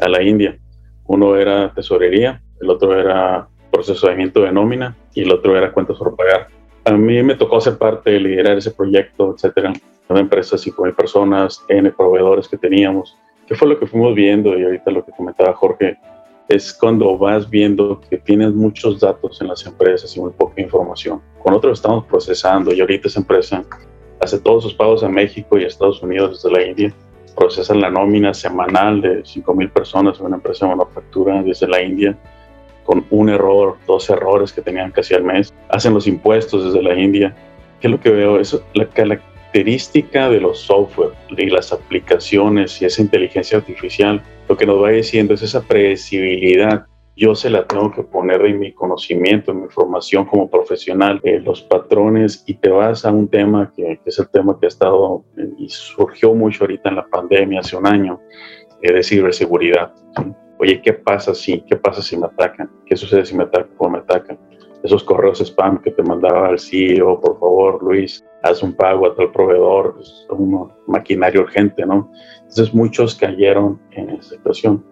a 0.00 0.08
la 0.08 0.22
India. 0.22 0.58
Uno 1.04 1.36
era 1.36 1.72
tesorería, 1.74 2.42
el 2.60 2.70
otro 2.70 2.98
era 2.98 3.48
procesamiento 3.70 4.42
de 4.42 4.52
nómina 4.52 4.96
y 5.14 5.22
el 5.22 5.32
otro 5.32 5.56
era 5.56 5.72
cuentas 5.72 5.96
por 5.96 6.14
pagar. 6.16 6.48
A 6.84 6.92
mí 6.92 7.22
me 7.22 7.36
tocó 7.36 7.60
ser 7.60 7.78
parte 7.78 8.10
de 8.10 8.20
liderar 8.20 8.58
ese 8.58 8.72
proyecto, 8.72 9.34
etcétera. 9.34 9.72
Una 10.08 10.20
empresa, 10.20 10.56
5.000 10.56 10.94
personas, 10.94 11.64
N 11.68 11.90
proveedores 11.92 12.48
que 12.48 12.58
teníamos. 12.58 13.16
¿Qué 13.46 13.54
fue 13.54 13.68
lo 13.68 13.78
que 13.78 13.86
fuimos 13.86 14.14
viendo? 14.14 14.58
Y 14.58 14.64
ahorita 14.64 14.90
lo 14.90 15.04
que 15.04 15.12
comentaba 15.12 15.54
Jorge, 15.54 15.96
es 16.54 16.72
cuando 16.72 17.16
vas 17.16 17.48
viendo 17.48 18.00
que 18.10 18.18
tienes 18.18 18.52
muchos 18.52 19.00
datos 19.00 19.40
en 19.40 19.48
las 19.48 19.64
empresas 19.64 20.14
y 20.16 20.20
muy 20.20 20.32
poca 20.32 20.60
información. 20.60 21.20
Con 21.42 21.54
otros 21.54 21.78
estamos 21.78 22.04
procesando 22.04 22.72
y 22.74 22.80
ahorita 22.80 23.08
esa 23.08 23.20
empresa 23.20 23.64
hace 24.20 24.38
todos 24.38 24.64
sus 24.64 24.74
pagos 24.74 25.02
a 25.02 25.08
México 25.08 25.58
y 25.58 25.64
a 25.64 25.66
Estados 25.68 26.02
Unidos 26.02 26.42
desde 26.42 26.56
la 26.56 26.66
India. 26.66 26.94
Procesan 27.34 27.80
la 27.80 27.90
nómina 27.90 28.34
semanal 28.34 29.00
de 29.00 29.22
5 29.24 29.54
mil 29.54 29.70
personas 29.70 30.20
en 30.20 30.26
una 30.26 30.36
empresa 30.36 30.66
de 30.66 30.76
manufactura 30.76 31.42
desde 31.42 31.66
la 31.66 31.82
India 31.82 32.18
con 32.84 33.06
un 33.10 33.28
error, 33.28 33.78
dos 33.86 34.10
errores 34.10 34.52
que 34.52 34.60
tenían 34.60 34.90
casi 34.90 35.14
al 35.14 35.24
mes. 35.24 35.54
Hacen 35.68 35.94
los 35.94 36.06
impuestos 36.06 36.64
desde 36.64 36.82
la 36.82 36.98
India. 36.98 37.34
¿Qué 37.80 37.86
es 37.86 37.90
lo 37.90 38.00
que 38.00 38.10
veo? 38.10 38.38
Es 38.38 38.60
la, 38.74 39.20
característica 39.52 40.30
de 40.30 40.40
los 40.40 40.60
software 40.60 41.12
y 41.36 41.50
las 41.50 41.72
aplicaciones 41.72 42.80
y 42.80 42.86
esa 42.86 43.02
inteligencia 43.02 43.58
artificial, 43.58 44.22
lo 44.48 44.56
que 44.56 44.64
nos 44.64 44.82
va 44.82 44.90
diciendo 44.90 45.34
es 45.34 45.42
esa 45.42 45.60
predecibilidad. 45.60 46.86
Yo 47.14 47.34
se 47.34 47.50
la 47.50 47.66
tengo 47.66 47.92
que 47.92 48.02
poner 48.02 48.40
en 48.46 48.58
mi 48.58 48.72
conocimiento, 48.72 49.52
en 49.52 49.62
mi 49.62 49.68
formación 49.68 50.24
como 50.24 50.48
profesional, 50.48 51.20
eh, 51.24 51.38
los 51.40 51.60
patrones, 51.60 52.42
y 52.46 52.54
te 52.54 52.70
vas 52.70 53.04
a 53.04 53.12
un 53.12 53.28
tema 53.28 53.70
que, 53.76 54.00
es 54.06 54.18
el 54.18 54.30
tema 54.30 54.58
que 54.58 54.66
ha 54.66 54.68
estado 54.68 55.22
eh, 55.36 55.46
y 55.58 55.68
surgió 55.68 56.34
mucho 56.34 56.64
ahorita 56.64 56.88
en 56.88 56.96
la 56.96 57.06
pandemia 57.06 57.60
hace 57.60 57.76
un 57.76 57.86
año, 57.86 58.20
es 58.80 58.94
de 58.94 59.02
ciberseguridad. 59.02 59.92
Oye, 60.58 60.80
¿qué 60.80 60.94
pasa 60.94 61.34
si? 61.34 61.60
¿Qué 61.68 61.76
pasa 61.76 62.00
si 62.00 62.16
me 62.16 62.26
atacan? 62.26 62.70
¿Qué 62.86 62.96
sucede 62.96 63.26
si 63.26 63.36
me 63.36 63.42
atacan? 63.42 63.76
¿Cómo 63.76 63.90
me 63.90 63.98
atacan? 63.98 64.38
Esos 64.82 65.04
correos 65.04 65.40
spam 65.40 65.80
que 65.80 65.92
te 65.92 66.02
mandaba 66.02 66.50
el 66.50 66.58
CEO, 66.58 67.20
por 67.20 67.38
favor, 67.38 67.82
Luis, 67.82 68.24
haz 68.42 68.62
un 68.64 68.72
pago 68.72 69.06
a 69.06 69.14
tal 69.14 69.30
proveedor, 69.30 69.96
es 70.00 70.26
una 70.30 70.66
maquinaria 70.88 71.40
urgente, 71.40 71.86
¿no? 71.86 72.10
Entonces 72.38 72.74
muchos 72.74 73.14
cayeron 73.14 73.80
en 73.92 74.10
esa 74.10 74.30
situación. 74.30 74.84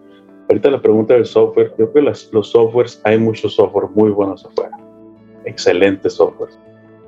Ahorita 0.49 0.71
la 0.71 0.81
pregunta 0.81 1.13
del 1.13 1.25
software, 1.25 1.73
yo 1.77 1.91
creo 1.91 1.93
que 1.93 2.01
los 2.31 2.49
softwares, 2.49 3.01
hay 3.03 3.17
muchos 3.17 3.55
software 3.55 3.89
muy 3.93 4.11
buenos 4.11 4.45
afuera, 4.45 4.77
excelentes 5.45 6.13
softwares. 6.13 6.57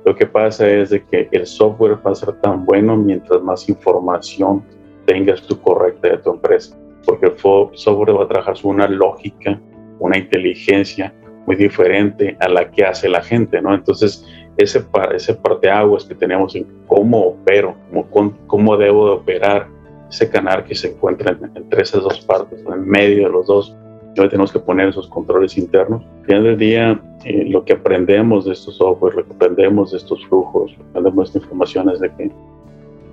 Lo 0.04 0.14
que 0.14 0.26
pasa 0.26 0.68
es 0.68 0.90
de 0.90 1.02
que 1.04 1.28
el 1.32 1.46
software 1.46 1.98
va 2.06 2.10
a 2.10 2.14
ser 2.14 2.38
tan 2.42 2.66
bueno 2.66 2.96
mientras 2.96 3.42
más 3.42 3.66
información 3.68 4.62
tengas 5.06 5.42
tú 5.42 5.58
correcta 5.60 6.08
de 6.08 6.18
tu 6.18 6.32
empresa, 6.32 6.76
porque 7.06 7.26
el 7.26 7.38
software 7.38 8.18
va 8.18 8.24
a 8.24 8.28
trabajar 8.28 8.56
una 8.62 8.86
lógica, 8.88 9.58
una 9.98 10.18
inteligencia 10.18 11.14
muy 11.46 11.56
diferente 11.56 12.36
a 12.40 12.48
la 12.48 12.70
que 12.70 12.84
hace 12.84 13.08
la 13.08 13.22
gente, 13.22 13.60
¿no? 13.60 13.74
Entonces, 13.74 14.26
ese, 14.56 14.84
ese 15.14 15.34
parteaguas 15.34 16.04
que 16.04 16.14
tenemos 16.14 16.54
en 16.54 16.66
cómo 16.86 17.20
opero, 17.28 17.74
cómo, 18.10 18.32
cómo 18.46 18.76
debo 18.76 19.06
de 19.06 19.12
operar 19.12 19.68
ese 20.08 20.30
canal 20.30 20.64
que 20.64 20.74
se 20.74 20.88
encuentra 20.88 21.36
entre 21.54 21.82
esas 21.82 22.02
dos 22.02 22.20
partes, 22.20 22.64
en 22.66 22.88
medio 22.88 23.26
de 23.26 23.32
los 23.32 23.46
dos. 23.46 23.76
Hoy 24.16 24.28
tenemos 24.28 24.52
que 24.52 24.60
poner 24.60 24.88
esos 24.88 25.08
controles 25.08 25.58
internos. 25.58 26.04
Al 26.20 26.26
final 26.26 26.44
del 26.44 26.58
día, 26.58 27.00
eh, 27.24 27.46
lo 27.48 27.64
que 27.64 27.72
aprendemos 27.72 28.44
de 28.44 28.52
estos 28.52 28.76
software, 28.76 29.16
lo 29.16 29.26
que 29.26 29.32
aprendemos 29.32 29.90
de 29.90 29.96
estos 29.96 30.24
flujos, 30.26 30.70
lo 30.70 30.76
que 30.78 30.90
aprendemos 30.90 31.16
de 31.16 31.24
esta 31.24 31.38
información 31.38 31.90
es 31.90 31.98
de 31.98 32.12
que 32.14 32.30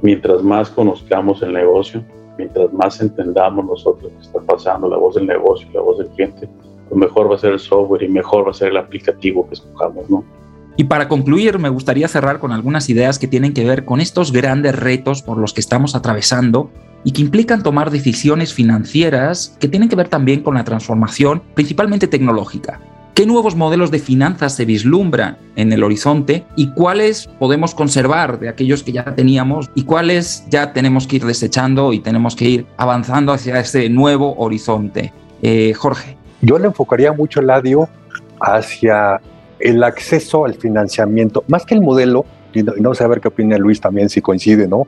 mientras 0.04 0.44
más 0.44 0.70
conozcamos 0.70 1.42
el 1.42 1.54
negocio, 1.54 2.04
mientras 2.38 2.72
más 2.72 3.02
entendamos 3.02 3.66
nosotros 3.66 4.12
qué 4.12 4.22
está 4.22 4.40
pasando, 4.42 4.88
la 4.88 4.98
voz 4.98 5.16
del 5.16 5.26
negocio, 5.26 5.68
la 5.74 5.82
voz 5.82 5.98
del 5.98 6.08
cliente, 6.10 6.48
mejor 6.96 7.30
va 7.30 7.36
a 7.36 7.40
ser 7.40 7.54
el 7.54 7.60
software 7.60 8.04
y 8.04 8.10
mejor 8.10 8.46
va 8.46 8.52
a 8.52 8.54
ser 8.54 8.70
el 8.70 8.78
aplicativo 8.78 9.48
que 9.48 9.56
escojamos, 9.56 10.10
¿no? 10.10 10.24
Y 10.78 10.86
para 10.86 11.08
concluir, 11.08 11.60
me 11.60 11.70
gustaría 11.70 12.08
cerrar 12.08 12.40
con 12.40 12.52
algunas 12.52 12.90
ideas 12.90 13.20
que 13.20 13.28
tienen 13.28 13.54
que 13.54 13.66
ver 13.66 13.86
con 13.86 14.00
estos 14.00 14.32
grandes 14.32 14.76
retos 14.76 15.22
por 15.22 15.38
los 15.38 15.54
que 15.54 15.62
estamos 15.62 15.96
atravesando 15.96 16.72
y 17.04 17.12
que 17.12 17.22
implican 17.22 17.64
tomar 17.64 17.92
decisiones 17.92 18.54
financieras 18.54 19.58
que 19.60 19.68
tienen 19.68 19.90
que 19.90 19.96
ver 19.96 20.08
también 20.08 20.42
con 20.42 20.56
la 20.56 20.64
transformación, 20.64 21.42
principalmente 21.56 22.08
tecnológica. 22.08 22.80
¿Qué 23.14 23.26
nuevos 23.26 23.56
modelos 23.56 23.92
de 23.92 24.00
finanzas 24.00 24.56
se 24.56 24.64
vislumbran 24.64 25.38
en 25.58 25.74
el 25.74 25.84
horizonte 25.84 26.46
y 26.56 26.72
cuáles 26.72 27.28
podemos 27.40 27.76
conservar 27.76 28.40
de 28.40 28.48
aquellos 28.48 28.84
que 28.84 28.94
ya 28.94 29.04
teníamos 29.16 29.70
y 29.76 29.84
cuáles 29.84 30.46
ya 30.50 30.72
tenemos 30.72 31.08
que 31.08 31.18
ir 31.18 31.26
desechando 31.26 31.92
y 31.92 32.00
tenemos 32.00 32.38
que 32.38 32.46
ir 32.46 32.66
avanzando 32.78 33.34
hacia 33.34 33.60
ese 33.60 33.90
nuevo 33.90 34.36
horizonte? 34.38 35.12
Eh, 35.42 35.74
Jorge. 35.74 36.21
Yo 36.42 36.58
le 36.60 36.68
enfocaría 36.68 37.12
mucho, 37.14 37.40
el 37.40 37.48
Ladio, 37.48 37.90
hacia 38.40 39.22
el 39.60 39.84
acceso 39.84 40.46
al 40.46 40.56
financiamiento, 40.56 41.44
más 41.48 41.66
que 41.66 41.76
el 41.76 41.82
modelo, 41.82 42.26
y 42.54 42.64
no, 42.64 42.94
sé 42.94 43.04
a 43.04 43.08
ver 43.08 43.22
qué 43.22 43.28
opina 43.28 43.58
Luis 43.58 43.80
también 43.80 44.10
si 44.10 44.22
coincide, 44.22 44.68
¿no? 44.68 44.88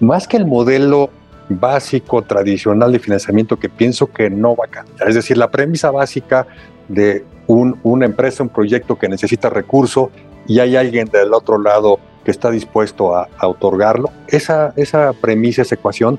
Más 0.00 0.26
que 0.26 0.36
el 0.36 0.46
modelo 0.46 1.10
básico, 1.48 2.22
tradicional 2.22 2.92
de 2.92 2.98
financiamiento 2.98 3.58
que 3.58 3.68
pienso 3.68 4.08
que 4.08 4.28
no 4.28 4.56
va 4.56 4.66
a 4.66 4.68
cambiar. 4.68 5.08
Es 5.08 5.14
decir, 5.14 5.38
la 5.38 5.50
premisa 5.50 5.90
básica 5.90 6.46
de 6.88 7.24
un, 7.46 7.78
una 7.82 8.04
empresa, 8.04 8.42
un 8.42 8.48
proyecto 8.50 8.98
que 8.98 9.08
necesita 9.08 9.48
recurso 9.48 10.10
y 10.46 10.60
hay 10.60 10.76
alguien 10.76 11.08
del 11.08 11.32
otro 11.32 11.58
lado 11.58 12.00
que 12.24 12.30
está 12.30 12.50
dispuesto 12.50 13.14
a, 13.16 13.28
otorgarlo, 13.40 14.10
esa, 14.26 14.74
esa 14.76 15.12
premisa, 15.14 15.62
esa 15.62 15.76
ecuación, 15.76 16.18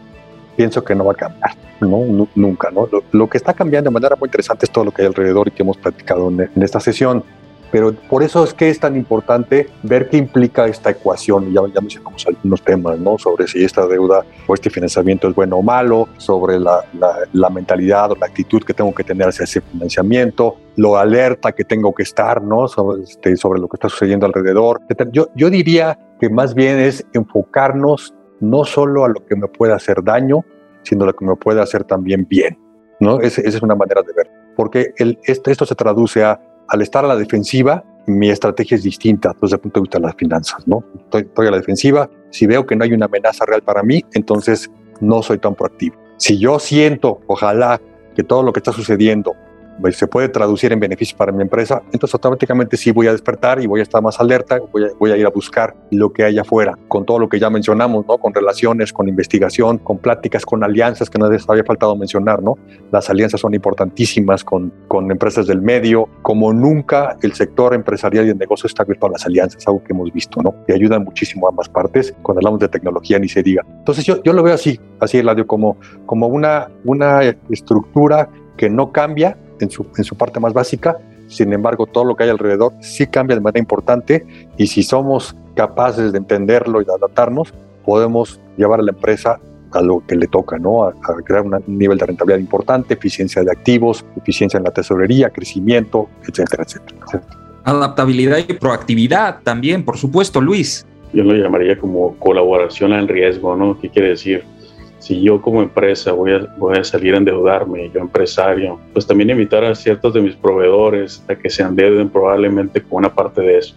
pienso 0.60 0.84
que 0.84 0.94
no 0.94 1.06
va 1.06 1.14
a 1.14 1.16
cambiar, 1.16 1.52
¿no? 1.80 2.28
nunca, 2.36 2.70
¿no? 2.70 2.86
Lo, 3.14 3.30
que 3.30 3.38
está 3.38 3.54
cambiando 3.54 3.90
de 3.90 3.94
manera 3.94 4.18
muy 4.18 4.28
interesante 4.28 4.66
es 4.66 4.72
todo 4.72 4.84
lo 4.84 4.92
que 4.92 5.04
hay 5.04 5.08
alrededor 5.08 5.48
y 5.48 5.52
que 5.52 5.64
hemos 5.64 5.78
platicado 5.78 6.30
en 6.30 6.62
esta 6.62 6.82
sesión. 6.82 7.24
Pero 7.72 7.94
por 7.94 8.24
eso 8.24 8.44
es 8.44 8.54
que 8.54 8.70
es 8.70 8.78
tan 8.78 8.98
importante 8.98 9.70
ver 9.84 10.10
qué 10.10 10.18
implica 10.18 10.66
esta 10.66 10.90
ecuación. 10.90 11.54
Ya, 11.54 11.62
ya 11.74 11.80
mencionamos 11.80 12.28
algunos 12.28 12.62
temas, 12.62 13.00
¿no? 13.00 13.18
Sobre 13.18 13.48
si 13.48 13.64
esta 13.64 13.88
deuda 13.88 14.26
o 14.48 14.54
este 14.54 14.70
financiamiento 14.70 15.30
es 15.30 15.36
bueno 15.36 15.56
o 15.56 15.62
malo, 15.62 16.10
sobre 16.18 16.60
la, 16.60 16.84
la, 17.32 17.50
mentalidad 17.50 18.12
o 18.12 18.16
la 18.16 18.26
actitud 18.26 18.62
que 18.62 18.74
tengo 18.74 18.94
que 18.94 19.06
tener 19.06 19.30
hacia 19.30 19.46
ese 19.46 19.62
financiamiento, 19.62 20.58
lo 20.76 20.98
alerta 20.98 21.54
que 21.54 21.64
tengo 21.64 21.94
que 21.94 22.04
estar, 22.04 22.42
¿no? 22.42 22.68
Sobre, 22.68 23.04
este, 23.04 23.38
sobre 23.38 23.62
lo 23.62 23.70
que 23.70 23.78
está 23.78 23.88
sucediendo 23.88 24.26
alrededor. 24.26 24.82
Yo, 25.14 25.30
yo 25.36 25.50
diría 25.50 25.98
que 26.20 26.30
más 26.30 26.54
bien 26.54 26.80
es 26.80 27.06
enfocarnos 27.14 28.14
no 28.40 28.64
solo 28.66 29.06
a 29.06 29.10
lo 29.10 29.26
que 29.26 29.36
me 29.36 29.48
puede 29.48 29.74
hacer 29.74 30.04
daño, 30.04 30.46
sino 30.84 31.04
a 31.04 31.08
lo 31.08 31.16
que 31.16 31.26
me 31.26 31.36
puede 31.36 31.62
hacer 31.62 31.84
también 31.84 32.26
bien, 32.28 32.58
¿no? 33.00 33.20
esa 33.22 33.42
es 33.42 33.62
una 33.62 33.76
manera 33.76 34.02
de 34.02 34.14
ver. 34.14 34.30
Porque 34.56 34.94
el, 34.98 35.18
esto, 35.24 35.66
se 35.66 35.76
traduce 35.76 36.24
a 36.24 36.40
al 36.68 36.82
estar 36.82 37.04
a 37.04 37.08
la 37.08 37.16
defensiva, 37.16 37.84
mi 38.06 38.30
estrategia 38.30 38.76
es 38.76 38.84
distinta 38.84 39.36
desde 39.42 39.56
el 39.56 39.62
punto 39.62 39.80
de 39.80 39.84
vista 39.84 39.98
de 39.98 40.06
las 40.06 40.16
finanzas, 40.16 40.68
¿no? 40.68 40.84
Estoy, 41.00 41.48
a 41.48 41.52
la 41.52 41.58
defensiva, 41.58 42.10
si 42.30 42.46
veo 42.46 42.66
que 42.66 42.76
no 42.76 42.84
hay 42.84 42.94
una 42.94 43.06
amenaza 43.06 43.46
real 43.46 43.64
para 43.64 43.82
mí, 43.82 44.04
entonces 44.14 44.70
no 45.00 45.24
soy 45.24 45.40
tan 45.40 45.56
proactivo. 45.56 45.96
Si 46.18 46.38
yo 46.38 46.60
siento, 46.60 47.22
ojalá, 47.28 47.82
que 48.16 48.24
todo 48.24 48.44
lo 48.44 48.54
que 48.54 48.60
está 48.60 48.72
sucediendo 48.72 49.36
se 49.92 50.08
puede 50.08 50.30
traducir 50.30 50.72
en 50.72 50.80
beneficios 50.80 51.18
para 51.18 51.32
mi 51.32 51.42
empresa, 51.42 51.82
entonces 51.92 52.14
automáticamente 52.14 52.78
sí 52.78 52.92
voy 52.92 53.08
a 53.08 53.12
despertar 53.12 53.62
y 53.62 53.68
voy 53.68 53.80
a 53.80 53.84
estar 53.84 54.02
más 54.02 54.20
alerta, 54.20 54.60
voy 54.72 54.86
a, 54.86 54.88
voy 55.00 55.12
a 55.12 55.18
ir 55.18 55.26
a 55.26 55.30
buscar 55.30 55.76
lo 55.92 56.12
que 56.12 56.24
hay 56.24 56.38
afuera, 56.38 56.78
con 56.88 57.06
todo 57.06 57.20
lo 57.20 57.30
que 57.30 57.40
ya 57.40 57.50
mencionamos, 57.50 58.06
¿no? 58.08 58.18
Con 58.18 58.34
relaciones, 58.34 58.94
con 58.94 59.08
investigación, 59.08 59.78
con 59.78 59.98
pláticas, 59.98 60.46
con 60.46 60.64
alianzas 60.64 61.10
que 61.10 61.18
no 61.18 61.30
les 61.30 61.48
había 61.50 61.64
faltado 61.64 61.96
mencionar, 61.96 62.42
¿no? 62.44 62.56
Las 62.92 63.10
alianzas 63.10 63.42
son 63.42 63.54
importantísimas 63.54 64.44
con, 64.44 64.72
con 64.88 65.12
empresas 65.12 65.48
del 65.48 65.62
medio, 65.62 66.10
como 66.22 66.54
nunca 66.54 67.18
el 67.22 67.34
sector 67.34 67.74
empresarial 67.74 68.28
y 68.28 68.30
el 68.30 68.38
negocio 68.38 68.68
está 68.68 68.84
abierto 68.84 69.08
a 69.08 69.12
las 69.12 69.26
alianzas, 69.26 69.68
algo 69.68 69.84
que 69.84 69.94
hemos 69.94 70.12
visto, 70.12 70.42
¿no? 70.42 70.56
Y 70.68 70.74
ayudan 70.74 71.04
muchísimo 71.04 71.48
a 71.48 71.50
ambas 71.50 71.70
partes, 71.70 72.14
cuando 72.22 72.40
hablamos 72.40 72.60
de 72.60 72.68
tecnología 72.68 73.20
ni 73.20 73.30
se 73.30 73.44
diga. 73.44 73.66
Entonces 73.68 74.06
yo, 74.06 74.22
yo 74.24 74.34
lo 74.34 74.44
veo 74.44 74.54
así, 74.54 74.80
así 75.00 75.18
Eladio, 75.18 75.48
como, 75.48 75.78
como 76.06 76.28
una, 76.28 76.70
una 76.86 77.22
estructura 77.50 78.30
que 78.58 78.70
no 78.70 78.92
cambia, 78.92 79.38
en 79.60 79.70
su, 79.70 79.86
en 79.98 80.04
su 80.04 80.16
parte 80.16 80.40
más 80.40 80.54
básica, 80.54 80.98
sin 81.30 81.54
embargo, 81.54 81.86
todo 81.86 82.06
lo 82.06 82.16
que 82.16 82.24
hay 82.24 82.30
alrededor 82.30 82.74
sí 82.82 83.06
cambia 83.06 83.36
de 83.36 83.42
manera 83.42 83.60
importante 83.60 84.26
y 84.58 84.68
si 84.68 84.82
somos 84.82 85.36
capaces 85.56 86.12
de 86.12 86.18
entenderlo 86.18 86.82
y 86.82 86.86
de 86.86 86.94
adaptarnos, 86.94 87.54
podemos 87.86 88.40
llevar 88.58 88.80
a 88.80 88.84
la 88.84 88.92
empresa 88.92 89.40
a 89.72 89.82
lo 89.82 90.04
que 90.08 90.16
le 90.16 90.28
toca, 90.28 90.58
¿no? 90.58 90.86
A, 90.86 90.94
crear 91.24 91.44
un 91.44 91.62
nivel 91.68 92.00
de 92.00 92.08
rentabilidad 92.08 92.40
importante, 92.40 92.96
eficiencia 92.96 93.44
de 93.44 93.52
activos, 93.52 94.04
eficiencia 94.18 94.58
en 94.58 94.64
la 94.64 94.72
tesorería, 94.72 95.30
crecimiento, 95.30 96.10
etcétera, 96.28 96.64
etcétera. 96.64 97.24
Adaptabilidad 97.64 98.40
y 98.48 98.54
proactividad 98.54 99.42
también, 99.44 99.86
por 99.86 99.98
supuesto, 99.98 100.42
Luis. 100.42 100.88
Yo 101.14 101.24
lo 101.24 101.36
llamaría 101.36 101.78
como 101.78 102.16
colaboración 102.18 102.94
al 102.94 103.08
riesgo, 103.08 103.56
¿no? 103.56 103.80
¿Qué 103.80 103.90
quiere 103.90 104.10
decir? 104.10 104.44
Si 105.00 105.22
yo 105.22 105.42
como 105.42 105.62
empresa 105.62 106.12
voy 106.12 106.32
a, 106.34 106.84
salir 106.84 107.16
a 107.16 107.18
endeudarme, 107.18 107.90
yo 107.94 108.02
empresario, 108.02 108.80
pues 108.94 109.08
también 109.08 109.30
invitar 109.30 109.64
a 109.64 109.74
ciertos 109.74 110.14
de 110.14 110.22
mis 110.22 110.36
proveedores 110.36 111.24
a 111.28 111.36
que 111.36 111.50
se 111.50 111.64
endeuden 111.64 112.10
probablemente 112.10 112.82
con 112.82 113.00
una 113.00 113.14
parte 113.14 113.42
de 113.42 113.58
eso. 113.58 113.76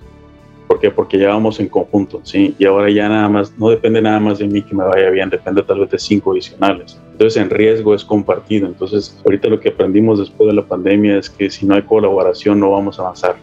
¿Por 0.66 0.80
qué? 0.80 0.90
Porque 0.90 1.18
ya 1.18 1.28
vamos 1.28 1.60
en 1.60 1.68
conjunto, 1.68 2.20
¿sí? 2.22 2.54
Y 2.58 2.64
ahora 2.64 2.90
ya 2.90 3.08
nada 3.08 3.28
más, 3.28 3.56
no 3.58 3.68
depende 3.68 4.00
nada 4.00 4.18
más 4.18 4.38
de 4.38 4.48
mí 4.48 4.62
que 4.62 4.74
me 4.74 4.84
vaya 4.84 5.10
bien, 5.10 5.28
depende 5.28 5.62
tal 5.62 5.80
vez 5.80 5.90
de 5.90 5.98
cinco 5.98 6.32
adicionales. 6.32 6.98
Entonces, 7.12 7.40
en 7.42 7.50
riesgo 7.50 7.94
es 7.94 8.04
compartido. 8.04 8.66
Entonces, 8.66 9.20
ahorita 9.24 9.48
lo 9.48 9.60
que 9.60 9.68
aprendimos 9.68 10.18
después 10.18 10.48
de 10.48 10.54
la 10.54 10.62
pandemia 10.62 11.18
es 11.18 11.28
que 11.28 11.50
si 11.50 11.66
no 11.66 11.74
hay 11.74 11.82
colaboración 11.82 12.58
no 12.58 12.70
vamos 12.70 12.98
a 12.98 13.02
avanzar 13.02 13.36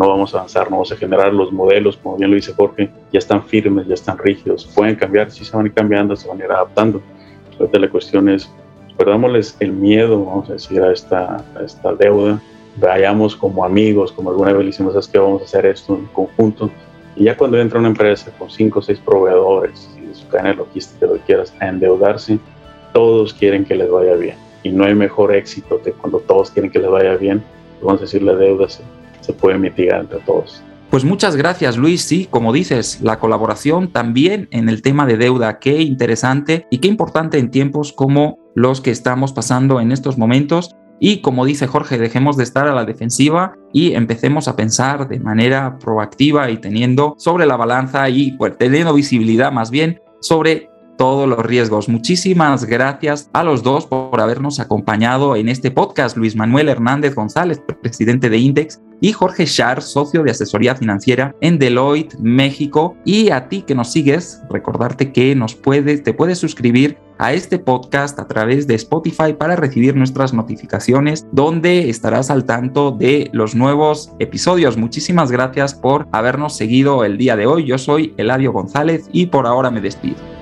no 0.00 0.08
vamos 0.08 0.34
a 0.34 0.38
avanzar, 0.38 0.70
no 0.70 0.76
vamos 0.76 0.90
a 0.92 0.96
generar 0.96 1.30
los 1.34 1.52
modelos, 1.52 1.98
como 1.98 2.16
bien 2.16 2.30
lo 2.30 2.36
dice 2.36 2.54
Jorge, 2.54 2.88
ya 3.12 3.18
están 3.18 3.44
firmes, 3.44 3.86
ya 3.86 3.92
están 3.92 4.16
rígidos, 4.16 4.66
pueden 4.74 4.96
cambiar, 4.96 5.30
si 5.30 5.44
se 5.44 5.54
van 5.54 5.66
a 5.66 5.68
ir 5.68 5.74
cambiando, 5.74 6.16
se 6.16 6.26
van 6.26 6.40
a 6.40 6.44
ir 6.46 6.50
adaptando. 6.50 7.02
Entonces 7.52 7.78
la 7.78 7.90
cuestión 7.90 8.30
es, 8.30 8.50
perdámosles 8.96 9.58
el 9.60 9.72
miedo, 9.72 10.24
vamos 10.24 10.48
a 10.48 10.54
decir, 10.54 10.80
a 10.82 10.90
esta, 10.90 11.44
esta 11.62 11.92
deuda, 11.92 12.40
vayamos 12.76 13.36
como 13.36 13.62
amigos, 13.62 14.10
como 14.10 14.30
alguna 14.30 14.54
vez 14.54 14.64
le 14.64 14.70
hicimos, 14.70 14.96
es 14.96 15.06
que 15.06 15.18
vamos 15.18 15.42
a 15.42 15.44
hacer 15.44 15.66
esto 15.66 15.94
en 15.94 16.06
conjunto. 16.06 16.70
Y 17.14 17.24
ya 17.24 17.36
cuando 17.36 17.60
entra 17.60 17.78
una 17.78 17.88
empresa 17.88 18.32
con 18.38 18.48
cinco 18.48 18.78
o 18.78 18.82
seis 18.82 18.98
proveedores, 18.98 19.86
y 20.02 20.14
su 20.14 20.26
cadena 20.28 20.54
logística, 20.54 21.04
lo 21.04 21.14
que 21.16 21.20
quieras, 21.20 21.54
a 21.60 21.68
endeudarse, 21.68 22.38
todos 22.94 23.34
quieren 23.34 23.66
que 23.66 23.74
les 23.74 23.90
vaya 23.90 24.14
bien. 24.14 24.36
Y 24.62 24.70
no 24.70 24.86
hay 24.86 24.94
mejor 24.94 25.34
éxito 25.34 25.82
que 25.82 25.92
cuando 25.92 26.20
todos 26.20 26.50
quieren 26.50 26.70
que 26.70 26.78
les 26.78 26.88
vaya 26.88 27.16
bien, 27.16 27.42
vamos 27.82 28.00
a 28.00 28.04
decir, 28.04 28.22
la 28.22 28.34
deuda 28.34 28.66
se, 28.66 28.82
se 29.20 29.32
puede 29.32 29.58
mitigar 29.58 30.00
entre 30.02 30.18
todos. 30.20 30.62
Pues 30.90 31.04
muchas 31.04 31.36
gracias 31.36 31.76
Luis, 31.76 32.02
sí, 32.02 32.26
como 32.28 32.52
dices, 32.52 33.00
la 33.00 33.20
colaboración 33.20 33.92
también 33.92 34.48
en 34.50 34.68
el 34.68 34.82
tema 34.82 35.06
de 35.06 35.16
deuda, 35.16 35.60
qué 35.60 35.82
interesante 35.82 36.66
y 36.68 36.78
qué 36.78 36.88
importante 36.88 37.38
en 37.38 37.52
tiempos 37.52 37.92
como 37.92 38.38
los 38.56 38.80
que 38.80 38.90
estamos 38.90 39.32
pasando 39.32 39.80
en 39.80 39.92
estos 39.92 40.18
momentos. 40.18 40.74
Y 40.98 41.22
como 41.22 41.44
dice 41.44 41.68
Jorge, 41.68 41.96
dejemos 41.96 42.36
de 42.36 42.42
estar 42.42 42.66
a 42.66 42.74
la 42.74 42.84
defensiva 42.84 43.54
y 43.72 43.94
empecemos 43.94 44.48
a 44.48 44.56
pensar 44.56 45.08
de 45.08 45.20
manera 45.20 45.78
proactiva 45.78 46.50
y 46.50 46.56
teniendo 46.56 47.14
sobre 47.18 47.46
la 47.46 47.56
balanza 47.56 48.08
y 48.10 48.36
teniendo 48.58 48.92
visibilidad 48.92 49.52
más 49.52 49.70
bien 49.70 50.00
sobre 50.20 50.70
todos 50.98 51.26
los 51.26 51.38
riesgos. 51.38 51.88
Muchísimas 51.88 52.66
gracias 52.66 53.30
a 53.32 53.42
los 53.42 53.62
dos 53.62 53.86
por 53.86 54.20
habernos 54.20 54.60
acompañado 54.60 55.36
en 55.36 55.48
este 55.48 55.70
podcast. 55.70 56.16
Luis 56.16 56.36
Manuel 56.36 56.68
Hernández 56.68 57.14
González, 57.14 57.62
presidente 57.80 58.28
de 58.28 58.36
Index, 58.36 58.82
y 59.00 59.12
Jorge 59.12 59.46
Schar, 59.46 59.82
socio 59.82 60.22
de 60.22 60.30
asesoría 60.30 60.74
financiera 60.74 61.34
en 61.40 61.58
Deloitte, 61.58 62.18
México. 62.18 62.96
Y 63.04 63.30
a 63.30 63.48
ti 63.48 63.62
que 63.62 63.74
nos 63.74 63.92
sigues, 63.92 64.42
recordarte 64.50 65.12
que 65.12 65.34
nos 65.34 65.54
puedes, 65.54 66.02
te 66.02 66.14
puedes 66.14 66.38
suscribir 66.38 66.98
a 67.18 67.34
este 67.34 67.58
podcast 67.58 68.18
a 68.18 68.26
través 68.26 68.66
de 68.66 68.74
Spotify 68.76 69.34
para 69.38 69.54
recibir 69.54 69.94
nuestras 69.94 70.32
notificaciones, 70.32 71.26
donde 71.32 71.90
estarás 71.90 72.30
al 72.30 72.44
tanto 72.44 72.92
de 72.92 73.28
los 73.32 73.54
nuevos 73.54 74.12
episodios. 74.18 74.78
Muchísimas 74.78 75.30
gracias 75.30 75.74
por 75.74 76.08
habernos 76.12 76.56
seguido 76.56 77.04
el 77.04 77.18
día 77.18 77.36
de 77.36 77.46
hoy. 77.46 77.66
Yo 77.66 77.76
soy 77.76 78.14
Eladio 78.16 78.52
González 78.52 79.08
y 79.12 79.26
por 79.26 79.46
ahora 79.46 79.70
me 79.70 79.82
despido. 79.82 80.39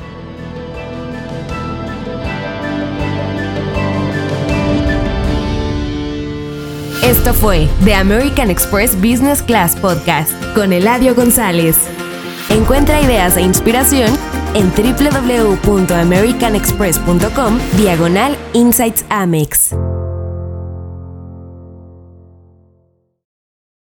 Esto 7.09 7.32
fue 7.32 7.66
The 7.86 7.94
American 7.94 8.50
Express 8.50 8.94
Business 8.94 9.40
Class 9.40 9.74
Podcast 9.74 10.30
con 10.54 10.74
Eladio 10.74 11.14
González. 11.14 11.78
Encuentra 12.50 13.00
ideas 13.00 13.38
e 13.38 13.40
inspiración 13.40 14.11
en 14.52 14.70
www.americanexpress.com 14.70 17.59
diagonal 17.78 18.36
Insights 18.52 19.06
Amex. 19.09 19.70